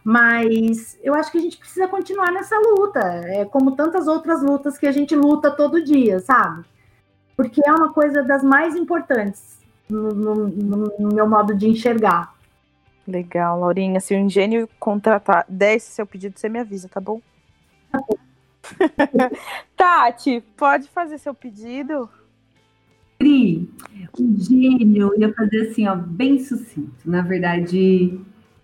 mas 0.03 0.97
eu 1.03 1.13
acho 1.13 1.31
que 1.31 1.37
a 1.37 1.41
gente 1.41 1.57
precisa 1.57 1.87
continuar 1.87 2.31
nessa 2.31 2.57
luta, 2.57 2.99
é 3.25 3.45
como 3.45 3.75
tantas 3.75 4.07
outras 4.07 4.41
lutas 4.41 4.77
que 4.77 4.87
a 4.87 4.91
gente 4.91 5.15
luta 5.15 5.51
todo 5.51 5.83
dia, 5.83 6.19
sabe? 6.19 6.65
porque 7.37 7.61
é 7.63 7.71
uma 7.71 7.93
coisa 7.93 8.23
das 8.23 8.43
mais 8.43 8.75
importantes 8.75 9.59
no, 9.87 10.09
no, 10.09 10.35
no 10.97 11.13
meu 11.13 11.29
modo 11.29 11.55
de 11.55 11.69
enxergar. 11.69 12.35
Legal, 13.07 13.59
Laurinha. 13.59 13.99
Se 13.99 14.15
o 14.15 14.17
engenho 14.17 14.67
contratar, 14.79 15.45
der 15.47 15.75
esse 15.75 15.91
seu 15.91 16.05
pedido, 16.05 16.37
você 16.37 16.49
me 16.49 16.59
avisa, 16.59 16.89
tá 16.89 16.99
bom? 16.99 17.21
Tá 17.91 17.99
bom. 17.99 18.17
Tati, 19.77 20.43
pode 20.57 20.89
fazer 20.89 21.19
seu 21.19 21.33
pedido? 21.33 22.09
Pri, 23.17 23.69
o 24.19 24.35
gênio 24.37 25.13
ia 25.17 25.33
fazer 25.33 25.69
assim, 25.69 25.87
ó, 25.87 25.95
bem 25.95 26.39
sucinto. 26.39 27.09
Na 27.09 27.21
verdade, 27.21 28.19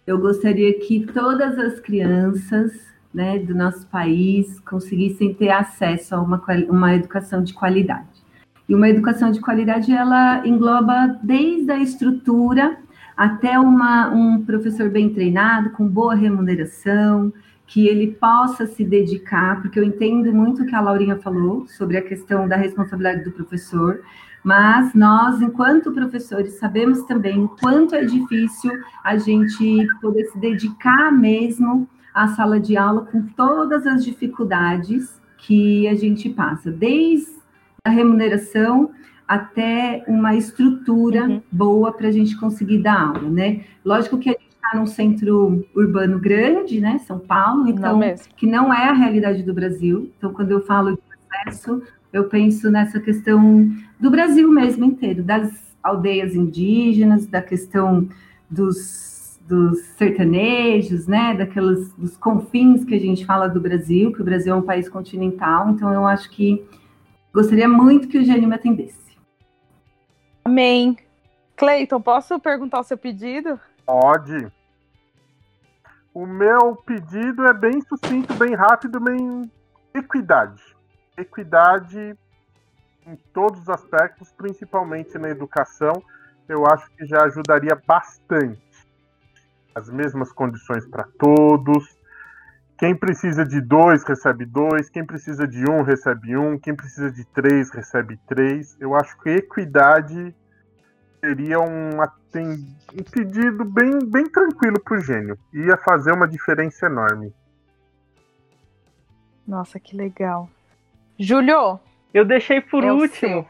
eu 0.05 0.17
gostaria 0.17 0.79
que 0.79 1.05
todas 1.05 1.57
as 1.57 1.79
crianças 1.79 2.71
né, 3.13 3.39
do 3.39 3.53
nosso 3.53 3.87
país 3.87 4.59
conseguissem 4.61 5.33
ter 5.33 5.49
acesso 5.49 6.15
a 6.15 6.21
uma, 6.21 6.41
uma 6.69 6.95
educação 6.95 7.43
de 7.43 7.53
qualidade. 7.53 8.23
E 8.67 8.73
uma 8.73 8.89
educação 8.89 9.31
de 9.31 9.39
qualidade, 9.39 9.91
ela 9.91 10.45
engloba 10.47 11.19
desde 11.21 11.71
a 11.71 11.77
estrutura 11.77 12.77
até 13.15 13.59
uma, 13.59 14.09
um 14.09 14.43
professor 14.43 14.89
bem 14.89 15.13
treinado, 15.13 15.69
com 15.71 15.87
boa 15.87 16.15
remuneração, 16.15 17.31
que 17.67 17.87
ele 17.87 18.07
possa 18.07 18.65
se 18.65 18.83
dedicar, 18.83 19.61
porque 19.61 19.79
eu 19.79 19.83
entendo 19.83 20.33
muito 20.33 20.63
o 20.63 20.65
que 20.65 20.75
a 20.75 20.81
Laurinha 20.81 21.17
falou 21.17 21.67
sobre 21.67 21.97
a 21.97 22.01
questão 22.01 22.47
da 22.47 22.55
responsabilidade 22.55 23.23
do 23.23 23.31
professor, 23.31 24.01
mas 24.43 24.93
nós, 24.93 25.41
enquanto 25.41 25.91
professores, 25.91 26.55
sabemos 26.59 27.03
também 27.03 27.43
o 27.43 27.47
quanto 27.47 27.95
é 27.95 28.03
difícil 28.03 28.71
a 29.03 29.17
gente 29.17 29.87
poder 30.01 30.25
se 30.25 30.37
dedicar 30.37 31.11
mesmo 31.11 31.87
à 32.13 32.27
sala 32.27 32.59
de 32.59 32.75
aula 32.75 33.05
com 33.05 33.21
todas 33.21 33.87
as 33.87 34.03
dificuldades 34.03 35.21
que 35.37 35.87
a 35.87 35.95
gente 35.95 36.29
passa, 36.29 36.71
desde 36.71 37.31
a 37.85 37.89
remuneração 37.89 38.91
até 39.27 40.03
uma 40.07 40.35
estrutura 40.35 41.23
uhum. 41.23 41.41
boa 41.51 41.91
para 41.91 42.07
a 42.07 42.11
gente 42.11 42.37
conseguir 42.37 42.79
dar 42.79 43.07
aula, 43.07 43.29
né? 43.29 43.61
Lógico 43.83 44.17
que 44.17 44.29
a 44.29 44.33
gente 44.33 44.49
está 44.49 44.77
num 44.77 44.85
centro 44.85 45.65
urbano 45.75 46.19
grande, 46.19 46.79
né? 46.79 46.99
São 46.99 47.19
Paulo, 47.19 47.67
então 47.67 47.99
não 47.99 48.15
que 48.37 48.45
não 48.45 48.73
é 48.73 48.89
a 48.89 48.93
realidade 48.93 49.43
do 49.43 49.53
Brasil. 49.53 50.11
Então, 50.17 50.33
quando 50.33 50.51
eu 50.51 50.61
falo 50.61 50.91
de 50.91 51.01
acesso, 51.47 51.81
eu 52.13 52.25
penso 52.25 52.71
nessa 52.71 52.99
questão 52.99 53.69
do 53.99 54.09
Brasil 54.09 54.49
mesmo 54.49 54.85
inteiro, 54.85 55.23
das 55.23 55.51
aldeias 55.81 56.35
indígenas, 56.35 57.25
da 57.25 57.41
questão 57.41 58.07
dos, 58.49 59.39
dos 59.47 59.79
sertanejos, 59.97 61.07
né? 61.07 61.33
Daqueles 61.35 61.91
dos 61.93 62.15
confins 62.15 62.85
que 62.85 62.95
a 62.95 62.99
gente 62.99 63.25
fala 63.25 63.49
do 63.49 63.59
Brasil, 63.59 64.13
que 64.13 64.21
o 64.21 64.25
Brasil 64.25 64.53
é 64.53 64.55
um 64.55 64.61
país 64.61 64.87
continental. 64.87 65.69
Então, 65.71 65.91
eu 65.91 66.05
acho 66.05 66.29
que 66.29 66.63
Gostaria 67.33 67.67
muito 67.67 68.07
que 68.07 68.19
o 68.19 68.23
Gênio 68.23 68.47
me 68.47 68.53
atendesse. 68.53 69.17
Amém. 70.45 70.95
Cleiton, 71.55 71.99
posso 71.99 72.39
perguntar 72.39 72.79
o 72.79 72.83
seu 72.83 72.97
pedido? 72.97 73.59
Pode. 73.83 74.51
O 76.13 76.27
meu 76.27 76.75
pedido 76.75 77.47
é 77.47 77.53
bem 77.53 77.81
sucinto, 77.81 78.35
bem 78.35 78.53
rápido, 78.53 78.99
bem 78.99 79.51
equidade. 79.95 80.61
Equidade 81.17 82.17
em 83.05 83.15
todos 83.33 83.61
os 83.61 83.69
aspectos, 83.69 84.31
principalmente 84.31 85.17
na 85.17 85.29
educação, 85.29 86.03
eu 86.47 86.65
acho 86.65 86.89
que 86.91 87.05
já 87.05 87.23
ajudaria 87.23 87.75
bastante. 87.87 88.61
As 89.75 89.89
mesmas 89.89 90.31
condições 90.31 90.85
para 90.87 91.07
todos, 91.17 91.97
quem 92.77 92.95
precisa 92.95 93.45
de 93.45 93.61
dois 93.61 94.03
recebe 94.03 94.45
dois, 94.45 94.89
quem 94.89 95.05
precisa 95.05 95.47
de 95.47 95.63
um 95.69 95.83
recebe 95.83 96.35
um, 96.35 96.57
quem 96.57 96.75
precisa 96.75 97.11
de 97.11 97.23
três 97.25 97.71
recebe 97.71 98.17
três. 98.27 98.75
Eu 98.79 98.95
acho 98.95 99.17
que 99.19 99.29
equidade 99.29 100.35
seria 101.19 101.59
um, 101.59 102.01
um 102.01 103.03
pedido 103.09 103.63
bem, 103.63 103.99
bem 104.05 104.25
tranquilo 104.25 104.81
para 104.81 104.97
o 104.97 105.01
gênio. 105.01 105.37
Ia 105.53 105.77
fazer 105.77 106.11
uma 106.11 106.27
diferença 106.27 106.87
enorme. 106.87 107.33
Nossa, 109.47 109.79
que 109.79 109.95
legal. 109.95 110.49
Júlio! 111.19 111.79
Eu 112.13 112.25
deixei 112.25 112.61
por 112.61 112.83
é 112.83 112.91
último. 112.91 113.47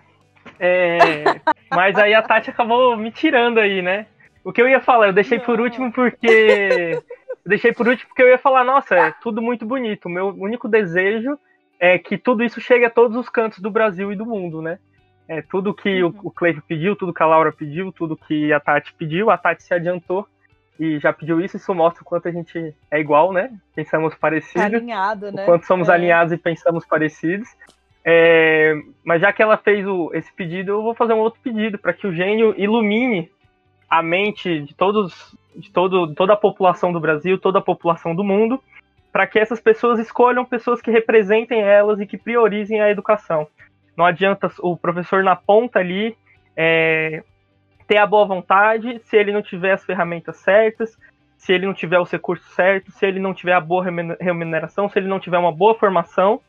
É, 0.60 1.24
mas 1.70 1.98
aí 1.98 2.14
a 2.14 2.22
Tati 2.22 2.50
acabou 2.50 2.96
me 2.96 3.12
tirando 3.12 3.60
aí, 3.60 3.82
né? 3.82 4.08
O 4.44 4.52
que 4.52 4.62
eu 4.62 4.68
ia 4.68 4.82
falar, 4.82 5.08
eu 5.08 5.14
deixei 5.14 5.38
Não. 5.38 5.46
por 5.46 5.60
último 5.60 5.92
porque 5.92 7.02
deixei 7.46 7.72
por 7.74 7.88
último 7.88 8.10
porque 8.10 8.24
eu 8.24 8.30
ia 8.30 8.38
falar, 8.38 8.64
nossa, 8.64 8.96
é 8.96 9.14
tudo 9.22 9.42
muito 9.42 9.66
bonito. 9.66 10.06
O 10.06 10.12
meu 10.12 10.28
único 10.30 10.68
desejo 10.68 11.38
é 11.80 11.98
que 11.98 12.18
tudo 12.18 12.44
isso 12.44 12.62
chegue 12.62 12.86
a 12.86 12.90
todos 12.90 13.18
os 13.18 13.30
cantos 13.30 13.60
do 13.60 13.72
Brasil 13.72 14.12
e 14.12 14.16
do 14.16 14.26
mundo, 14.26 14.62
né? 14.62 14.80
É, 15.28 15.42
tudo 15.42 15.74
que 15.74 16.04
uhum. 16.04 16.14
o, 16.24 16.28
o 16.28 16.32
Cleiton 16.32 16.62
pediu, 16.68 16.96
tudo 16.96 17.14
que 17.14 17.24
a 17.24 17.26
Laura 17.26 17.52
pediu, 17.52 17.92
tudo 17.92 18.18
que 18.18 18.52
a 18.52 18.60
Tati 18.60 18.94
pediu, 18.94 19.30
a 19.30 19.38
Tati 19.38 19.64
se 19.64 19.74
adiantou 19.74 20.28
e 20.80 21.00
já 21.00 21.14
pediu 21.14 21.40
isso, 21.40 21.58
isso 21.58 21.74
mostra 21.74 22.02
o 22.02 22.06
quanto 22.06 22.28
a 22.28 22.32
gente 22.32 22.74
é 22.90 23.00
igual, 23.00 23.32
né? 23.32 23.52
Pensamos 23.76 24.16
parecidos. 24.16 24.62
Tá 24.62 24.66
alinhado, 24.66 25.32
né? 25.32 25.44
O 25.44 25.46
quanto 25.46 25.66
somos 25.66 25.90
é. 25.90 25.94
alinhados 25.94 26.34
e 26.34 26.38
pensamos 26.38 26.86
parecidos. 26.86 27.48
É, 28.06 28.74
mas 29.04 29.22
já 29.22 29.32
que 29.32 29.42
ela 29.42 29.58
fez 29.58 29.88
o, 29.88 30.12
esse 30.14 30.32
pedido, 30.34 30.72
eu 30.72 30.84
vou 30.84 30.94
fazer 30.94 31.14
um 31.14 31.20
outro 31.20 31.40
pedido 31.42 31.78
para 31.78 31.94
que 31.94 32.06
o 32.06 32.14
gênio 32.14 32.54
ilumine 32.58 33.32
a 33.90 34.02
mente 34.02 34.62
de 34.62 34.74
todos 34.74 35.38
de 35.56 35.72
todo, 35.72 36.14
toda 36.16 36.34
a 36.34 36.38
população 36.38 36.92
do 36.92 37.00
Brasil, 37.00 37.38
toda 37.38 37.60
a 37.60 37.62
população 37.62 38.16
do 38.16 38.24
mundo, 38.24 38.62
para 39.12 39.28
que 39.28 39.38
essas 39.38 39.62
pessoas 39.62 40.00
escolham 40.00 40.44
pessoas 40.44 40.82
que 40.82 40.90
representem 40.90 41.62
elas 41.62 42.00
e 42.00 42.08
que 42.08 42.18
priorizem 42.18 42.82
a 42.82 42.90
educação. 42.90 43.48
Não 43.96 44.06
adianta 44.06 44.52
o 44.60 44.76
professor 44.76 45.24
na 45.24 45.36
ponta 45.36 45.80
ali 45.80 46.18
é, 46.58 47.24
ter 47.88 47.98
a 47.98 48.08
boa 48.08 48.26
vontade 48.26 49.00
se 49.06 49.18
ele 49.18 49.32
não 49.32 49.42
tiver 49.42 49.74
as 49.74 49.84
ferramentas 49.84 50.38
certas, 50.38 50.98
se 51.38 51.54
ele 51.54 51.66
não 51.66 51.74
tiver 51.74 52.00
os 52.00 52.10
recursos 52.10 52.48
certos, 52.54 52.94
se 52.96 53.06
ele 53.06 53.20
não 53.20 53.34
tiver 53.34 53.54
a 53.54 53.62
boa 53.62 53.84
remuneração, 54.20 54.88
se 54.88 54.98
ele 54.98 55.08
não 55.08 55.20
tiver 55.20 55.38
uma 55.38 55.52
boa 55.52 55.76
formação 55.76 56.40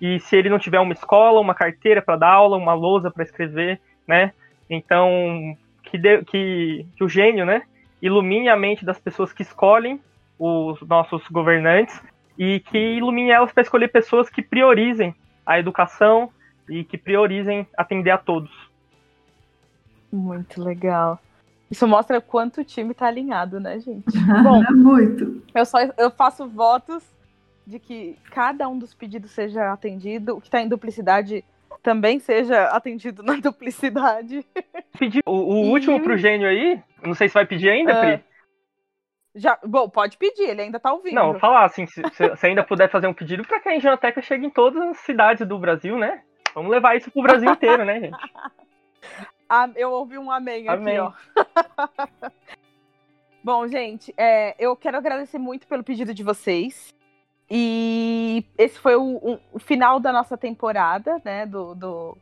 e 0.00 0.20
se 0.20 0.36
ele 0.36 0.48
não 0.48 0.58
tiver 0.58 0.78
uma 0.78 0.92
escola, 0.92 1.40
uma 1.40 1.54
carteira 1.54 2.00
para 2.00 2.16
dar 2.16 2.30
aula, 2.30 2.56
uma 2.56 2.74
lousa 2.74 3.10
para 3.10 3.24
escrever, 3.24 3.80
né? 4.06 4.32
Então, 4.68 5.56
que, 5.82 5.98
de, 5.98 6.22
que, 6.24 6.86
que 6.96 7.04
o 7.04 7.08
gênio, 7.08 7.44
né? 7.46 7.62
ilumine 8.00 8.48
a 8.48 8.56
mente 8.56 8.84
das 8.84 8.98
pessoas 8.98 9.32
que 9.32 9.42
escolhem 9.42 10.00
os 10.38 10.80
nossos 10.82 11.26
governantes 11.28 12.00
e 12.38 12.60
que 12.60 12.78
ilumine 12.78 13.30
elas 13.30 13.52
para 13.52 13.62
escolher 13.62 13.88
pessoas 13.88 14.28
que 14.28 14.42
priorizem 14.42 15.14
a 15.44 15.58
educação 15.58 16.30
e 16.68 16.84
que 16.84 16.98
priorizem 16.98 17.66
atender 17.76 18.10
a 18.10 18.18
todos. 18.18 18.50
Muito 20.16 20.62
legal. 20.62 21.20
Isso 21.70 21.86
mostra 21.86 22.20
quanto 22.20 22.60
o 22.60 22.64
time 22.64 22.92
está 22.92 23.06
alinhado, 23.06 23.60
né, 23.60 23.78
gente? 23.78 24.04
Bom, 24.42 24.62
é 24.62 24.70
muito. 24.70 25.42
Eu 25.54 25.64
só 25.64 25.78
eu 25.98 26.10
faço 26.10 26.48
votos 26.48 27.04
de 27.66 27.78
que 27.78 28.16
cada 28.30 28.68
um 28.68 28.78
dos 28.78 28.94
pedidos 28.94 29.32
seja 29.32 29.72
atendido. 29.72 30.36
O 30.36 30.40
que 30.40 30.46
está 30.46 30.60
em 30.60 30.68
duplicidade 30.68 31.44
também 31.82 32.18
seja 32.18 32.68
atendido 32.68 33.22
na 33.24 33.34
duplicidade. 33.34 34.46
Pedir 34.98 35.22
o, 35.26 35.32
o 35.32 35.66
e... 35.66 35.68
último 35.70 36.00
pro 36.00 36.16
gênio 36.16 36.48
aí, 36.48 36.80
não 37.02 37.14
sei 37.14 37.28
se 37.28 37.34
vai 37.34 37.46
pedir 37.46 37.68
ainda, 37.68 37.98
uh, 37.98 38.00
Pri. 38.00 38.24
Já, 39.34 39.58
bom, 39.62 39.86
pode 39.88 40.16
pedir, 40.16 40.48
ele 40.48 40.62
ainda 40.62 40.80
tá 40.80 40.92
ouvindo. 40.92 41.14
Não, 41.14 41.38
falar 41.38 41.64
assim, 41.66 41.86
se, 41.86 42.00
se 42.36 42.46
ainda 42.46 42.64
puder 42.64 42.88
fazer 42.88 43.06
um 43.06 43.12
pedido 43.12 43.44
para 43.44 43.60
que 43.60 43.68
a 43.68 43.76
Engenhoteca 43.76 44.22
chegue 44.22 44.46
em 44.46 44.50
todas 44.50 44.82
as 44.82 44.96
cidades 44.98 45.46
do 45.46 45.58
Brasil, 45.58 45.98
né? 45.98 46.22
Vamos 46.54 46.70
levar 46.70 46.96
isso 46.96 47.10
pro 47.10 47.22
Brasil 47.22 47.50
inteiro, 47.50 47.84
né, 47.84 48.00
gente? 48.00 48.16
Ah, 49.48 49.70
eu 49.76 49.90
ouvi 49.92 50.18
um 50.18 50.30
amém, 50.30 50.68
amém. 50.68 50.98
aqui, 50.98 51.14
ó. 51.36 52.30
Bom, 53.42 53.68
gente, 53.68 54.12
é, 54.16 54.56
eu 54.58 54.74
quero 54.74 54.96
agradecer 54.96 55.38
muito 55.38 55.66
pelo 55.66 55.84
pedido 55.84 56.12
de 56.12 56.22
vocês. 56.22 56.92
E 57.48 58.44
esse 58.58 58.76
foi 58.78 58.96
o, 58.96 59.38
o 59.52 59.58
final 59.58 60.00
da 60.00 60.12
nossa 60.12 60.36
temporada, 60.36 61.22
né, 61.24 61.46
do, 61.46 61.74
do, 61.74 62.18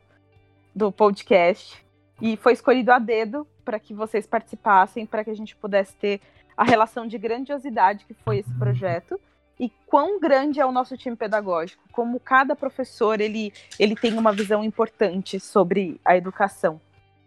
do 0.73 0.91
podcast. 0.91 1.83
E 2.21 2.37
foi 2.37 2.53
escolhido 2.53 2.91
a 2.91 2.99
dedo 2.99 3.47
para 3.63 3.79
que 3.79 3.93
vocês 3.93 4.27
participassem, 4.27 5.05
para 5.05 5.23
que 5.23 5.31
a 5.31 5.35
gente 5.35 5.55
pudesse 5.55 5.95
ter 5.95 6.21
a 6.55 6.63
relação 6.63 7.07
de 7.07 7.17
grandiosidade 7.17 8.05
que 8.05 8.13
foi 8.13 8.37
esse 8.37 8.53
projeto 8.53 9.19
e 9.59 9.69
quão 9.87 10.19
grande 10.19 10.59
é 10.59 10.65
o 10.65 10.71
nosso 10.71 10.97
time 10.97 11.15
pedagógico, 11.15 11.83
como 11.91 12.19
cada 12.19 12.55
professor 12.55 13.19
ele, 13.19 13.53
ele 13.79 13.95
tem 13.95 14.13
uma 14.13 14.31
visão 14.31 14.63
importante 14.63 15.39
sobre 15.39 15.99
a 16.03 16.15
educação. 16.15 16.79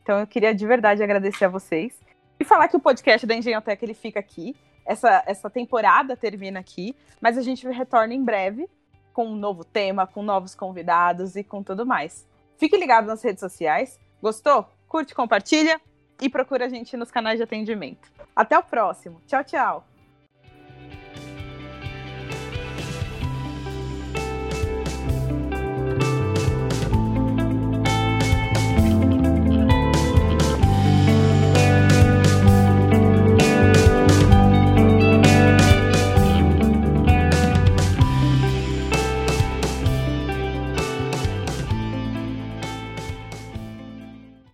Então 0.09 0.21
eu 0.21 0.27
queria 0.27 0.55
de 0.55 0.67
verdade 0.67 1.03
agradecer 1.03 1.45
a 1.45 1.49
vocês 1.51 2.01
e 2.41 2.45
falar 2.45 2.67
que 2.69 2.77
o 2.79 2.81
podcast 2.81 3.27
da 3.27 3.35
Engenhoteca 3.35 3.85
ele 3.85 3.93
fica 3.93 4.19
aqui. 4.19 4.57
Essa, 4.87 5.23
essa 5.27 5.51
temporada 5.51 6.17
termina 6.17 6.59
aqui, 6.59 6.97
mas 7.21 7.37
a 7.37 7.43
gente 7.43 7.69
retorna 7.69 8.15
em 8.15 8.25
breve 8.25 8.67
com 9.13 9.27
um 9.27 9.37
novo 9.37 9.65
tema, 9.65 10.07
com 10.07 10.23
novos 10.23 10.55
convidados 10.55 11.37
e 11.37 11.45
com 11.45 11.63
tudo 11.63 11.85
mais. 11.85 12.27
Fique 12.57 12.75
ligado 12.75 13.07
nas 13.07 13.23
redes 13.23 13.41
sociais. 13.41 14.01
Gostou? 14.23 14.67
Curte, 14.89 15.15
compartilha 15.15 15.79
e 16.23 16.31
procura 16.31 16.65
a 16.65 16.69
gente 16.71 16.97
nos 16.97 17.11
canais 17.11 17.37
de 17.37 17.43
atendimento. 17.43 18.11
Até 18.35 18.59
o 18.59 18.63
próximo. 18.63 19.21
Tchau, 19.27 19.45
tchau. 19.45 19.88